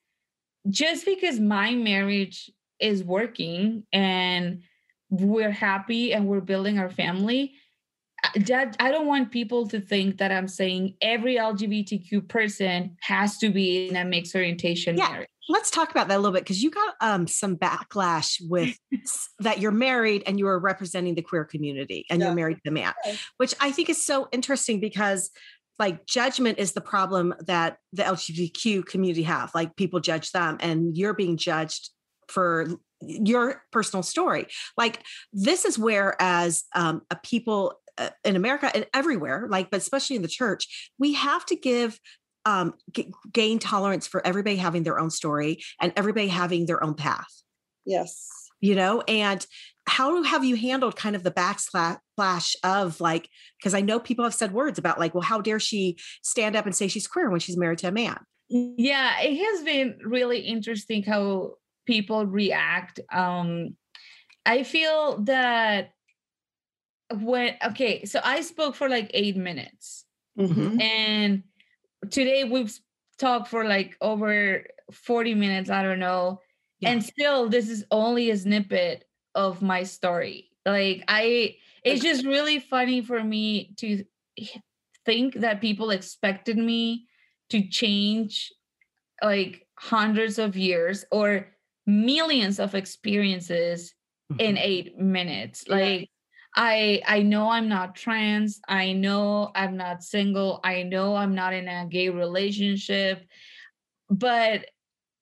just 0.69 1.05
because 1.05 1.39
my 1.39 1.75
marriage 1.75 2.49
is 2.79 3.03
working 3.03 3.83
and 3.91 4.61
we're 5.09 5.51
happy 5.51 6.13
and 6.13 6.27
we're 6.27 6.39
building 6.39 6.79
our 6.79 6.89
family 6.89 7.53
I- 7.55 7.58
that 8.47 8.75
I 8.79 8.91
don't 8.91 9.07
want 9.07 9.31
people 9.31 9.67
to 9.69 9.79
think 9.79 10.17
that 10.17 10.31
I'm 10.31 10.47
saying 10.47 10.95
every 11.01 11.35
LGBTQ 11.35 12.27
person 12.27 12.97
has 13.01 13.37
to 13.39 13.49
be 13.49 13.89
in 13.89 13.95
a 13.95 14.05
mixed 14.05 14.35
orientation 14.35 14.97
Yeah. 14.97 15.09
marriage. 15.09 15.29
Let's 15.47 15.71
talk 15.71 15.89
about 15.89 16.09
that 16.09 16.17
a 16.17 16.19
little 16.19 16.31
bit 16.33 16.43
because 16.43 16.61
you 16.61 16.69
got 16.69 16.93
um, 17.01 17.25
some 17.25 17.55
backlash 17.55 18.37
with 18.47 18.77
that 19.39 19.59
you're 19.59 19.71
married 19.71 20.23
and 20.27 20.37
you 20.37 20.47
are 20.47 20.59
representing 20.59 21.15
the 21.15 21.23
queer 21.23 21.43
community 21.45 22.05
and 22.09 22.19
Yeah. 22.19 22.27
you're 22.27 22.35
married 22.35 22.57
to 22.63 22.69
a 22.69 22.71
man, 22.73 22.93
Okay. 23.05 23.17
which 23.37 23.55
I 23.59 23.71
think 23.71 23.89
is 23.89 24.03
so 24.03 24.27
interesting 24.31 24.79
because 24.79 25.31
like 25.79 26.05
judgment 26.05 26.59
is 26.59 26.73
the 26.73 26.81
problem 26.81 27.33
that 27.47 27.77
the 27.93 28.03
LGBTQ 28.03 28.85
community 28.85 29.23
have. 29.23 29.49
Like 29.55 29.75
people 29.75 29.99
judge 30.01 30.31
them 30.31 30.57
and 30.59 30.95
you're 30.95 31.13
being 31.13 31.37
judged 31.37 31.89
for 32.27 32.67
your 33.01 33.63
personal 33.71 34.03
story. 34.03 34.47
Like 34.77 35.01
this 35.31 35.65
is 35.65 35.79
where 35.79 36.15
as 36.21 36.63
um, 36.75 37.01
a 37.09 37.15
people 37.15 37.79
in 38.23 38.35
America 38.35 38.71
and 38.73 38.85
everywhere, 38.93 39.47
like 39.49 39.69
but 39.69 39.77
especially 39.77 40.15
in 40.15 40.21
the 40.21 40.27
church, 40.27 40.91
we 40.97 41.13
have 41.13 41.45
to 41.47 41.55
give 41.55 41.99
um, 42.45 42.73
g- 42.91 43.11
gain 43.31 43.59
tolerance 43.59 44.07
for 44.07 44.25
everybody 44.25 44.55
having 44.55 44.83
their 44.83 44.99
own 44.99 45.09
story 45.09 45.59
and 45.81 45.93
everybody 45.95 46.27
having 46.27 46.65
their 46.65 46.83
own 46.83 46.95
path. 46.95 47.43
yes 47.85 48.27
You 48.61 48.75
know, 48.75 49.01
and 49.07 49.45
how 49.87 50.21
have 50.23 50.43
you 50.43 50.55
handled 50.55 50.95
kind 50.95 51.15
of 51.15 51.23
the 51.23 51.31
backslash 51.31 52.55
of 52.63 53.01
like 53.01 53.29
because 53.59 53.73
I 53.73 53.81
know 53.81 53.99
people 53.99 54.23
have 54.23 54.35
said 54.35 54.51
words 54.51 54.77
about 54.77 54.99
like, 54.99 55.13
well, 55.13 55.23
how 55.23 55.41
dare 55.41 55.59
she 55.59 55.97
stand 56.21 56.55
up 56.55 56.65
and 56.65 56.75
say 56.75 56.87
she's 56.87 57.07
queer 57.07 57.29
when 57.29 57.39
she's 57.39 57.57
married 57.57 57.79
to 57.79 57.87
a 57.87 57.91
man? 57.91 58.19
Yeah, 58.49 59.19
it 59.21 59.37
has 59.37 59.63
been 59.63 59.99
really 60.03 60.39
interesting 60.39 61.03
how 61.03 61.55
people 61.85 62.25
react. 62.25 62.99
Um, 63.11 63.75
I 64.45 64.63
feel 64.63 65.23
that 65.23 65.91
when 67.13 67.57
okay, 67.65 68.05
so 68.05 68.21
I 68.23 68.41
spoke 68.41 68.75
for 68.75 68.89
like 68.89 69.09
eight 69.13 69.37
minutes, 69.37 70.05
Mhm. 70.37 70.81
and 70.81 71.43
today 72.11 72.43
we've 72.45 72.79
talked 73.19 73.49
for 73.49 73.65
like 73.65 73.97
over 74.01 74.65
40 74.91 75.35
minutes. 75.35 75.69
I 75.69 75.83
don't 75.83 75.99
know. 75.99 76.41
Yeah. 76.79 76.91
And 76.91 77.03
still, 77.03 77.49
this 77.49 77.69
is 77.69 77.85
only 77.91 78.29
a 78.31 78.37
snippet 78.37 79.05
of 79.35 79.61
my 79.61 79.83
story. 79.83 80.51
Like 80.65 81.03
I 81.07 81.57
it's 81.83 82.01
just 82.03 82.25
really 82.25 82.59
funny 82.59 83.01
for 83.01 83.23
me 83.23 83.73
to 83.77 84.05
think 85.05 85.35
that 85.35 85.61
people 85.61 85.91
expected 85.91 86.57
me 86.57 87.07
to 87.49 87.67
change 87.67 88.51
like 89.23 89.67
hundreds 89.79 90.39
of 90.39 90.57
years 90.57 91.05
or 91.11 91.55
millions 91.85 92.59
of 92.59 92.75
experiences 92.75 93.93
in 94.37 94.57
Mhm. 94.57 94.59
8 94.59 94.97
minutes. 94.97 95.67
Like 95.67 96.09
I 96.55 97.01
I 97.07 97.21
know 97.21 97.49
I'm 97.49 97.69
not 97.69 97.95
trans. 97.95 98.59
I 98.67 98.93
know 98.93 99.51
I'm 99.55 99.77
not 99.77 100.03
single. 100.03 100.59
I 100.63 100.83
know 100.83 101.15
I'm 101.15 101.35
not 101.35 101.53
in 101.53 101.67
a 101.67 101.85
gay 101.87 102.09
relationship. 102.09 103.25
But 104.09 104.65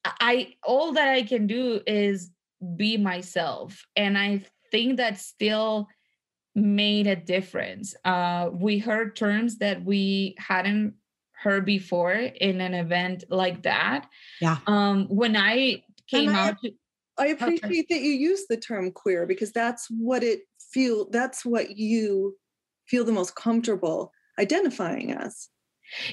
I 0.05 0.53
all 0.63 0.93
that 0.93 1.09
I 1.09 1.23
can 1.23 1.47
do 1.47 1.81
is 1.85 2.31
be 2.75 2.97
myself. 2.97 3.85
And 3.95 4.17
I 4.17 4.43
think 4.71 4.97
that 4.97 5.19
still 5.19 5.87
made 6.55 7.07
a 7.07 7.15
difference. 7.15 7.93
Uh 8.05 8.49
we 8.53 8.79
heard 8.79 9.15
terms 9.15 9.57
that 9.57 9.83
we 9.83 10.35
hadn't 10.39 10.95
heard 11.33 11.65
before 11.65 12.13
in 12.13 12.61
an 12.61 12.73
event 12.73 13.25
like 13.29 13.63
that. 13.63 14.07
Yeah. 14.41 14.57
Um 14.65 15.07
when 15.09 15.35
I 15.35 15.83
came 16.09 16.29
I- 16.29 16.49
out 16.49 16.55
I 17.19 17.27
appreciate 17.27 17.89
that 17.89 18.01
you 18.01 18.11
use 18.11 18.45
the 18.47 18.57
term 18.57 18.91
queer 18.91 19.25
because 19.25 19.51
that's 19.51 19.87
what 19.89 20.23
it 20.23 20.41
feel 20.77 21.09
that's 21.09 21.43
what 21.43 21.65
you 21.77 22.37
feel 22.89 23.03
the 23.03 23.11
most 23.11 23.35
comfortable 23.35 24.11
identifying 24.37 25.11
as. 25.11 25.49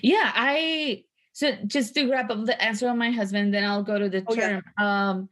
Yeah, 0.03 0.33
I 0.35 1.05
so 1.33 1.53
just 1.67 1.95
to 1.95 2.09
wrap 2.11 2.31
up 2.31 2.45
the 2.47 2.57
answer 2.63 2.89
on 2.89 2.97
my 2.97 3.11
husband, 3.11 3.53
then 3.53 3.65
I'll 3.65 3.83
go 3.83 3.99
to 3.99 4.09
the 4.09 4.25
Oh, 4.27 4.35
yeah. 4.35 4.49
term. 4.49 4.63
Um 4.79 5.29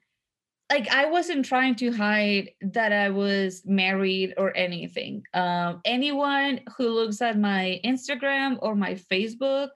like 0.70 0.88
I 0.90 1.04
wasn't 1.06 1.44
trying 1.52 1.76
to 1.76 1.92
hide 1.92 2.50
that 2.78 2.92
I 2.92 3.08
was 3.10 3.62
married 3.64 4.34
or 4.36 4.48
anything. 4.56 5.22
Um 5.32 5.80
anyone 5.96 6.60
who 6.76 6.88
looks 6.88 7.20
at 7.22 7.38
my 7.38 7.80
Instagram 7.92 8.58
or 8.64 8.74
my 8.74 8.94
Facebook 9.10 9.70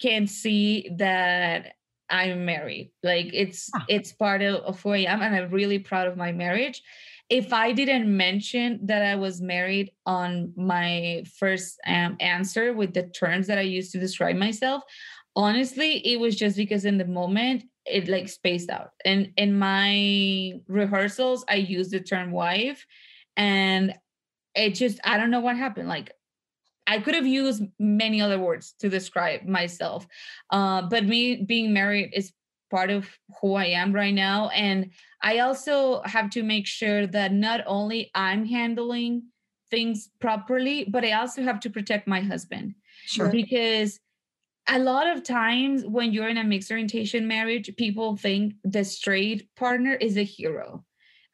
can 0.00 0.26
see 0.26 0.90
that 0.96 1.74
I'm 2.08 2.44
married. 2.44 2.90
Like 3.10 3.28
it's 3.42 3.70
Ah. 3.74 3.84
it's 3.88 4.12
part 4.12 4.42
of, 4.42 4.54
of 4.70 4.82
who 4.82 4.90
I 4.90 5.04
am 5.12 5.20
and 5.22 5.32
I'm 5.36 5.50
really 5.60 5.78
proud 5.78 6.06
of 6.08 6.16
my 6.16 6.32
marriage. 6.32 6.82
If 7.30 7.52
I 7.52 7.72
didn't 7.72 8.14
mention 8.14 8.80
that 8.86 9.02
I 9.02 9.14
was 9.14 9.40
married 9.40 9.92
on 10.04 10.52
my 10.56 11.22
first 11.38 11.78
um, 11.86 12.16
answer 12.20 12.74
with 12.74 12.92
the 12.92 13.04
terms 13.04 13.46
that 13.46 13.58
I 13.58 13.62
used 13.62 13.92
to 13.92 14.00
describe 14.00 14.36
myself, 14.36 14.82
honestly, 15.36 15.98
it 16.06 16.18
was 16.18 16.36
just 16.36 16.56
because 16.56 16.84
in 16.84 16.98
the 16.98 17.04
moment 17.06 17.64
it 17.86 18.08
like 18.08 18.28
spaced 18.28 18.68
out. 18.68 18.90
And 19.04 19.32
in 19.36 19.58
my 19.58 20.54
rehearsals, 20.66 21.44
I 21.48 21.54
used 21.54 21.92
the 21.92 22.00
term 22.00 22.32
wife 22.32 22.84
and 23.36 23.94
it 24.54 24.70
just 24.74 24.98
I 25.04 25.16
don't 25.16 25.30
know 25.30 25.40
what 25.40 25.56
happened. 25.56 25.88
Like 25.88 26.12
I 26.86 26.98
could 26.98 27.14
have 27.14 27.26
used 27.26 27.62
many 27.78 28.20
other 28.20 28.38
words 28.38 28.74
to 28.80 28.88
describe 28.88 29.44
myself. 29.44 30.06
Uh, 30.50 30.82
but 30.82 31.04
me 31.04 31.36
being 31.36 31.72
married 31.72 32.10
is 32.14 32.32
part 32.70 32.90
of 32.90 33.08
who 33.40 33.54
I 33.54 33.66
am 33.66 33.92
right 33.92 34.14
now. 34.14 34.48
And 34.48 34.90
I 35.22 35.38
also 35.40 36.02
have 36.04 36.30
to 36.30 36.42
make 36.42 36.66
sure 36.66 37.06
that 37.06 37.32
not 37.32 37.60
only 37.66 38.10
I'm 38.14 38.46
handling 38.46 39.24
things 39.70 40.10
properly, 40.20 40.84
but 40.88 41.04
I 41.04 41.12
also 41.12 41.42
have 41.42 41.60
to 41.60 41.70
protect 41.70 42.06
my 42.08 42.20
husband 42.20 42.74
Sure. 43.06 43.30
because 43.30 43.98
a 44.68 44.78
lot 44.78 45.06
of 45.06 45.22
times 45.22 45.84
when 45.84 46.12
you're 46.12 46.28
in 46.28 46.36
a 46.38 46.44
mixed 46.44 46.70
orientation 46.70 47.26
marriage, 47.26 47.74
people 47.76 48.16
think 48.16 48.54
the 48.64 48.84
straight 48.84 49.48
partner 49.56 49.94
is 49.94 50.16
a 50.16 50.22
hero. 50.24 50.84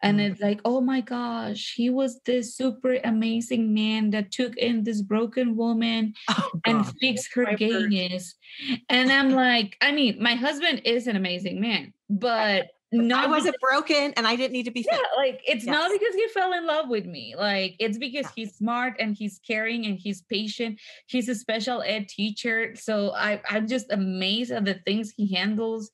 And 0.03 0.21
Mm. 0.21 0.31
it's 0.31 0.41
like, 0.41 0.61
oh 0.65 0.81
my 0.81 1.01
gosh, 1.01 1.73
he 1.75 1.89
was 1.91 2.21
this 2.27 2.55
super 2.55 2.99
amazing 3.03 3.73
man 3.73 4.11
that 4.11 4.31
took 4.31 4.57
in 4.57 4.85
this 4.85 5.01
broken 5.03 5.57
woman 5.57 6.15
Oh, 6.29 6.51
and 6.67 6.87
fixed 7.01 7.33
her 7.35 7.55
gayness. 7.57 8.35
And 8.89 9.11
I'm 9.11 9.31
like, 9.31 9.77
I 9.81 9.93
mean, 9.93 10.23
my 10.23 10.35
husband 10.35 10.83
is 10.85 11.07
an 11.07 11.17
amazing 11.17 11.61
man, 11.61 11.95
but 12.11 12.69
I 12.93 13.27
wasn't 13.27 13.57
broken 13.61 14.13
and 14.17 14.27
I 14.27 14.37
didn't 14.37 14.53
need 14.53 14.65
to 14.65 14.71
be 14.71 14.87
yeah, 14.91 14.99
like 15.17 15.41
it's 15.47 15.65
not 15.65 15.91
because 15.91 16.15
he 16.15 16.29
fell 16.29 16.53
in 16.53 16.67
love 16.67 16.89
with 16.89 17.05
me. 17.05 17.35
Like 17.37 17.75
it's 17.81 17.99
because 17.99 18.27
Yeah. 18.27 18.31
he's 18.37 18.55
smart 18.57 18.97
and 19.01 19.17
he's 19.17 19.41
caring 19.47 19.87
and 19.87 19.99
he's 19.99 20.23
patient. 20.23 20.81
He's 21.07 21.29
a 21.29 21.35
special 21.35 21.83
ed 21.83 22.09
teacher. 22.09 22.75
So 22.77 23.13
I 23.13 23.41
I'm 23.51 23.67
just 23.67 23.91
amazed 23.91 24.53
at 24.53 24.65
the 24.65 24.75
things 24.87 25.13
he 25.17 25.35
handles 25.35 25.91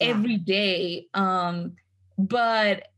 Yeah. 0.00 0.08
every 0.08 0.36
day. 0.36 1.08
Um, 1.14 1.76
but 2.18 2.88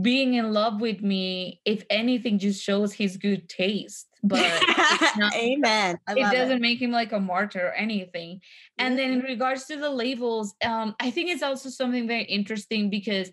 being 0.00 0.34
in 0.34 0.52
love 0.52 0.80
with 0.80 1.00
me, 1.02 1.60
if 1.64 1.84
anything, 1.90 2.38
just 2.38 2.62
shows 2.62 2.92
his 2.92 3.16
good 3.16 3.48
taste. 3.48 4.08
But 4.28 4.40
it's 4.42 5.16
not- 5.16 5.34
Amen. 5.34 5.98
I 6.06 6.12
it 6.12 6.32
doesn't 6.32 6.60
make 6.60 6.80
him 6.80 6.90
like 6.90 7.12
a 7.12 7.20
martyr 7.20 7.68
or 7.68 7.72
anything. 7.72 8.40
And 8.78 8.98
then 8.98 9.12
in 9.12 9.20
regards 9.20 9.66
to 9.66 9.76
the 9.76 9.90
labels, 9.90 10.54
um, 10.64 10.94
I 11.00 11.10
think 11.10 11.30
it's 11.30 11.42
also 11.42 11.68
something 11.68 12.06
very 12.06 12.24
interesting 12.24 12.90
because 12.90 13.30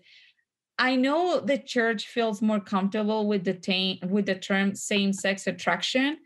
I 0.78 0.96
know 0.96 1.40
the 1.40 1.58
church 1.58 2.08
feels 2.08 2.42
more 2.42 2.60
comfortable 2.60 3.28
with 3.28 3.44
the 3.44 3.98
with 4.08 4.26
the 4.26 4.34
term 4.34 4.74
same-sex 4.74 5.46
attraction. 5.46 6.18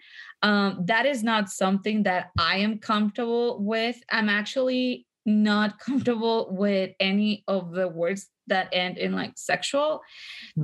Um, 0.43 0.85
that 0.87 1.05
is 1.05 1.23
not 1.23 1.51
something 1.51 2.05
that 2.05 2.31
I 2.39 2.59
am 2.59 2.79
comfortable 2.79 3.63
with. 3.63 4.01
I'm 4.11 4.29
actually 4.29 5.07
not 5.27 5.79
comfortable 5.87 6.49
with 6.51 6.93
any 7.01 7.45
of 7.47 7.73
the 7.73 7.89
words 7.89 8.29
that 8.47 8.69
end 8.73 8.97
in 8.97 9.13
like 9.13 9.33
sexual 9.37 10.01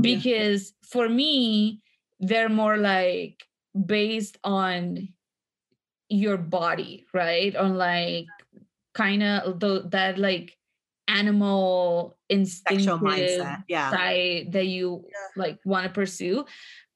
because 0.01 0.73
for 0.91 1.07
me 1.07 1.81
they're 2.19 2.49
more 2.49 2.79
like 2.79 3.45
based 3.75 4.39
on 4.45 5.09
your 6.09 6.37
body 6.37 7.07
right 7.13 7.57
on 7.57 7.77
like 7.77 8.27
kind 8.95 9.23
of 9.23 9.61
that 9.91 10.19
like 10.19 10.57
animal 11.09 12.17
Sexual 12.31 12.41
instinctive 12.41 13.01
mindset. 13.01 13.65
Yeah. 13.69 13.91
side 13.91 14.53
that 14.53 14.67
you 14.67 15.05
like 15.37 15.59
want 15.65 15.85
to 15.85 15.91
pursue 15.91 16.45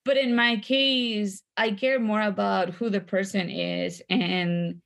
but 0.04 0.16
in 0.16 0.34
my 0.34 0.56
case 0.56 1.42
i 1.56 1.70
care 1.70 1.98
more 1.98 2.22
about 2.22 2.70
who 2.70 2.88
the 2.90 3.00
person 3.00 3.50
is 3.50 4.02
and 4.08 4.80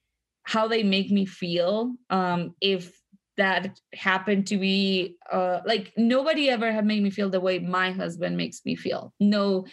how 0.44 0.66
they 0.66 0.82
make 0.82 1.10
me 1.10 1.24
feel 1.26 1.94
um 2.10 2.54
if 2.60 2.98
that 3.36 3.78
happened 3.94 4.46
to 4.46 4.58
be 4.58 5.16
uh 5.30 5.60
like 5.64 5.92
nobody 5.96 6.50
ever 6.50 6.72
had 6.72 6.84
made 6.84 7.02
me 7.02 7.10
feel 7.10 7.30
the 7.30 7.40
way 7.40 7.58
my 7.58 7.90
husband 7.92 8.36
makes 8.36 8.62
me 8.64 8.74
feel 8.74 9.12
no 9.20 9.64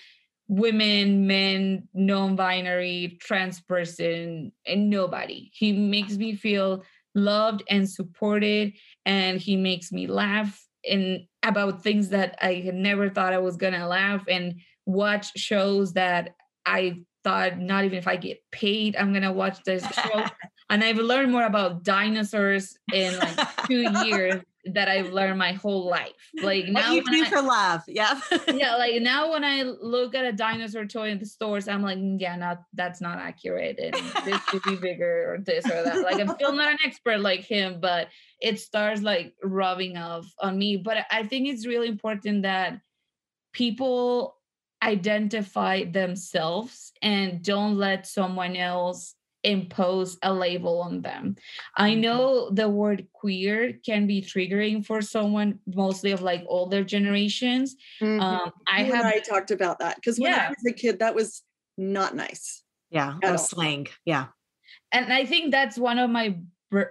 women 0.50 1.28
men 1.28 1.88
non-binary 1.93 3.18
trans 3.22 3.62
person 3.62 4.52
and 4.66 4.89
nobody. 4.89 5.50
He 5.54 5.72
makes 5.72 6.18
me 6.18 6.36
feel 6.36 6.84
loved 7.16 7.64
and 7.70 7.89
supported 7.89 8.74
and 9.06 9.39
he 9.39 9.56
makes 9.56 9.91
me 9.91 10.08
laugh 10.08 10.60
in 10.84 11.28
about 11.43 11.84
things 11.84 12.10
that 12.10 12.38
i 12.41 12.54
had 12.54 12.76
never 12.76 13.10
thought 13.10 13.34
i 13.34 13.38
was 13.38 13.58
gonna 13.58 13.88
laugh 13.88 14.24
and 14.30 14.56
watch 14.86 15.32
shows 15.36 15.93
that 15.93 16.36
i 16.66 16.95
thought 17.24 17.60
not 17.60 17.84
even 17.84 17.97
if 17.97 18.08
i 18.08 18.16
get 18.16 18.39
paid 18.52 18.95
i'm 18.95 19.12
gonna 19.12 19.34
watch 19.34 19.62
this 19.64 19.86
show 19.93 20.24
and 20.70 20.84
I've 20.84 20.97
learned 20.97 21.32
more 21.32 21.45
about 21.45 21.84
dinosaurs 21.84 22.78
in 22.93 23.17
like 23.17 23.65
two 23.67 23.91
years 24.05 24.41
that 24.65 24.88
I've 24.88 25.11
learned 25.11 25.39
my 25.39 25.53
whole 25.53 25.89
life. 25.89 26.11
Like 26.41 26.65
What 26.65 26.74
now, 26.74 26.91
you 26.91 27.03
do 27.03 27.24
I, 27.24 27.30
for 27.30 27.41
love. 27.41 27.84
Yeah. 27.88 28.20
yeah, 28.53 28.76
like 28.78 29.01
now 29.01 29.32
when 29.32 29.43
I 29.43 29.63
look 29.63 30.13
at 30.15 30.26
a 30.26 30.34
dinosaur 30.34 30.86
toy 30.86 31.09
in 31.09 31.20
the 31.20 31.26
stores, 31.26 31.67
I'm 31.67 31.82
like, 31.82 31.97
"Mm, 31.97 32.20
yeah, 32.20 32.36
not 32.36 32.63
that's 32.74 33.01
not 33.01 33.17
accurate, 33.20 33.80
and 33.80 33.95
this 34.26 34.41
should 34.49 34.63
be 34.63 34.76
bigger 34.76 35.34
or 35.34 35.38
this 35.39 35.65
or 35.65 35.84
that. 35.84 36.01
Like 36.01 36.20
I'm 36.20 36.30
still 36.36 36.53
not 36.53 36.72
an 36.72 36.78
expert 36.86 37.20
like 37.20 37.41
him, 37.41 37.80
but 37.80 38.09
it 38.39 38.59
starts 38.59 39.01
like 39.01 39.34
rubbing 39.43 39.97
off 39.97 40.28
on 40.39 40.57
me. 40.57 40.78
But 40.78 41.05
I 41.09 41.24
think 41.24 41.47
it's 41.47 41.65
really 41.65 41.88
important 41.88 42.43
that 42.43 42.82
people 43.53 44.36
identify 44.84 45.84
themselves 45.84 46.93
and 47.01 47.43
don't 47.43 47.78
let 47.78 48.07
someone 48.07 48.55
else 48.55 49.15
impose 49.44 50.18
a 50.22 50.34
label 50.34 50.82
on 50.82 51.02
them. 51.02 51.36
I 51.78 51.92
Mhm. 51.92 52.00
know 52.02 52.50
the 52.50 52.70
word 52.70 53.08
queer 53.14 53.80
can 53.86 54.06
be 54.08 54.22
triggering 54.22 54.86
for 54.86 55.02
someone, 55.02 55.60
mostly 55.66 56.12
of 56.12 56.22
like 56.22 56.44
older 56.48 56.84
generations. 56.84 57.76
Mhm. 58.02 58.22
Um, 58.22 58.52
I 58.68 58.80
You 58.84 58.86
and 58.94 58.96
have 58.96 59.06
I 59.06 59.20
talked 59.20 59.52
about 59.52 59.80
that 59.80 59.96
because 59.96 60.20
when 60.20 60.32
Yeah. 60.32 60.48
I 60.48 60.50
was 60.50 60.66
a 60.68 60.74
kid, 60.74 61.00
that 61.00 61.16
was 61.16 61.44
not 61.78 62.16
nice. 62.16 62.64
Yeah. 62.90 63.16
At 63.16 63.22
That 63.22 63.28
all. 63.28 63.34
was 63.34 63.50
slang. 63.50 63.88
Yeah. 64.06 64.28
and 64.92 65.14
I 65.14 65.24
think 65.26 65.52
that's 65.52 65.78
one 65.78 66.00
of 66.00 66.10
my 66.10 66.36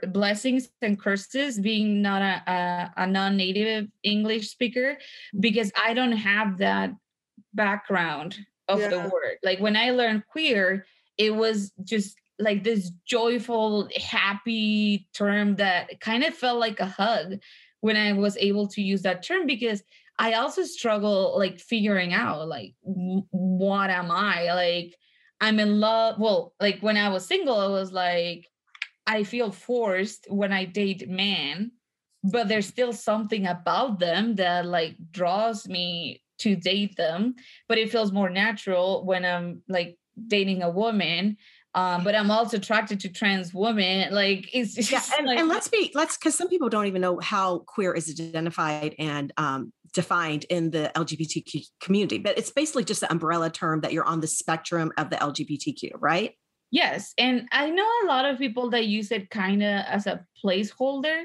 blessings 0.09 0.69
and 0.83 0.99
curses 0.99 1.59
being 1.61 2.01
not 2.03 2.23
a, 2.23 2.51
a, 2.51 2.93
a 3.05 3.07
non-native 3.07 3.89
English 4.05 4.49
speaker 4.51 4.99
because 5.39 5.71
I 5.77 5.95
don't 5.95 6.13
have 6.13 6.59
that 6.59 6.91
background 7.55 8.39
of 8.69 8.79
the 8.81 8.99
word. 9.13 9.39
Like 9.43 9.59
when 9.61 9.77
I 9.77 9.91
learned 9.91 10.27
queer, 10.27 10.87
it 11.17 11.35
was 11.35 11.73
just 11.85 12.17
like 12.39 12.62
this 12.62 12.91
joyful, 13.07 13.89
happy 13.97 15.09
term 15.14 15.57
that 15.57 16.01
kind 16.01 16.24
of 16.24 16.34
felt 16.34 16.59
like 16.59 16.80
a 16.80 16.86
hug 16.86 17.39
when 17.80 17.97
I 17.97 18.12
was 18.12 18.36
able 18.36 18.68
to 18.68 18.82
use 18.82 19.03
that 19.03 19.22
term 19.22 19.47
because 19.47 19.82
I 20.18 20.34
also 20.34 20.64
struggle 20.64 21.39
like 21.39 21.59
figuring 21.61 22.12
out 22.12 22.49
like 22.49 22.74
what 22.82 23.91
am 23.91 24.11
I? 24.11 24.53
Like 24.53 24.97
I'm 25.41 25.61
in 25.61 25.78
love. 25.80 26.18
Well, 26.18 26.55
like 26.61 26.80
when 26.80 26.97
I 26.97 27.09
was 27.09 27.26
single, 27.26 27.59
I 27.59 27.68
was 27.68 27.93
like 27.93 28.47
I 29.07 29.24
feel 29.24 29.51
forced 29.51 30.26
when 30.28 30.53
I 30.53 30.64
date 30.64 31.09
men, 31.09 31.72
but 32.24 32.49
there's 32.49 32.66
still 32.66 32.93
something 32.93 33.47
about 33.47 34.01
them 34.01 34.34
that 34.36 34.66
like 34.66 34.97
draws 35.11 35.66
me 35.68 36.22
to 36.41 36.57
date 36.57 36.97
them. 36.97 37.36
But 37.68 37.78
it 37.78 37.91
feels 37.91 38.12
more 38.12 38.28
natural 38.28 39.05
when 39.07 39.24
I'm 39.24 39.62
like 39.68 39.99
dating 40.26 40.62
a 40.62 40.70
woman 40.70 41.36
um, 41.75 42.03
but 42.03 42.14
I'm 42.14 42.31
also 42.31 42.57
attracted 42.57 43.01
to 43.01 43.09
trans 43.09 43.53
women. 43.53 44.12
Like 44.12 44.49
it's 44.55 44.75
just 44.75 44.91
yeah, 44.91 45.03
and, 45.19 45.27
like, 45.27 45.39
and 45.39 45.49
let's 45.49 45.69
be 45.69 45.91
let's 45.95 46.16
because 46.16 46.35
some 46.35 46.49
people 46.49 46.69
don't 46.69 46.87
even 46.87 47.03
know 47.03 47.19
how 47.21 47.61
queer 47.61 47.93
is 47.93 48.09
identified 48.09 48.95
and 48.99 49.33
um, 49.37 49.73
defined 49.93 50.47
in 50.49 50.71
the 50.71 50.91
LGBTQ 50.95 51.66
community, 51.81 52.19
but 52.19 52.39
it's 52.39 52.51
basically 52.51 52.85
just 52.85 53.01
the 53.01 53.11
umbrella 53.11 53.51
term 53.51 53.81
that 53.83 53.93
you're 53.93 54.05
on 54.05 54.21
the 54.21 54.27
spectrum 54.27 54.93
of 54.97 55.11
the 55.11 55.16
LGBTQ, 55.16 55.93
right? 55.99 56.33
Yes, 56.71 57.12
and 57.19 57.49
I 57.53 57.71
know 57.71 57.89
a 58.05 58.07
lot 58.07 58.25
of 58.25 58.39
people 58.39 58.71
that 58.71 58.87
use 58.87 59.11
it 59.11 59.31
kind 59.31 59.62
of 59.62 59.85
as 59.87 60.07
a 60.07 60.25
placeholder 60.43 61.25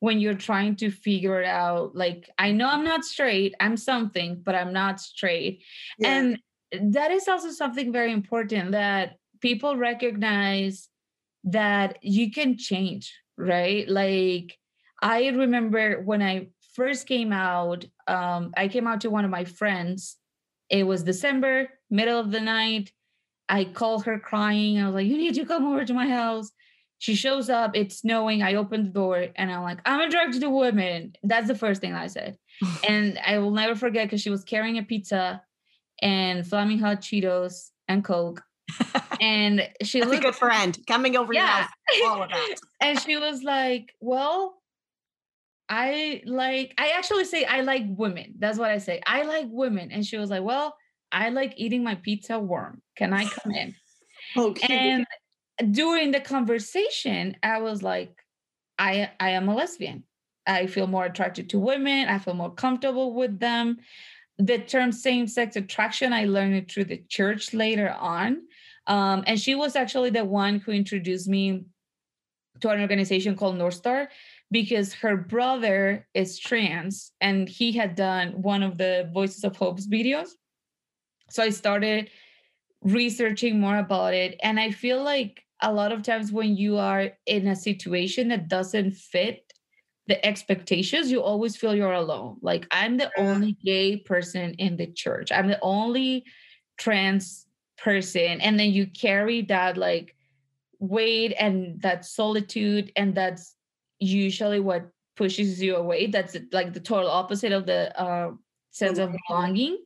when 0.00 0.20
you're 0.20 0.34
trying 0.34 0.76
to 0.76 0.90
figure 0.90 1.42
it 1.42 1.46
out. 1.46 1.96
Like 1.96 2.30
I 2.38 2.52
know 2.52 2.68
I'm 2.68 2.84
not 2.84 3.04
straight, 3.04 3.54
I'm 3.58 3.76
something, 3.76 4.42
but 4.44 4.54
I'm 4.54 4.72
not 4.72 5.00
straight, 5.00 5.62
yeah. 5.98 6.08
and 6.08 6.38
that 6.92 7.10
is 7.10 7.28
also 7.28 7.50
something 7.50 7.92
very 7.92 8.12
important 8.12 8.72
that 8.72 9.16
people 9.40 9.76
recognize 9.76 10.88
that 11.44 11.98
you 12.02 12.30
can 12.30 12.58
change, 12.58 13.14
right? 13.36 13.88
Like 13.88 14.58
I 15.00 15.28
remember 15.28 16.02
when 16.02 16.22
I 16.22 16.48
first 16.74 17.06
came 17.06 17.32
out, 17.32 17.84
um, 18.06 18.52
I 18.56 18.68
came 18.68 18.86
out 18.86 19.02
to 19.02 19.10
one 19.10 19.24
of 19.24 19.30
my 19.30 19.44
friends. 19.44 20.16
It 20.70 20.84
was 20.84 21.02
December, 21.02 21.68
middle 21.90 22.18
of 22.18 22.30
the 22.30 22.40
night. 22.40 22.92
I 23.48 23.64
called 23.64 24.04
her 24.04 24.18
crying. 24.18 24.78
I 24.78 24.86
was 24.86 24.94
like, 24.94 25.06
You 25.06 25.16
need 25.16 25.34
to 25.34 25.46
come 25.46 25.66
over 25.66 25.84
to 25.84 25.94
my 25.94 26.08
house. 26.08 26.50
She 27.00 27.14
shows 27.14 27.48
up, 27.48 27.76
it's 27.76 27.98
snowing. 27.98 28.42
I 28.42 28.54
open 28.54 28.84
the 28.84 28.90
door 28.90 29.28
and 29.36 29.52
I'm 29.52 29.62
like, 29.62 29.78
I'm 29.86 30.00
attracted 30.00 30.40
to 30.40 30.50
women. 30.50 31.14
That's 31.22 31.46
the 31.46 31.54
first 31.54 31.80
thing 31.80 31.94
I 31.94 32.08
said. 32.08 32.36
and 32.88 33.18
I 33.24 33.38
will 33.38 33.52
never 33.52 33.76
forget 33.76 34.06
because 34.06 34.20
she 34.20 34.30
was 34.30 34.44
carrying 34.44 34.78
a 34.78 34.82
pizza 34.82 35.42
and 36.02 36.46
flaming 36.46 36.80
hot 36.80 37.00
Cheetos 37.00 37.70
and 37.86 38.04
Coke 38.04 38.42
and 39.20 39.68
she 39.82 40.00
was 40.00 40.12
a 40.12 40.20
good 40.20 40.34
friend 40.34 40.78
coming 40.86 41.16
over 41.16 41.32
yeah. 41.32 41.62
house, 41.62 41.70
all 42.06 42.22
of 42.22 42.30
that. 42.30 42.56
and 42.80 43.00
she 43.00 43.16
was 43.16 43.42
like, 43.42 43.92
Well, 44.00 44.56
I 45.68 46.22
like, 46.24 46.74
I 46.78 46.90
actually 46.96 47.24
say 47.24 47.44
I 47.44 47.62
like 47.62 47.84
women. 47.86 48.34
That's 48.38 48.58
what 48.58 48.70
I 48.70 48.78
say. 48.78 49.00
I 49.06 49.22
like 49.22 49.46
women. 49.50 49.90
And 49.92 50.04
she 50.04 50.16
was 50.16 50.30
like, 50.30 50.42
Well, 50.42 50.76
I 51.12 51.30
like 51.30 51.54
eating 51.56 51.82
my 51.82 51.94
pizza 51.96 52.38
warm. 52.38 52.82
Can 52.96 53.12
I 53.12 53.26
come 53.26 53.52
in? 53.52 53.74
okay. 54.36 55.04
And 55.60 55.74
during 55.74 56.10
the 56.10 56.20
conversation, 56.20 57.36
I 57.42 57.60
was 57.60 57.82
like, 57.82 58.14
I 58.78 59.10
I 59.18 59.30
am 59.30 59.48
a 59.48 59.54
lesbian. 59.54 60.04
I 60.46 60.66
feel 60.66 60.86
more 60.86 61.04
attracted 61.04 61.50
to 61.50 61.58
women. 61.58 62.08
I 62.08 62.18
feel 62.18 62.34
more 62.34 62.54
comfortable 62.54 63.14
with 63.14 63.38
them. 63.38 63.78
The 64.38 64.58
term 64.58 64.92
same 64.92 65.26
sex 65.26 65.56
attraction, 65.56 66.12
I 66.12 66.24
learned 66.24 66.54
it 66.54 66.70
through 66.70 66.84
the 66.84 67.02
church 67.08 67.52
later 67.52 67.90
on. 67.90 68.42
Um, 68.88 69.22
and 69.26 69.38
she 69.38 69.54
was 69.54 69.76
actually 69.76 70.10
the 70.10 70.24
one 70.24 70.58
who 70.60 70.72
introduced 70.72 71.28
me 71.28 71.64
to 72.60 72.70
an 72.70 72.80
organization 72.80 73.36
called 73.36 73.56
North 73.56 73.74
Star 73.74 74.08
because 74.50 74.94
her 74.94 75.16
brother 75.16 76.08
is 76.14 76.38
trans 76.38 77.12
and 77.20 77.48
he 77.48 77.72
had 77.72 77.94
done 77.94 78.42
one 78.42 78.62
of 78.62 78.78
the 78.78 79.10
Voices 79.12 79.44
of 79.44 79.56
Hope's 79.56 79.86
videos. 79.86 80.30
So 81.30 81.42
I 81.42 81.50
started 81.50 82.10
researching 82.82 83.60
more 83.60 83.78
about 83.78 84.14
it. 84.14 84.38
And 84.42 84.58
I 84.58 84.70
feel 84.70 85.02
like 85.02 85.42
a 85.60 85.72
lot 85.72 85.92
of 85.92 86.02
times 86.02 86.32
when 86.32 86.56
you 86.56 86.78
are 86.78 87.10
in 87.26 87.48
a 87.48 87.56
situation 87.56 88.28
that 88.28 88.48
doesn't 88.48 88.92
fit 88.92 89.52
the 90.06 90.24
expectations, 90.24 91.10
you 91.10 91.22
always 91.22 91.56
feel 91.56 91.74
you're 91.74 91.92
alone. 91.92 92.38
Like 92.40 92.66
I'm 92.70 92.96
the 92.96 93.10
only 93.18 93.56
gay 93.62 93.98
person 93.98 94.54
in 94.54 94.76
the 94.76 94.86
church, 94.86 95.30
I'm 95.30 95.48
the 95.48 95.58
only 95.60 96.24
trans 96.78 97.47
person 97.82 98.40
and 98.40 98.58
then 98.58 98.70
you 98.70 98.86
carry 98.86 99.42
that 99.42 99.76
like 99.76 100.14
weight 100.80 101.34
and 101.38 101.80
that 101.82 102.04
solitude 102.04 102.92
and 102.96 103.14
that's 103.14 103.54
usually 103.98 104.60
what 104.60 104.90
pushes 105.16 105.60
you 105.60 105.76
away. 105.76 106.06
That's 106.06 106.36
like 106.52 106.72
the 106.72 106.80
total 106.80 107.10
opposite 107.10 107.52
of 107.52 107.66
the 107.66 107.98
uh, 108.00 108.32
sense 108.70 108.98
of 108.98 109.14
belonging. 109.28 109.78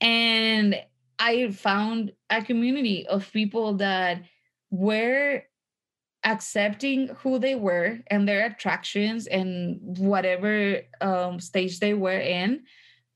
And 0.00 0.76
i 1.18 1.50
found 1.50 2.12
a 2.30 2.42
community 2.42 3.06
of 3.06 3.30
people 3.32 3.74
that 3.74 4.22
were 4.70 5.42
accepting 6.24 7.08
who 7.20 7.38
they 7.38 7.54
were 7.54 8.00
and 8.08 8.26
their 8.26 8.46
attractions 8.46 9.26
and 9.26 9.78
whatever 9.98 10.80
um, 11.00 11.38
stage 11.38 11.78
they 11.80 11.94
were 11.94 12.18
in 12.18 12.62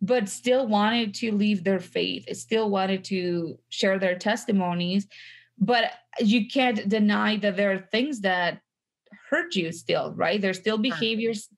but 0.01 0.28
still 0.28 0.66
wanted 0.66 1.14
to 1.14 1.32
leave 1.32 1.64
their 1.64 1.80
faith, 1.80 2.24
still 2.36 2.70
wanted 2.70 3.05
to 3.05 3.59
share 3.68 3.99
their 3.99 4.16
testimonies. 4.16 5.07
But 5.59 5.92
you 6.20 6.49
can't 6.49 6.88
deny 6.88 7.36
that 7.38 7.57
there 7.57 7.72
are 7.72 7.88
things 7.90 8.20
that 8.20 8.61
hurt 9.30 9.57
you 9.57 9.72
still, 9.72 10.12
right? 10.14 10.40
There's 10.40 10.59
still 10.59 10.78
behaviors, 10.78 11.49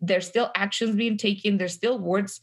there's 0.00 0.26
still 0.26 0.50
actions 0.54 0.96
being 0.96 1.16
taken, 1.16 1.56
there's 1.56 1.74
still 1.74 1.98
words 1.98 2.40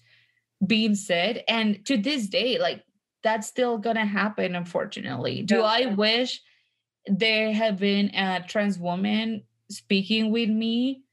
being 0.65 0.95
said. 0.95 1.43
And 1.47 1.85
to 1.85 1.97
this 1.97 2.27
day, 2.27 2.57
like 2.57 2.83
that's 3.21 3.47
still 3.47 3.77
gonna 3.77 4.05
happen, 4.05 4.55
unfortunately. 4.55 5.43
Do 5.43 5.61
I 5.61 5.87
wish 5.87 6.41
there 7.05 7.51
had 7.53 7.77
been 7.77 8.15
a 8.15 8.43
trans 8.47 8.79
woman 8.79 9.43
speaking 9.69 10.31
with 10.31 10.49
me? 10.49 11.03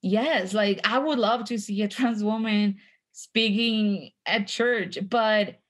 Yes, 0.00 0.54
like 0.54 0.80
I 0.84 0.98
would 0.98 1.18
love 1.18 1.44
to 1.46 1.58
see 1.58 1.82
a 1.82 1.88
trans 1.88 2.24
woman 2.24 2.76
speaking 3.14 4.10
at 4.26 4.48
church, 4.48 4.98
but 5.08 5.60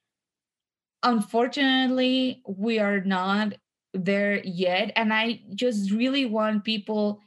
unfortunately, 1.02 2.42
we 2.48 2.78
are 2.78 3.00
not 3.00 3.52
there 3.92 4.42
yet. 4.42 4.92
And 4.96 5.12
I 5.12 5.42
just 5.54 5.92
really 5.92 6.24
want 6.24 6.64
people 6.64 7.20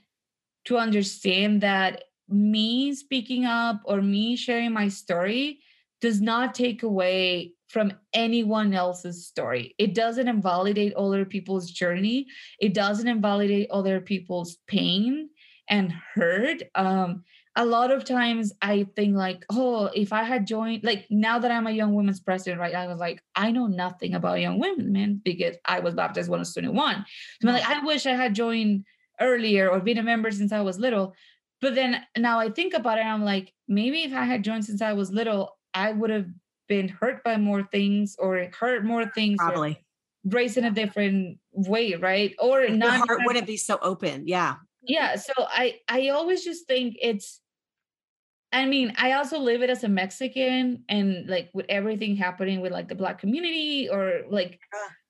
to 0.65 0.77
understand 0.77 1.61
that 1.61 2.03
me 2.27 2.93
speaking 2.95 3.45
up 3.45 3.81
or 3.85 4.01
me 4.01 4.35
sharing 4.35 4.73
my 4.73 4.87
story 4.89 5.59
does 6.01 6.19
not 6.19 6.55
take 6.55 6.81
away 6.81 7.53
from 7.69 7.93
anyone 8.11 8.73
else's 8.73 9.27
story. 9.27 9.75
It 9.77 9.93
doesn't 9.93 10.27
invalidate 10.27 10.93
other 10.95 11.25
people's 11.25 11.69
journey. 11.69 12.25
It 12.59 12.73
doesn't 12.73 13.07
invalidate 13.07 13.69
other 13.69 14.01
people's 14.01 14.57
pain 14.67 15.29
and 15.69 15.93
hurt. 16.15 16.63
Um, 16.73 17.23
a 17.57 17.65
lot 17.65 17.91
of 17.91 18.05
times 18.05 18.53
I 18.61 18.85
think 18.95 19.15
like, 19.15 19.43
oh, 19.49 19.87
if 19.87 20.13
I 20.13 20.21
had 20.21 20.45
joined, 20.45 20.83
like 20.83 21.07
now 21.09 21.39
that 21.39 21.49
I'm 21.49 21.65
a 21.65 21.71
young 21.71 21.95
women's 21.95 22.19
president, 22.19 22.61
right? 22.61 22.75
I 22.75 22.85
was 22.85 22.99
like, 22.99 23.19
I 23.35 23.51
know 23.51 23.65
nothing 23.65 24.13
about 24.13 24.39
young 24.39 24.59
women, 24.59 24.91
man, 24.91 25.21
because 25.25 25.55
I 25.65 25.79
was 25.79 25.95
baptized 25.95 26.29
when 26.29 26.37
I 26.39 26.41
was 26.41 26.53
21. 26.53 27.03
So 27.41 27.47
I'm 27.47 27.55
like, 27.55 27.63
mm. 27.63 27.81
I 27.81 27.83
wish 27.83 28.05
I 28.05 28.11
had 28.11 28.35
joined 28.35 28.85
earlier 29.19 29.69
or 29.69 29.79
been 29.79 29.97
a 29.97 30.03
member 30.03 30.29
since 30.29 30.51
I 30.51 30.61
was 30.61 30.77
little. 30.77 31.15
But 31.59 31.73
then 31.73 31.99
now 32.15 32.39
I 32.39 32.51
think 32.51 32.75
about 32.75 32.99
it, 32.99 33.05
I'm 33.05 33.25
like, 33.25 33.51
maybe 33.67 34.03
if 34.03 34.13
I 34.13 34.25
had 34.25 34.43
joined 34.43 34.65
since 34.65 34.83
I 34.83 34.93
was 34.93 35.11
little, 35.11 35.57
I 35.73 35.91
would 35.91 36.11
have 36.11 36.27
been 36.69 36.87
hurt 36.87 37.23
by 37.23 37.37
more 37.37 37.63
things 37.63 38.15
or 38.19 38.47
hurt 38.59 38.85
more 38.85 39.07
things. 39.07 39.37
Probably. 39.39 39.83
Raised 40.25 40.57
in 40.57 40.65
a 40.65 40.71
different 40.71 41.39
way, 41.53 41.95
right? 41.95 42.35
Or 42.37 42.67
not. 42.69 42.97
Your 42.97 43.07
heart 43.07 43.21
wouldn't 43.25 43.47
be 43.47 43.57
so 43.57 43.79
open. 43.81 44.27
Yeah. 44.27 44.57
Yeah. 44.83 45.15
So 45.15 45.33
I 45.39 45.79
I 45.87 46.09
always 46.09 46.43
just 46.43 46.67
think 46.67 46.97
it's 47.01 47.41
I 48.51 48.65
mean, 48.65 48.93
I 48.97 49.13
also 49.13 49.39
live 49.39 49.61
it 49.61 49.69
as 49.69 49.83
a 49.83 49.89
Mexican 49.89 50.83
and 50.87 51.27
like 51.27 51.49
with 51.53 51.65
everything 51.69 52.15
happening 52.15 52.61
with 52.61 52.71
like 52.71 52.87
the 52.87 52.95
black 52.95 53.19
community 53.19 53.89
or 53.89 54.21
like 54.29 54.59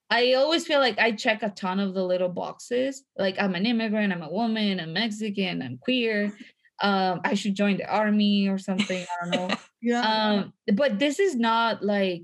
I 0.10 0.34
always 0.34 0.66
feel 0.66 0.80
like 0.80 0.98
I 0.98 1.12
check 1.12 1.44
a 1.44 1.50
ton 1.50 1.80
of 1.80 1.94
the 1.94 2.04
little 2.04 2.30
boxes. 2.30 3.04
Like 3.18 3.36
I'm 3.40 3.56
an 3.56 3.66
immigrant, 3.66 4.14
I'm 4.14 4.24
a 4.24 4.32
woman, 4.32 4.80
I'm 4.80 4.94
Mexican, 4.94 5.62
I'm 5.62 5.78
queer. 5.78 6.34
Um, 6.80 7.22
I 7.24 7.34
should 7.34 7.56
join 7.56 7.78
the 7.78 7.92
army 7.92 8.48
or 8.48 8.60
something. 8.60 9.04
I 9.04 9.26
don't 9.26 9.50
know. 9.50 9.56
yeah. 9.82 10.02
Um, 10.02 10.54
but 10.76 11.00
this 11.00 11.20
is 11.20 11.36
not 11.36 11.84
like 11.84 12.22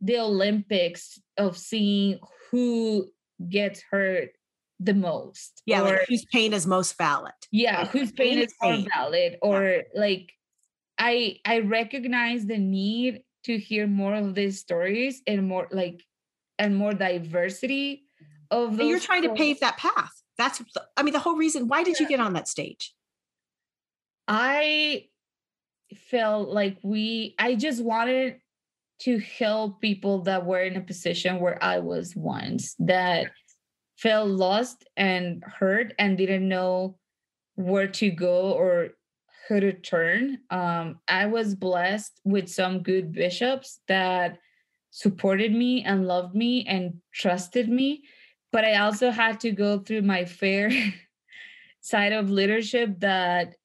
the 0.00 0.18
Olympics 0.18 1.20
of 1.38 1.56
seeing 1.56 2.18
who 2.50 3.08
gets 3.48 3.84
hurt 3.88 4.30
the 4.80 4.94
most. 4.94 5.62
Yeah, 5.64 5.82
or, 5.82 5.84
like 5.84 6.06
whose 6.08 6.24
pain 6.26 6.52
is 6.52 6.66
most 6.66 6.98
valid. 6.98 7.34
Yeah, 7.52 7.86
whose 7.86 8.10
pain, 8.10 8.34
pain 8.34 8.38
is 8.44 8.54
more 8.60 8.84
valid, 8.92 9.36
or 9.42 9.62
yeah. 9.62 9.82
like 9.94 10.32
I 10.98 11.38
I 11.44 11.60
recognize 11.60 12.46
the 12.46 12.58
need 12.58 13.22
to 13.44 13.58
hear 13.58 13.86
more 13.86 14.14
of 14.14 14.34
these 14.34 14.60
stories 14.60 15.22
and 15.26 15.46
more 15.46 15.68
like 15.70 16.02
and 16.58 16.76
more 16.76 16.94
diversity 16.94 18.04
of 18.50 18.76
those. 18.76 18.88
you're 18.88 19.00
trying 19.00 19.22
stories. 19.22 19.38
to 19.38 19.44
pave 19.44 19.60
that 19.60 19.76
path. 19.76 20.12
That's 20.38 20.62
I 20.96 21.02
mean 21.02 21.12
the 21.12 21.20
whole 21.20 21.36
reason. 21.36 21.68
Why 21.68 21.82
did 21.82 22.00
you 22.00 22.08
get 22.08 22.20
on 22.20 22.34
that 22.34 22.48
stage? 22.48 22.94
I 24.26 25.06
felt 26.10 26.48
like 26.48 26.78
we 26.82 27.34
I 27.38 27.54
just 27.54 27.82
wanted 27.82 28.40
to 29.00 29.18
help 29.18 29.80
people 29.80 30.22
that 30.22 30.46
were 30.46 30.60
in 30.60 30.76
a 30.76 30.80
position 30.80 31.40
where 31.40 31.62
I 31.62 31.80
was 31.80 32.14
once 32.16 32.74
that 32.78 33.32
felt 33.96 34.28
lost 34.28 34.84
and 34.96 35.42
hurt 35.44 35.92
and 35.98 36.16
didn't 36.16 36.48
know 36.48 36.96
where 37.56 37.88
to 37.88 38.10
go 38.10 38.52
or 38.52 38.90
who 39.48 39.60
to 39.60 39.72
turn. 39.72 40.38
Um, 40.50 41.00
I 41.08 41.26
was 41.26 41.54
blessed 41.54 42.20
with 42.24 42.48
some 42.48 42.82
good 42.82 43.12
bishops 43.12 43.80
that 43.88 44.38
supported 44.90 45.52
me 45.52 45.82
and 45.84 46.06
loved 46.06 46.34
me 46.34 46.64
and 46.66 47.00
trusted 47.12 47.68
me. 47.68 48.04
But 48.52 48.64
I 48.64 48.76
also 48.76 49.10
had 49.10 49.40
to 49.40 49.50
go 49.50 49.78
through 49.78 50.02
my 50.02 50.24
fair 50.24 50.70
side 51.80 52.12
of 52.12 52.30
leadership 52.30 53.00
that 53.00 53.56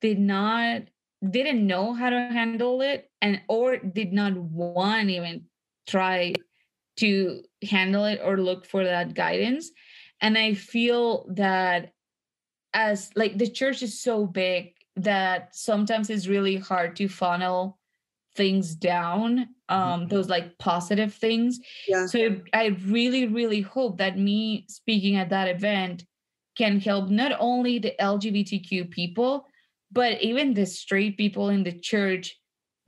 did 0.00 0.18
not 0.18 0.82
didn't 1.28 1.66
know 1.66 1.92
how 1.92 2.08
to 2.08 2.16
handle 2.16 2.80
it 2.80 3.10
and 3.20 3.42
or 3.46 3.76
did 3.76 4.12
not 4.12 4.34
want 4.34 5.10
even 5.10 5.44
try 5.86 6.32
to 6.96 7.42
handle 7.62 8.06
it 8.06 8.20
or 8.24 8.38
look 8.38 8.64
for 8.64 8.84
that 8.84 9.12
guidance 9.12 9.70
and 10.22 10.38
i 10.38 10.54
feel 10.54 11.26
that 11.34 11.92
as 12.72 13.10
like 13.16 13.36
the 13.36 13.46
church 13.46 13.82
is 13.82 14.00
so 14.00 14.24
big 14.24 14.72
that 14.96 15.54
sometimes 15.54 16.10
it's 16.10 16.26
really 16.26 16.56
hard 16.56 16.96
to 16.96 17.08
funnel 17.08 17.78
things 18.36 18.74
down 18.74 19.48
um 19.68 20.06
those 20.06 20.28
like 20.28 20.56
positive 20.58 21.12
things 21.12 21.58
yeah. 21.88 22.06
so 22.06 22.36
i 22.52 22.66
really 22.86 23.26
really 23.26 23.60
hope 23.60 23.98
that 23.98 24.18
me 24.18 24.64
speaking 24.68 25.16
at 25.16 25.30
that 25.30 25.48
event 25.48 26.04
can 26.56 26.78
help 26.78 27.08
not 27.08 27.32
only 27.40 27.78
the 27.78 27.92
lgbtq 28.00 28.88
people 28.90 29.46
but 29.92 30.20
even 30.22 30.54
the 30.54 30.64
straight 30.64 31.16
people 31.16 31.48
in 31.48 31.64
the 31.64 31.72
church 31.72 32.36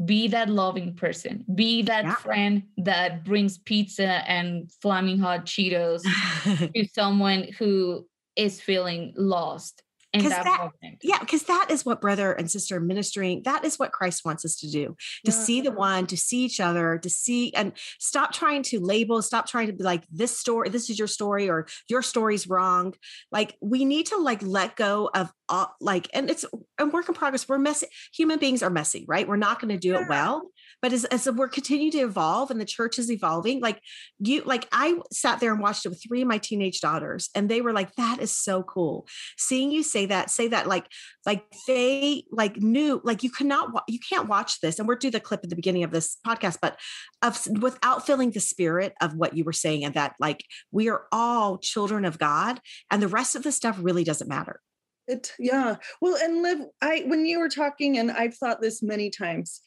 be 0.04 0.28
that 0.28 0.48
loving 0.48 0.94
person 0.94 1.44
be 1.54 1.82
that 1.82 2.04
yeah. 2.04 2.14
friend 2.16 2.62
that 2.76 3.24
brings 3.24 3.58
pizza 3.58 4.22
and 4.28 4.70
flaming 4.80 5.18
hot 5.18 5.44
cheetos 5.44 6.02
to 6.74 6.88
someone 6.92 7.48
who 7.58 8.06
is 8.36 8.60
feeling 8.60 9.12
lost 9.16 9.82
in 10.12 10.28
that, 10.28 10.44
that. 10.44 10.70
Yeah, 11.02 11.18
because 11.18 11.44
that 11.44 11.68
is 11.70 11.86
what 11.86 12.00
brother 12.00 12.32
and 12.32 12.50
sister 12.50 12.80
ministering, 12.80 13.42
that 13.44 13.64
is 13.64 13.78
what 13.78 13.92
Christ 13.92 14.24
wants 14.24 14.44
us 14.44 14.56
to 14.56 14.70
do. 14.70 14.96
To 15.24 15.32
yeah. 15.32 15.32
see 15.32 15.60
the 15.60 15.70
one, 15.70 16.06
to 16.06 16.16
see 16.16 16.44
each 16.44 16.60
other, 16.60 16.98
to 16.98 17.08
see 17.08 17.52
and 17.54 17.72
stop 17.98 18.32
trying 18.32 18.62
to 18.64 18.80
label, 18.80 19.22
stop 19.22 19.46
trying 19.46 19.68
to 19.68 19.72
be 19.72 19.82
like 19.82 20.04
this 20.10 20.36
story, 20.36 20.68
this 20.68 20.90
is 20.90 20.98
your 20.98 21.08
story, 21.08 21.48
or 21.48 21.66
your 21.88 22.02
story's 22.02 22.46
wrong. 22.46 22.94
Like 23.30 23.56
we 23.60 23.84
need 23.84 24.06
to 24.06 24.16
like 24.18 24.42
let 24.42 24.76
go 24.76 25.10
of 25.14 25.32
all 25.48 25.74
like, 25.80 26.08
and 26.12 26.30
it's 26.30 26.44
a 26.78 26.86
work 26.86 27.08
in 27.08 27.14
progress. 27.14 27.48
We're 27.48 27.58
messy, 27.58 27.86
human 28.12 28.38
beings 28.38 28.62
are 28.62 28.70
messy, 28.70 29.04
right? 29.08 29.26
We're 29.26 29.36
not 29.36 29.60
going 29.60 29.72
to 29.72 29.78
do 29.78 29.92
yeah. 29.92 30.02
it 30.02 30.08
well 30.08 30.42
but 30.82 30.92
as, 30.92 31.04
as 31.06 31.30
we're 31.30 31.48
continuing 31.48 31.92
to 31.92 32.00
evolve 32.00 32.50
and 32.50 32.60
the 32.60 32.64
church 32.66 32.98
is 32.98 33.10
evolving 33.10 33.60
like 33.60 33.80
you 34.18 34.42
like 34.44 34.68
i 34.72 34.98
sat 35.10 35.40
there 35.40 35.52
and 35.52 35.62
watched 35.62 35.86
it 35.86 35.88
with 35.88 36.02
three 36.06 36.22
of 36.22 36.28
my 36.28 36.38
teenage 36.38 36.80
daughters 36.80 37.30
and 37.34 37.48
they 37.48 37.60
were 37.60 37.72
like 37.72 37.94
that 37.96 38.20
is 38.20 38.34
so 38.34 38.62
cool. 38.62 39.06
Seeing 39.36 39.70
you 39.70 39.82
say 39.82 40.06
that 40.06 40.30
say 40.30 40.48
that 40.48 40.66
like 40.66 40.86
like 41.26 41.44
they 41.66 42.24
like 42.30 42.56
knew 42.56 43.00
like 43.04 43.22
you 43.22 43.30
cannot 43.30 43.70
you 43.88 43.98
can't 43.98 44.28
watch 44.28 44.60
this 44.60 44.78
and 44.78 44.88
we're 44.88 44.96
do 44.96 45.10
the 45.10 45.20
clip 45.20 45.40
at 45.42 45.50
the 45.50 45.56
beginning 45.56 45.84
of 45.84 45.90
this 45.90 46.16
podcast 46.26 46.58
but 46.60 46.78
of 47.22 47.46
without 47.60 48.06
feeling 48.06 48.30
the 48.30 48.40
spirit 48.40 48.94
of 49.00 49.14
what 49.14 49.36
you 49.36 49.44
were 49.44 49.52
saying 49.52 49.84
and 49.84 49.94
that 49.94 50.14
like 50.18 50.44
we 50.70 50.88
are 50.88 51.04
all 51.12 51.58
children 51.58 52.04
of 52.04 52.18
god 52.18 52.60
and 52.90 53.02
the 53.02 53.08
rest 53.08 53.36
of 53.36 53.42
the 53.42 53.52
stuff 53.52 53.78
really 53.80 54.04
doesn't 54.04 54.28
matter. 54.28 54.60
It 55.08 55.32
yeah. 55.38 55.76
Well 56.00 56.16
and 56.22 56.42
live 56.42 56.60
i 56.80 57.02
when 57.06 57.26
you 57.26 57.38
were 57.38 57.48
talking 57.48 57.98
and 57.98 58.10
i've 58.10 58.34
thought 58.34 58.60
this 58.60 58.82
many 58.82 59.10
times 59.10 59.60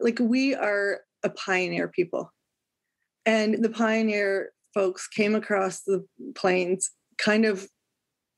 like 0.00 0.18
we 0.20 0.54
are 0.54 1.00
a 1.22 1.30
pioneer 1.30 1.88
people. 1.88 2.32
And 3.26 3.62
the 3.62 3.70
pioneer 3.70 4.50
folks 4.74 5.06
came 5.06 5.34
across 5.34 5.82
the 5.82 6.04
plains 6.34 6.90
kind 7.18 7.44
of 7.44 7.68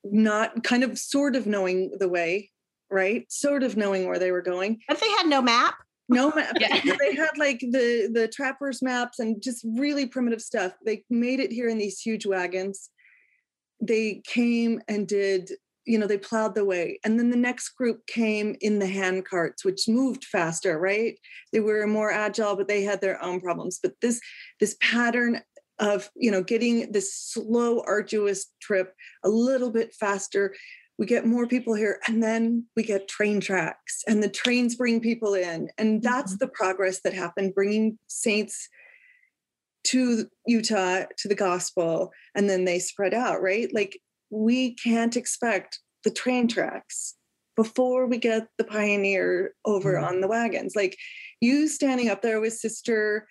not 0.05 0.65
kind 0.65 0.83
of 0.83 0.99
sort 0.99 1.37
of 1.37 1.47
knowing 1.47 1.93
the 1.99 2.09
way 2.09 2.51
right? 2.93 3.25
Sort 3.33 3.63
of 3.63 3.77
knowing 3.77 4.07
where 4.07 4.19
they 4.19 4.31
were 4.31 4.43
going. 4.43 4.79
But 4.87 5.01
they 5.01 5.11
had 5.11 5.27
no 5.27 5.43
map. 5.43 5.75
No 6.09 6.31
map 6.31 6.57
yeah. 6.61 6.79
they 6.99 7.15
had 7.15 7.31
like 7.39 7.61
the 7.61 8.11
the 8.13 8.29
trappers 8.29 8.83
maps 8.83 9.19
and 9.19 9.43
just 9.43 9.67
really 9.77 10.05
primitive 10.05 10.43
stuff 10.43 10.73
they 10.85 11.05
made 11.09 11.41
it 11.41 11.51
here 11.51 11.69
in 11.69 11.79
these 11.79 11.99
huge 12.01 12.27
wagons. 12.27 12.91
They 13.81 14.23
came 14.27 14.81
and 14.89 15.09
did 15.09 15.51
you 15.85 15.99
know 15.99 16.07
they 16.07 16.19
plowed 16.19 16.55
the 16.55 16.65
way. 16.65 16.99
And 17.05 17.19
then 17.19 17.31
the 17.31 17.37
next 17.37 17.71
group 17.71 18.07
came 18.07 18.57
in 18.61 18.79
the 18.79 18.87
hand 18.87 19.25
carts 19.25 19.65
which 19.65 19.89
moved 19.89 20.25
faster 20.25 20.79
right? 20.79 21.19
They 21.53 21.61
were 21.61 21.87
more 21.87 22.13
agile 22.13 22.57
but 22.57 22.69
they 22.69 22.83
had 22.83 23.01
their 23.01 23.23
own 23.23 23.41
problems. 23.41 23.79
But 23.83 23.95
this 24.01 24.21
this 24.61 24.77
pattern 24.81 25.41
of 25.79 26.11
you 26.15 26.31
know 26.31 26.43
getting 26.43 26.93
this 26.93 27.15
slow 27.15 27.83
arduous 27.87 28.47
trip 28.61 28.95
a 29.25 29.29
little 29.29 29.71
bit 29.71 29.95
faster 29.95 30.55
we 30.99 31.07
get 31.07 31.27
more 31.27 31.47
people 31.47 31.75
here 31.75 31.99
and 32.07 32.23
then 32.23 32.65
we 32.77 32.83
get 32.83 33.09
train 33.09 33.41
tracks 33.41 34.05
and 34.07 34.23
the 34.23 34.29
trains 34.29 34.77
bring 34.77 35.01
people 35.01 35.35
in. 35.35 35.69
And 35.79 36.03
that's 36.03 36.35
mm-hmm. 36.35 36.39
the 36.39 36.49
progress 36.49 37.01
that 37.01 37.15
happened 37.15 37.55
bringing 37.55 37.99
saints 38.07 38.69
to 39.85 40.27
utah 40.47 41.05
to 41.19 41.29
the 41.29 41.35
gospel 41.35 42.13
and 42.37 42.49
then 42.49 42.65
they 42.65 42.79
spread 42.79 43.15
out 43.15 43.43
right? 43.43 43.73
Like 43.75 44.01
we 44.33 44.75
can't 44.75 45.17
expect 45.17 45.79
the 46.05 46.11
train 46.11 46.49
tracks 46.49 47.15
before 47.55 48.07
we 48.07 48.17
get 48.17 48.49
the 48.57 48.65
pioneer 48.65 49.53
over 49.65 49.95
mm-hmm. 49.95 50.05
on 50.05 50.21
the 50.21 50.29
wagons 50.29 50.75
like 50.75 50.97
you 51.41 51.69
standing 51.69 52.09
up 52.09 52.23
there 52.23 52.41
with 52.41 52.55
sister 52.55 53.29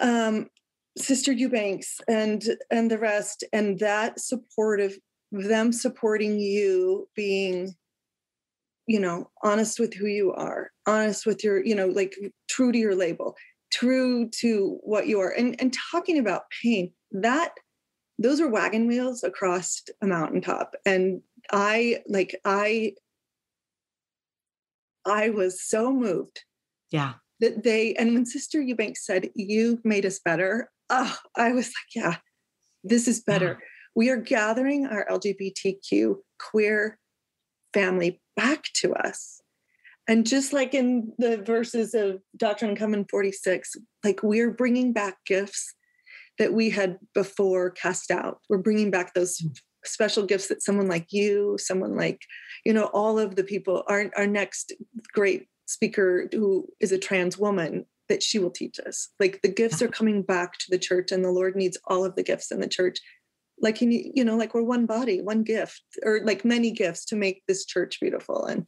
um 0.00 0.48
sister 0.96 1.32
eubanks 1.32 2.00
and 2.08 2.56
and 2.70 2.90
the 2.90 2.98
rest 2.98 3.44
and 3.52 3.78
that 3.78 4.18
supportive 4.18 4.96
them 5.30 5.70
supporting 5.70 6.38
you 6.38 7.06
being 7.14 7.74
you 8.86 8.98
know 8.98 9.30
honest 9.42 9.78
with 9.78 9.92
who 9.94 10.06
you 10.06 10.32
are 10.32 10.70
honest 10.86 11.26
with 11.26 11.44
your 11.44 11.64
you 11.64 11.74
know 11.74 11.88
like 11.88 12.16
true 12.48 12.72
to 12.72 12.78
your 12.78 12.94
label 12.94 13.36
true 13.72 14.28
to 14.30 14.78
what 14.82 15.06
you 15.06 15.20
are 15.20 15.30
and 15.30 15.60
and 15.60 15.74
talking 15.90 16.18
about 16.18 16.42
pain 16.62 16.92
that 17.10 17.50
those 18.18 18.40
are 18.40 18.48
wagon 18.48 18.86
wheels 18.86 19.24
across 19.24 19.82
a 20.02 20.06
mountaintop. 20.06 20.74
And 20.86 21.22
i 21.52 22.02
like 22.08 22.40
i 22.46 22.94
i 25.04 25.28
was 25.28 25.62
so 25.62 25.92
moved 25.92 26.40
yeah. 26.90 27.14
that 27.40 27.62
they 27.64 27.92
and 27.96 28.14
when 28.14 28.24
sister 28.24 28.62
eubanks 28.62 29.04
said 29.04 29.28
you 29.34 29.78
made 29.84 30.06
us 30.06 30.18
better 30.24 30.70
oh 30.88 31.14
i 31.36 31.52
was 31.52 31.66
like 31.66 31.94
yeah 31.94 32.16
this 32.82 33.06
is 33.08 33.22
better. 33.22 33.58
Yeah. 33.60 33.66
we 33.94 34.08
are 34.08 34.16
gathering 34.16 34.86
our 34.86 35.06
lgbtq 35.10 36.16
queer 36.38 36.98
family 37.74 38.20
back 38.36 38.64
to 38.74 38.94
us. 38.94 39.40
And 40.06 40.26
just 40.26 40.52
like 40.52 40.74
in 40.74 41.12
the 41.18 41.38
verses 41.38 41.94
of 41.94 42.20
doctrine 42.36 42.70
and 42.70 42.78
covenant 42.78 43.10
46 43.10 43.76
like 44.04 44.22
we're 44.22 44.50
bringing 44.50 44.92
back 44.92 45.16
gifts 45.26 45.74
that 46.38 46.52
we 46.52 46.70
had 46.70 46.98
before 47.14 47.70
cast 47.70 48.10
out. 48.10 48.38
We're 48.48 48.58
bringing 48.58 48.90
back 48.90 49.14
those 49.14 49.38
hmm. 49.38 49.48
special 49.84 50.24
gifts 50.24 50.48
that 50.48 50.62
someone 50.62 50.88
like 50.88 51.12
you, 51.12 51.56
someone 51.58 51.96
like, 51.96 52.20
you 52.64 52.72
know, 52.72 52.86
all 52.86 53.18
of 53.18 53.36
the 53.36 53.44
people, 53.44 53.84
our, 53.88 54.10
our 54.16 54.26
next 54.26 54.72
great 55.12 55.46
speaker 55.66 56.28
who 56.32 56.66
is 56.80 56.92
a 56.92 56.98
trans 56.98 57.38
woman, 57.38 57.86
that 58.08 58.22
she 58.22 58.38
will 58.38 58.50
teach 58.50 58.78
us. 58.86 59.08
Like 59.18 59.40
the 59.42 59.48
gifts 59.48 59.80
are 59.80 59.88
coming 59.88 60.22
back 60.22 60.58
to 60.58 60.66
the 60.68 60.78
church, 60.78 61.10
and 61.10 61.24
the 61.24 61.30
Lord 61.30 61.56
needs 61.56 61.78
all 61.86 62.04
of 62.04 62.16
the 62.16 62.22
gifts 62.22 62.50
in 62.50 62.60
the 62.60 62.68
church. 62.68 62.98
Like 63.60 63.80
you, 63.80 64.12
you 64.14 64.24
know, 64.24 64.36
like 64.36 64.52
we're 64.52 64.62
one 64.62 64.84
body, 64.86 65.22
one 65.22 65.42
gift, 65.42 65.82
or 66.02 66.20
like 66.22 66.44
many 66.44 66.70
gifts 66.70 67.04
to 67.06 67.16
make 67.16 67.42
this 67.46 67.64
church 67.64 68.00
beautiful. 68.00 68.44
And 68.44 68.66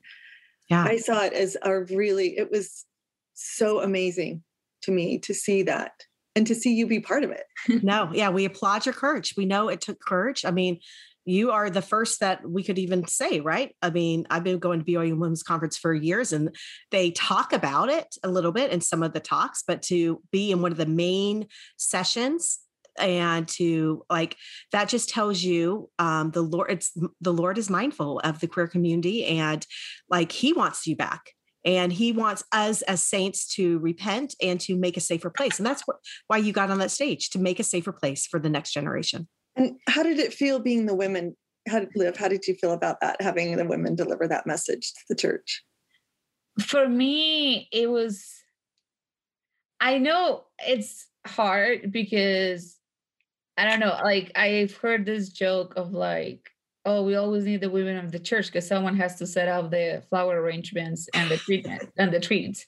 yeah, 0.70 0.84
I 0.84 0.96
saw 0.96 1.24
it 1.24 1.32
as 1.32 1.56
a 1.62 1.80
really, 1.80 2.38
it 2.38 2.50
was 2.50 2.86
so 3.34 3.80
amazing 3.82 4.42
to 4.82 4.92
me 4.92 5.18
to 5.18 5.34
see 5.34 5.62
that 5.64 5.92
and 6.36 6.46
to 6.46 6.54
see 6.54 6.74
you 6.74 6.86
be 6.86 7.00
part 7.00 7.24
of 7.24 7.30
it. 7.30 7.44
no, 7.82 8.10
yeah, 8.12 8.28
we 8.28 8.44
applaud 8.44 8.86
your 8.86 8.92
courage. 8.92 9.34
We 9.36 9.46
know 9.46 9.68
it 9.68 9.80
took 9.80 9.98
courage. 9.98 10.44
I 10.44 10.52
mean, 10.52 10.78
you 11.24 11.50
are 11.50 11.68
the 11.68 11.82
first 11.82 12.20
that 12.20 12.48
we 12.48 12.62
could 12.62 12.78
even 12.78 13.08
say, 13.08 13.40
right? 13.40 13.74
I 13.82 13.90
mean, 13.90 14.26
I've 14.30 14.44
been 14.44 14.60
going 14.60 14.78
to 14.78 14.84
BYU 14.84 15.18
Women's 15.18 15.42
Conference 15.42 15.76
for 15.76 15.92
years 15.92 16.32
and 16.32 16.54
they 16.92 17.10
talk 17.10 17.52
about 17.52 17.88
it 17.88 18.14
a 18.22 18.28
little 18.28 18.52
bit 18.52 18.70
in 18.70 18.80
some 18.80 19.02
of 19.02 19.12
the 19.12 19.18
talks, 19.18 19.64
but 19.66 19.82
to 19.82 20.22
be 20.30 20.52
in 20.52 20.62
one 20.62 20.70
of 20.70 20.78
the 20.78 20.86
main 20.86 21.48
sessions 21.78 22.60
and 22.98 23.46
to 23.46 24.04
like 24.08 24.36
that 24.72 24.88
just 24.88 25.10
tells 25.10 25.42
you 25.42 25.90
um 25.98 26.30
the 26.30 26.40
lord 26.40 26.70
it's 26.70 26.96
the 27.20 27.32
lord 27.32 27.58
is 27.58 27.68
mindful 27.68 28.20
of 28.20 28.40
the 28.40 28.46
queer 28.46 28.66
community 28.66 29.26
and 29.26 29.66
like 30.08 30.32
he 30.32 30.54
wants 30.54 30.86
you 30.86 30.96
back 30.96 31.32
and 31.66 31.92
he 31.92 32.12
wants 32.12 32.44
us 32.52 32.80
as 32.82 33.02
saints 33.02 33.54
to 33.56 33.78
repent 33.80 34.34
and 34.40 34.60
to 34.60 34.76
make 34.76 34.96
a 34.96 35.00
safer 35.00 35.28
place. 35.28 35.58
And 35.58 35.66
that's 35.66 35.82
what, 35.82 35.96
why 36.28 36.38
you 36.38 36.52
got 36.52 36.70
on 36.70 36.78
that 36.78 36.92
stage 36.92 37.30
to 37.30 37.40
make 37.40 37.58
a 37.58 37.64
safer 37.64 37.92
place 37.92 38.26
for 38.26 38.38
the 38.38 38.48
next 38.48 38.72
generation. 38.72 39.28
And 39.56 39.76
how 39.88 40.04
did 40.04 40.20
it 40.20 40.32
feel 40.32 40.60
being 40.60 40.86
the 40.86 40.94
women 40.94 41.36
how 41.68 41.80
did 41.80 41.90
live 41.96 42.16
how 42.16 42.28
did 42.28 42.46
you 42.46 42.54
feel 42.54 42.72
about 42.72 43.00
that 43.00 43.20
having 43.20 43.56
the 43.56 43.64
women 43.64 43.96
deliver 43.96 44.28
that 44.28 44.46
message 44.46 44.92
to 44.92 45.00
the 45.08 45.16
church? 45.16 45.64
For 46.60 46.88
me, 46.88 47.68
it 47.72 47.90
was, 47.90 48.32
I 49.80 49.98
know 49.98 50.44
it's 50.66 51.06
hard 51.26 51.90
because 51.92 52.78
I 53.58 53.68
don't 53.68 53.80
know, 53.80 53.98
like 54.02 54.32
I've 54.36 54.76
heard 54.76 55.04
this 55.04 55.30
joke 55.30 55.74
of 55.76 55.92
like, 55.92 56.50
oh, 56.86 57.02
we 57.02 57.16
always 57.16 57.44
need 57.44 57.60
the 57.60 57.68
women 57.68 57.98
of 57.98 58.12
the 58.12 58.18
church 58.18 58.46
because 58.46 58.66
someone 58.66 58.96
has 58.96 59.16
to 59.16 59.26
set 59.26 59.48
up 59.48 59.70
the 59.70 60.02
flower 60.08 60.40
arrangements 60.40 61.08
and 61.12 61.28
the 61.30 61.36
treatment 61.36 61.82
and 61.98 62.12
the 62.12 62.20
treats. 62.20 62.64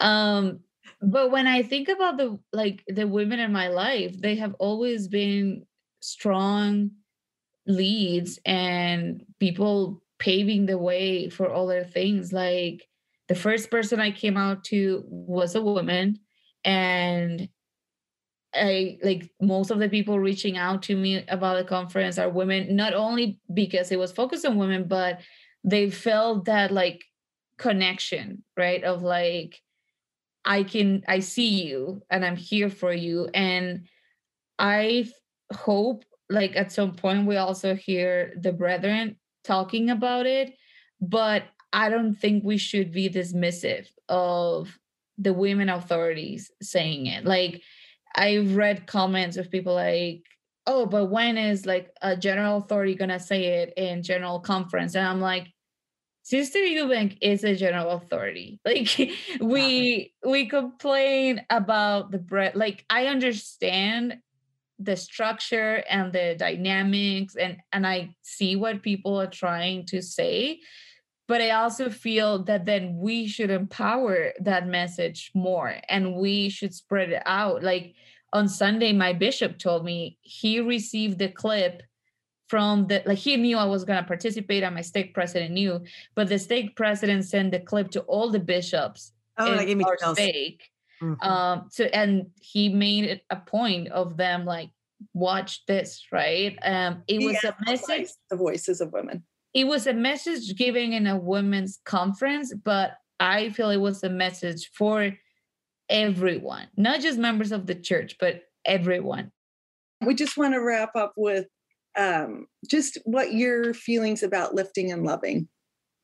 Um, 0.00 0.60
but 1.02 1.30
when 1.30 1.46
I 1.46 1.62
think 1.62 1.88
about 1.88 2.16
the 2.16 2.38
like 2.52 2.82
the 2.88 3.06
women 3.06 3.38
in 3.38 3.52
my 3.52 3.68
life, 3.68 4.20
they 4.20 4.34
have 4.36 4.54
always 4.54 5.08
been 5.08 5.66
strong 6.00 6.90
leads 7.66 8.38
and 8.44 9.24
people 9.38 10.02
paving 10.18 10.66
the 10.66 10.78
way 10.78 11.28
for 11.28 11.52
other 11.52 11.84
things. 11.84 12.32
Like 12.32 12.88
the 13.28 13.34
first 13.34 13.70
person 13.70 14.00
I 14.00 14.10
came 14.10 14.36
out 14.36 14.64
to 14.64 15.04
was 15.06 15.54
a 15.54 15.62
woman, 15.62 16.18
and 16.64 17.48
I 18.54 18.98
like 19.02 19.30
most 19.40 19.70
of 19.70 19.78
the 19.78 19.88
people 19.88 20.18
reaching 20.18 20.56
out 20.56 20.82
to 20.84 20.96
me 20.96 21.24
about 21.28 21.58
the 21.58 21.64
conference 21.64 22.18
are 22.18 22.28
women, 22.28 22.74
not 22.74 22.94
only 22.94 23.38
because 23.52 23.92
it 23.92 23.98
was 23.98 24.12
focused 24.12 24.44
on 24.44 24.58
women, 24.58 24.88
but 24.88 25.20
they 25.62 25.90
felt 25.90 26.46
that 26.46 26.70
like 26.72 27.04
connection, 27.58 28.42
right? 28.56 28.82
Of 28.82 29.02
like, 29.02 29.60
I 30.44 30.62
can, 30.62 31.04
I 31.06 31.20
see 31.20 31.64
you 31.64 32.02
and 32.10 32.24
I'm 32.24 32.36
here 32.36 32.70
for 32.70 32.92
you. 32.92 33.28
And 33.34 33.86
I 34.58 35.08
hope 35.52 36.04
like 36.28 36.56
at 36.56 36.72
some 36.72 36.94
point 36.94 37.26
we 37.26 37.36
also 37.36 37.74
hear 37.74 38.32
the 38.40 38.52
brethren 38.52 39.16
talking 39.44 39.90
about 39.90 40.26
it, 40.26 40.54
but 41.00 41.44
I 41.72 41.88
don't 41.88 42.14
think 42.14 42.42
we 42.42 42.56
should 42.56 42.90
be 42.90 43.08
dismissive 43.08 43.86
of 44.08 44.76
the 45.18 45.32
women 45.32 45.68
authorities 45.68 46.50
saying 46.62 47.06
it. 47.06 47.24
Like, 47.24 47.62
I've 48.14 48.56
read 48.56 48.86
comments 48.86 49.36
of 49.36 49.50
people 49.50 49.74
like, 49.74 50.24
oh, 50.66 50.86
but 50.86 51.06
when 51.06 51.38
is 51.38 51.66
like 51.66 51.90
a 52.02 52.16
general 52.16 52.58
authority 52.58 52.94
gonna 52.94 53.20
say 53.20 53.62
it 53.62 53.74
in 53.76 54.02
general 54.02 54.40
conference? 54.40 54.94
And 54.94 55.06
I'm 55.06 55.20
like, 55.20 55.48
Sister 56.22 56.58
Eubank 56.58 57.18
is 57.22 57.44
a 57.44 57.56
general 57.56 57.90
authority. 57.90 58.60
Like 58.64 59.10
we 59.40 60.12
we 60.24 60.46
complain 60.46 61.44
about 61.50 62.10
the 62.10 62.18
bread. 62.18 62.54
Like 62.54 62.84
I 62.90 63.06
understand 63.06 64.18
the 64.78 64.96
structure 64.96 65.82
and 65.90 66.12
the 66.12 66.36
dynamics 66.38 67.36
and 67.36 67.58
and 67.72 67.86
I 67.86 68.14
see 68.22 68.56
what 68.56 68.82
people 68.82 69.20
are 69.20 69.26
trying 69.26 69.86
to 69.86 70.02
say 70.02 70.60
but 71.30 71.40
I 71.40 71.50
also 71.50 71.90
feel 71.90 72.42
that 72.46 72.66
then 72.66 72.96
we 72.98 73.28
should 73.28 73.50
empower 73.50 74.32
that 74.40 74.66
message 74.66 75.30
more 75.32 75.76
and 75.88 76.16
we 76.16 76.48
should 76.48 76.74
spread 76.74 77.10
it 77.10 77.22
out. 77.24 77.62
Like 77.62 77.94
on 78.32 78.48
Sunday, 78.48 78.92
my 78.92 79.12
bishop 79.12 79.56
told 79.56 79.84
me 79.84 80.18
he 80.22 80.58
received 80.58 81.20
the 81.20 81.28
clip 81.28 81.84
from 82.48 82.88
the 82.88 83.04
like 83.06 83.18
he 83.18 83.36
knew 83.36 83.56
I 83.58 83.66
was 83.66 83.84
gonna 83.84 84.02
participate 84.02 84.64
and 84.64 84.74
my 84.74 84.80
stake 84.80 85.14
president 85.14 85.52
knew, 85.52 85.84
but 86.16 86.28
the 86.28 86.36
stake 86.36 86.74
president 86.74 87.24
sent 87.26 87.52
the 87.52 87.60
clip 87.60 87.92
to 87.92 88.00
all 88.00 88.30
the 88.30 88.40
bishops 88.40 89.12
oh, 89.38 89.56
in 89.56 89.84
our 89.84 90.14
stake. 90.14 90.68
Mm-hmm. 91.00 91.22
Um 91.22 91.68
so 91.70 91.84
and 91.84 92.26
he 92.40 92.70
made 92.70 93.04
it 93.04 93.22
a 93.30 93.36
point 93.36 93.86
of 93.92 94.16
them 94.16 94.46
like 94.46 94.70
watch 95.14 95.64
this, 95.66 96.08
right? 96.10 96.58
Um 96.64 97.04
it 97.06 97.24
was 97.24 97.36
a 97.44 97.54
message 97.70 98.08
the 98.30 98.36
voices 98.36 98.80
of 98.80 98.92
women 98.92 99.22
it 99.54 99.64
was 99.64 99.86
a 99.86 99.94
message 99.94 100.56
given 100.56 100.92
in 100.92 101.06
a 101.06 101.16
women's 101.16 101.80
conference, 101.84 102.54
but 102.54 102.92
I 103.18 103.50
feel 103.50 103.70
it 103.70 103.78
was 103.78 104.02
a 104.02 104.08
message 104.08 104.70
for 104.74 105.12
everyone, 105.88 106.68
not 106.76 107.00
just 107.00 107.18
members 107.18 107.52
of 107.52 107.66
the 107.66 107.74
church, 107.74 108.16
but 108.20 108.42
everyone. 108.64 109.32
We 110.04 110.14
just 110.14 110.36
want 110.36 110.54
to 110.54 110.60
wrap 110.60 110.94
up 110.96 111.12
with 111.16 111.46
um, 111.98 112.46
just 112.68 112.98
what 113.04 113.34
your 113.34 113.74
feelings 113.74 114.22
about 114.22 114.54
lifting 114.54 114.92
and 114.92 115.04
loving 115.04 115.48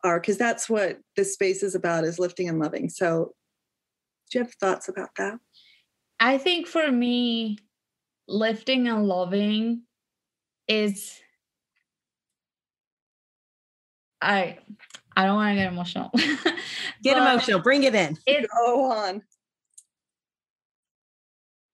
are, 0.05 0.21
because 0.21 0.37
that's 0.37 0.69
what 0.69 0.99
this 1.17 1.33
space 1.33 1.63
is 1.63 1.75
about 1.75 2.05
is 2.05 2.19
lifting 2.19 2.49
and 2.49 2.59
loving. 2.59 2.89
So, 2.91 3.33
do 4.31 4.39
you 4.39 4.45
have 4.45 4.55
thoughts 4.55 4.89
about 4.89 5.11
that? 5.17 5.39
I 6.19 6.37
think 6.39 6.67
for 6.67 6.91
me, 6.91 7.59
lifting 8.29 8.89
and 8.89 9.07
loving 9.07 9.83
is 10.69 11.21
I 14.21 14.59
I 15.17 15.25
don't 15.25 15.37
want 15.37 15.57
to 15.57 15.63
get 15.63 15.73
emotional. 15.73 16.11
get 17.03 17.17
emotional. 17.17 17.61
Bring 17.61 17.85
it 17.85 17.95
in. 17.95 18.19
It, 18.27 18.47
Go 18.51 18.91
on. 18.93 19.23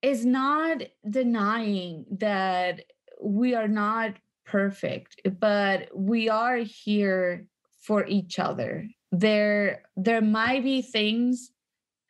It's 0.01 0.25
not 0.25 0.83
denying 1.09 2.07
that 2.19 2.83
we 3.21 3.55
are 3.55 3.69
not 3.69 4.15
perfect, 4.45 5.21
but 5.39 5.89
we 5.95 6.29
are 6.29 6.59
here 6.59 7.47
for 7.81 8.07
each 8.07 8.39
other. 8.39 8.89
There 9.11 9.83
there 9.97 10.21
might 10.21 10.65
be 10.65 10.83
things 10.83 11.51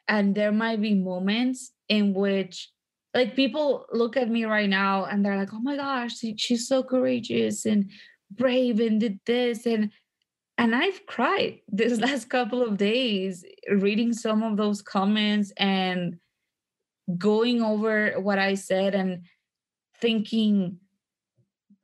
and 0.08 0.34
there 0.34 0.52
might 0.52 0.80
be 0.80 0.94
moments 0.94 1.72
in 1.88 2.14
which 2.14 2.70
like 3.14 3.36
people 3.36 3.86
look 3.92 4.16
at 4.16 4.30
me 4.30 4.44
right 4.44 4.68
now 4.68 5.04
and 5.04 5.24
they're 5.24 5.36
like, 5.36 5.52
"Oh 5.52 5.60
my 5.60 5.76
gosh, 5.76 6.18
she's 6.36 6.66
so 6.66 6.82
courageous 6.82 7.66
and 7.66 7.90
brave 8.30 8.80
and 8.80 9.00
did 9.00 9.20
this 9.26 9.66
and 9.66 9.90
and 10.62 10.76
I've 10.76 11.04
cried 11.06 11.60
this 11.68 11.98
last 11.98 12.30
couple 12.30 12.62
of 12.62 12.76
days 12.76 13.44
reading 13.68 14.12
some 14.12 14.42
of 14.42 14.56
those 14.56 14.80
comments 14.80 15.52
and 15.56 16.18
going 17.18 17.60
over 17.62 18.14
what 18.20 18.38
I 18.38 18.54
said 18.54 18.94
and 18.94 19.24
thinking, 20.00 20.78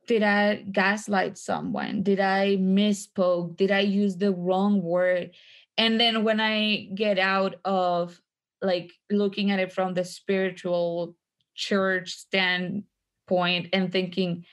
did 0.07 0.23
I 0.23 0.63
gaslight 0.71 1.37
someone? 1.37 2.03
Did 2.03 2.19
I 2.19 2.55
misspoke? 2.57 3.57
Did 3.57 3.69
I 3.69 3.81
use 3.81 4.15
the 4.15 4.33
wrong 4.33 4.81
word? 4.81 5.31
And 5.77 5.99
then 5.99 6.23
when 6.23 6.39
I 6.39 6.89
get 6.95 7.19
out 7.19 7.55
of 7.65 8.19
like 8.61 8.91
looking 9.11 9.51
at 9.51 9.59
it 9.59 9.71
from 9.71 9.93
the 9.93 10.05
spiritual 10.05 11.15
church 11.53 12.11
standpoint 12.11 13.67
and 13.73 13.91
thinking, 13.91 14.45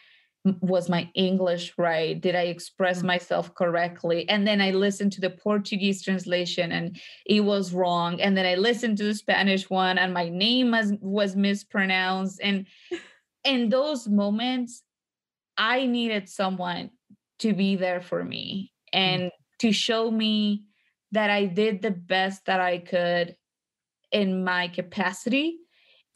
was 0.61 0.89
my 0.89 1.09
English 1.15 1.75
right? 1.77 2.21
Did 2.21 2.35
I 2.35 2.43
express 2.43 2.99
mm-hmm. 2.99 3.09
myself 3.09 3.55
correctly? 3.55 4.29
And 4.29 4.47
then 4.47 4.61
I 4.61 4.71
listened 4.71 5.13
to 5.13 5.21
the 5.21 5.31
Portuguese 5.31 6.03
translation 6.03 6.73
and 6.73 6.99
it 7.25 7.41
was 7.41 7.73
wrong. 7.73 8.21
And 8.21 8.37
then 8.37 8.47
I 8.47 8.55
listened 8.55 8.99
to 8.99 9.05
the 9.05 9.15
Spanish 9.15 9.69
one 9.69 9.99
and 9.99 10.15
my 10.15 10.29
name 10.29 10.71
was, 10.71 10.93
was 11.01 11.37
mispronounced. 11.37 12.41
And 12.43 12.67
in 13.45 13.69
those 13.69 14.09
moments, 14.09 14.83
I 15.57 15.87
needed 15.87 16.29
someone 16.29 16.91
to 17.41 17.53
be 17.53 17.77
there 17.77 18.01
for 18.01 18.25
me 18.25 18.73
mm. 18.95 18.99
and 18.99 19.23
mm-hmm. 19.23 19.67
to 19.67 19.73
show 19.73 20.11
me 20.11 20.65
that 21.13 21.31
I 21.31 21.47
did 21.47 21.83
the 21.83 21.91
best 21.91 22.47
that 22.47 22.61
I 22.61 22.79
could 22.79 23.37
in 24.13 24.45
my 24.45 24.69
capacity 24.69 25.59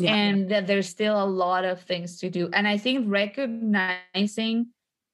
yeah. 0.01 0.15
and 0.15 0.51
that 0.51 0.67
there's 0.67 0.89
still 0.89 1.23
a 1.23 1.25
lot 1.25 1.65
of 1.65 1.83
things 1.83 2.19
to 2.21 2.31
do. 2.31 2.49
And 2.53 2.67
I 2.67 2.79
think 2.79 3.07
recognizing 3.09 4.69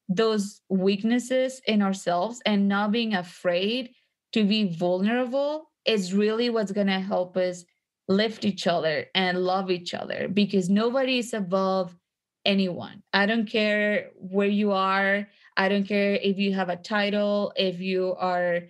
those 0.09 0.61
weaknesses 0.69 1.61
in 1.67 1.83
ourselves 1.83 2.41
and 2.47 2.69
not 2.69 2.93
being 2.93 3.15
afraid 3.15 3.91
to 4.33 4.45
be 4.45 4.75
vulnerable 4.75 5.71
is 5.85 6.15
really 6.15 6.51
what's 6.51 6.73
going 6.73 6.87
to 6.87 7.01
help 7.01 7.37
us 7.37 7.65
lift 8.09 8.45
each 8.45 8.67
other 8.67 9.07
and 9.15 9.39
love 9.39 9.71
each 9.71 9.95
other 9.95 10.29
because 10.29 10.69
nobody 10.69 11.19
is 11.19 11.35
above 11.35 11.97
anyone. 12.45 13.03
I 13.13 13.27
don't 13.27 13.47
care 13.47 14.11
where 14.17 14.49
you 14.49 14.73
are. 14.73 15.27
I 15.57 15.69
don't 15.69 15.85
care 15.85 16.15
if 16.15 16.39
you 16.39 16.55
have 16.55 16.69
a 16.69 16.77
title, 16.77 17.53
if 17.57 17.81
you 17.81 18.15
are 18.19 18.63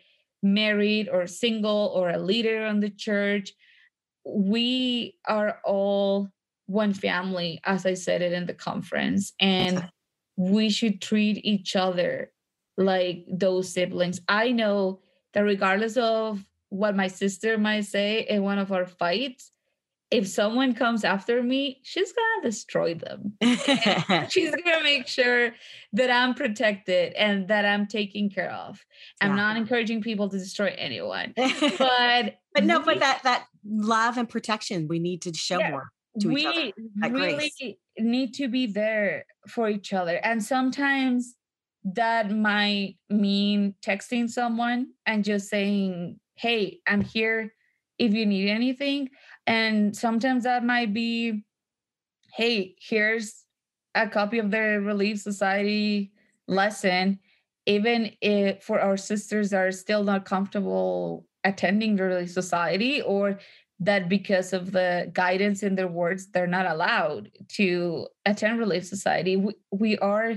married 0.42 1.08
or 1.08 1.26
single 1.26 1.92
or 1.94 2.10
a 2.10 2.18
leader 2.18 2.64
on 2.64 2.80
the 2.80 2.90
church 2.90 3.52
we 4.26 5.16
are 5.26 5.60
all 5.64 6.28
one 6.66 6.92
family, 6.92 7.60
as 7.64 7.86
I 7.86 7.94
said 7.94 8.22
it 8.22 8.32
in 8.32 8.46
the 8.46 8.54
conference, 8.54 9.32
and 9.40 9.88
we 10.36 10.68
should 10.68 11.00
treat 11.00 11.44
each 11.44 11.76
other 11.76 12.32
like 12.76 13.24
those 13.28 13.72
siblings. 13.72 14.20
I 14.28 14.52
know 14.52 15.00
that 15.32 15.40
regardless 15.40 15.96
of 15.96 16.44
what 16.68 16.96
my 16.96 17.06
sister 17.06 17.56
might 17.56 17.84
say 17.84 18.26
in 18.28 18.42
one 18.42 18.58
of 18.58 18.72
our 18.72 18.86
fights, 18.86 19.52
if 20.10 20.28
someone 20.28 20.72
comes 20.74 21.04
after 21.04 21.42
me, 21.42 21.80
she's 21.82 22.12
gonna 22.12 22.48
destroy 22.48 22.94
them. 22.94 23.32
she's 24.30 24.54
gonna 24.54 24.82
make 24.84 25.08
sure 25.08 25.52
that 25.94 26.10
I'm 26.10 26.34
protected 26.34 27.12
and 27.14 27.48
that 27.48 27.64
I'm 27.64 27.86
taken 27.86 28.30
care 28.30 28.52
of. 28.52 28.84
I'm 29.20 29.30
yeah. 29.30 29.36
not 29.36 29.56
encouraging 29.56 30.02
people 30.02 30.28
to 30.28 30.38
destroy 30.38 30.74
anyone, 30.78 31.34
but 31.78 32.38
but 32.56 32.64
no, 32.64 32.80
but 32.80 32.98
that 33.00 33.22
that 33.22 33.46
love 33.64 34.18
and 34.18 34.28
protection 34.28 34.88
we 34.88 34.98
need 34.98 35.22
to 35.22 35.34
show 35.34 35.58
yeah, 35.58 35.70
more 35.70 35.88
to 36.20 36.28
we 36.28 36.46
each 36.46 36.74
other. 37.02 37.14
really 37.14 37.52
need 37.98 38.34
to 38.34 38.48
be 38.48 38.66
there 38.66 39.24
for 39.48 39.68
each 39.68 39.92
other, 39.92 40.16
and 40.24 40.42
sometimes 40.42 41.34
that 41.84 42.32
might 42.32 42.96
mean 43.08 43.74
texting 43.80 44.28
someone 44.28 44.88
and 45.06 45.24
just 45.24 45.48
saying 45.48 46.18
hey, 46.36 46.80
I'm 46.86 47.00
here 47.00 47.52
if 47.98 48.12
you 48.12 48.26
need 48.26 48.48
anything. 48.48 49.08
And 49.46 49.96
sometimes 49.96 50.44
that 50.44 50.64
might 50.64 50.92
be, 50.92 51.44
hey, 52.34 52.76
here's 52.78 53.44
a 53.94 54.08
copy 54.08 54.38
of 54.38 54.50
the 54.50 54.80
Relief 54.80 55.18
Society 55.20 56.12
lesson. 56.46 57.18
Even 57.64 58.12
if 58.20 58.62
for 58.62 58.80
our 58.80 58.96
sisters 58.96 59.52
are 59.52 59.72
still 59.72 60.04
not 60.04 60.24
comfortable 60.24 61.25
attending 61.46 61.96
the 61.96 62.02
Relief 62.04 62.30
Society, 62.30 63.00
or 63.00 63.38
that 63.80 64.08
because 64.08 64.52
of 64.52 64.72
the 64.72 65.10
guidance 65.12 65.62
in 65.62 65.74
their 65.74 65.88
words, 65.88 66.28
they're 66.32 66.46
not 66.46 66.66
allowed 66.66 67.30
to 67.56 68.08
attend 68.24 68.58
Relief 68.58 68.86
Society. 68.86 69.36
We, 69.36 69.54
we 69.70 69.98
are 69.98 70.34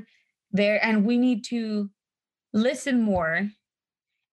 there 0.52 0.84
and 0.84 1.06
we 1.06 1.18
need 1.18 1.44
to 1.46 1.90
listen 2.54 3.02
more 3.02 3.50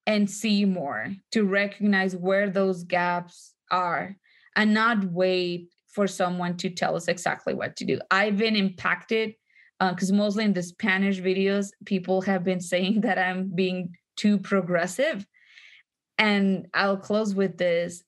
and 0.07 0.31
see 0.31 0.64
more 0.64 1.14
to 1.33 1.45
recognize 1.45 2.16
where 2.16 2.49
those 2.49 2.85
gaps 2.85 3.55
are 3.70 4.16
and 4.55 4.72
not 4.72 5.05
wait 5.05 5.68
for 5.89 6.07
someone 6.07 6.57
to 6.59 6.70
tell 6.70 6.97
us 6.97 7.09
exactly 7.09 7.55
what 7.55 7.77
to 7.77 7.85
do. 7.85 7.99
I've 8.11 8.37
been 8.37 8.57
impacted 8.57 9.35
because 9.79 10.11
uh, 10.11 10.14
mostly 10.14 10.45
in 10.45 10.53
the 10.53 10.62
Spanish 10.62 11.20
videos, 11.20 11.68
people 11.85 12.22
have 12.22 12.45
been 12.45 12.61
saying 12.61 13.01
that 13.07 13.18
I'm 13.18 13.51
being 13.55 13.95
too 14.16 14.39
progressive. 14.39 15.27
And 16.19 16.67
I'll 16.73 16.97
close 16.97 17.35
with 17.35 17.59
this. 17.59 18.03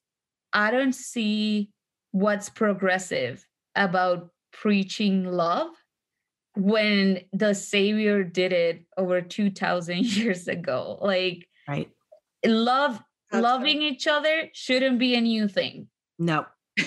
I 0.52 0.70
don't 0.70 0.94
see 0.94 1.70
what's 2.12 2.48
progressive 2.48 3.46
about 3.74 4.30
preaching 4.52 5.24
love 5.24 5.68
when 6.56 7.20
the 7.32 7.54
savior 7.54 8.24
did 8.24 8.52
it 8.52 8.84
over 8.96 9.20
2000 9.20 9.98
years 10.04 10.48
ago. 10.48 10.98
Like 11.00 11.46
right. 11.68 11.90
love 12.44 13.00
That's 13.30 13.42
loving 13.42 13.82
each 13.82 14.06
other 14.06 14.48
shouldn't 14.52 14.98
be 14.98 15.14
a 15.14 15.20
new 15.20 15.48
thing. 15.48 15.88
No. 16.18 16.46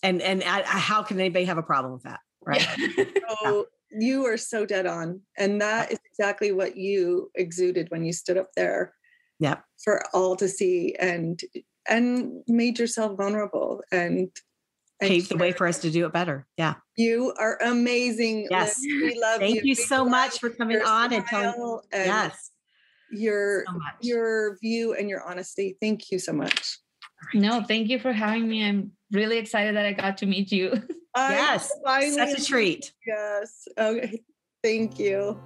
And 0.00 0.22
and 0.22 0.44
I, 0.44 0.60
I, 0.60 0.62
how 0.62 1.02
can 1.02 1.18
anybody 1.18 1.44
have 1.46 1.58
a 1.58 1.62
problem 1.62 1.92
with 1.92 2.04
that 2.04 2.20
right? 2.46 2.64
So 3.42 3.66
you 3.90 4.26
are 4.26 4.36
so 4.36 4.64
dead 4.64 4.86
on 4.86 5.22
and 5.36 5.60
that 5.60 5.90
is 5.90 5.98
exactly 6.04 6.52
what 6.52 6.76
you 6.76 7.32
exuded 7.34 7.90
when 7.90 8.04
you 8.04 8.12
stood 8.12 8.36
up 8.36 8.50
there. 8.54 8.94
Yeah 9.40 9.56
for 9.82 10.02
all 10.12 10.36
to 10.36 10.48
see 10.48 10.94
and 10.98 11.40
and 11.88 12.42
made 12.46 12.78
yourself 12.78 13.16
vulnerable 13.16 13.82
and 13.90 14.30
paved 15.00 15.30
the 15.30 15.36
way 15.36 15.52
for 15.52 15.66
us 15.66 15.78
to 15.78 15.90
do 15.90 16.06
it 16.06 16.12
better. 16.12 16.46
Yeah. 16.56 16.74
You 16.96 17.32
are 17.38 17.58
amazing. 17.62 18.48
Yes. 18.50 18.78
We 18.82 19.18
love 19.20 19.40
you. 19.40 19.48
Thank 19.48 19.56
you. 19.56 19.62
you 19.64 19.74
so 19.74 20.04
much 20.04 20.40
for 20.40 20.50
coming 20.50 20.82
on 20.82 21.12
and 21.12 21.24
telling 21.26 21.80
and 21.92 22.06
yes. 22.06 22.50
Your 23.10 23.64
so 23.66 23.80
your 24.02 24.58
view 24.58 24.94
and 24.94 25.08
your 25.08 25.22
honesty. 25.22 25.78
Thank 25.80 26.10
you 26.10 26.18
so 26.18 26.32
much. 26.32 26.78
No, 27.32 27.62
thank 27.62 27.88
you 27.88 27.98
for 27.98 28.12
having 28.12 28.48
me. 28.48 28.68
I'm 28.68 28.92
really 29.12 29.38
excited 29.38 29.76
that 29.76 29.86
I 29.86 29.92
got 29.92 30.18
to 30.18 30.26
meet 30.26 30.52
you. 30.52 30.82
yes. 31.16 31.72
Such 31.84 32.38
a 32.38 32.44
treat. 32.44 32.92
Yes. 33.06 33.66
Okay. 33.78 34.22
Thank 34.62 34.98
you. 34.98 35.40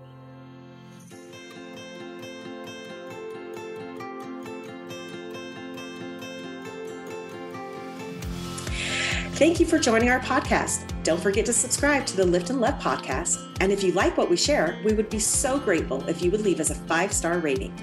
Thank 9.42 9.58
you 9.58 9.66
for 9.66 9.76
joining 9.76 10.08
our 10.08 10.20
podcast. 10.20 10.84
Don't 11.02 11.20
forget 11.20 11.44
to 11.46 11.52
subscribe 11.52 12.06
to 12.06 12.16
the 12.16 12.24
Lift 12.24 12.50
and 12.50 12.60
Love 12.60 12.80
podcast. 12.80 13.44
And 13.58 13.72
if 13.72 13.82
you 13.82 13.90
like 13.90 14.16
what 14.16 14.30
we 14.30 14.36
share, 14.36 14.78
we 14.84 14.92
would 14.92 15.10
be 15.10 15.18
so 15.18 15.58
grateful 15.58 16.08
if 16.08 16.22
you 16.22 16.30
would 16.30 16.42
leave 16.42 16.60
us 16.60 16.70
a 16.70 16.76
five 16.76 17.12
star 17.12 17.40
rating. 17.40 17.74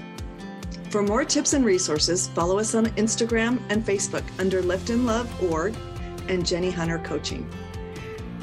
For 0.88 1.02
more 1.02 1.22
tips 1.22 1.52
and 1.52 1.62
resources, 1.62 2.28
follow 2.28 2.58
us 2.58 2.74
on 2.74 2.86
Instagram 2.96 3.60
and 3.68 3.84
Facebook 3.84 4.22
under 4.38 4.62
Lift 4.62 4.88
and 4.88 5.04
Love 5.04 5.30
Org 5.52 5.76
and 6.28 6.46
Jenny 6.46 6.70
Hunter 6.70 6.98
Coaching. 7.00 7.46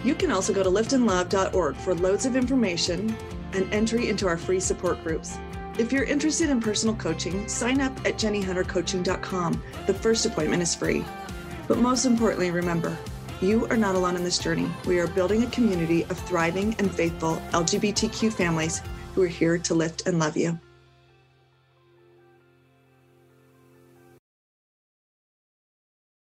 You 0.03 0.13
can 0.13 0.29
also 0.29 0.53
go 0.53 0.61
to 0.61 0.69
liftandlove.org 0.69 1.75
for 1.77 1.95
loads 1.95 2.27
of 2.27 2.35
information 2.35 3.17
and 3.53 3.73
entry 3.73 4.09
into 4.09 4.27
our 4.27 4.37
free 4.37 4.59
support 4.59 5.03
groups. 5.03 5.39
If 5.79 5.91
you're 5.91 6.03
interested 6.03 6.51
in 6.51 6.59
personal 6.59 6.93
coaching, 6.93 7.47
sign 7.47 7.81
up 7.81 7.97
at 8.05 8.19
jennyhuntercoaching.com. 8.19 9.63
The 9.87 9.93
first 9.95 10.27
appointment 10.27 10.61
is 10.61 10.75
free. 10.75 11.03
But 11.67 11.79
most 11.79 12.05
importantly, 12.05 12.51
remember, 12.51 12.97
you 13.41 13.67
are 13.67 13.77
not 13.77 13.95
alone 13.95 14.15
in 14.15 14.23
this 14.23 14.39
journey. 14.39 14.69
We 14.85 14.99
are 14.99 15.07
building 15.07 15.43
a 15.43 15.49
community 15.51 16.03
of 16.03 16.17
thriving 16.19 16.75
and 16.79 16.89
faithful 16.89 17.41
LGBTQ 17.51 18.33
families 18.33 18.81
who 19.13 19.23
are 19.23 19.27
here 19.27 19.57
to 19.57 19.73
lift 19.73 20.07
and 20.07 20.17
love 20.17 20.37
you. 20.37 20.59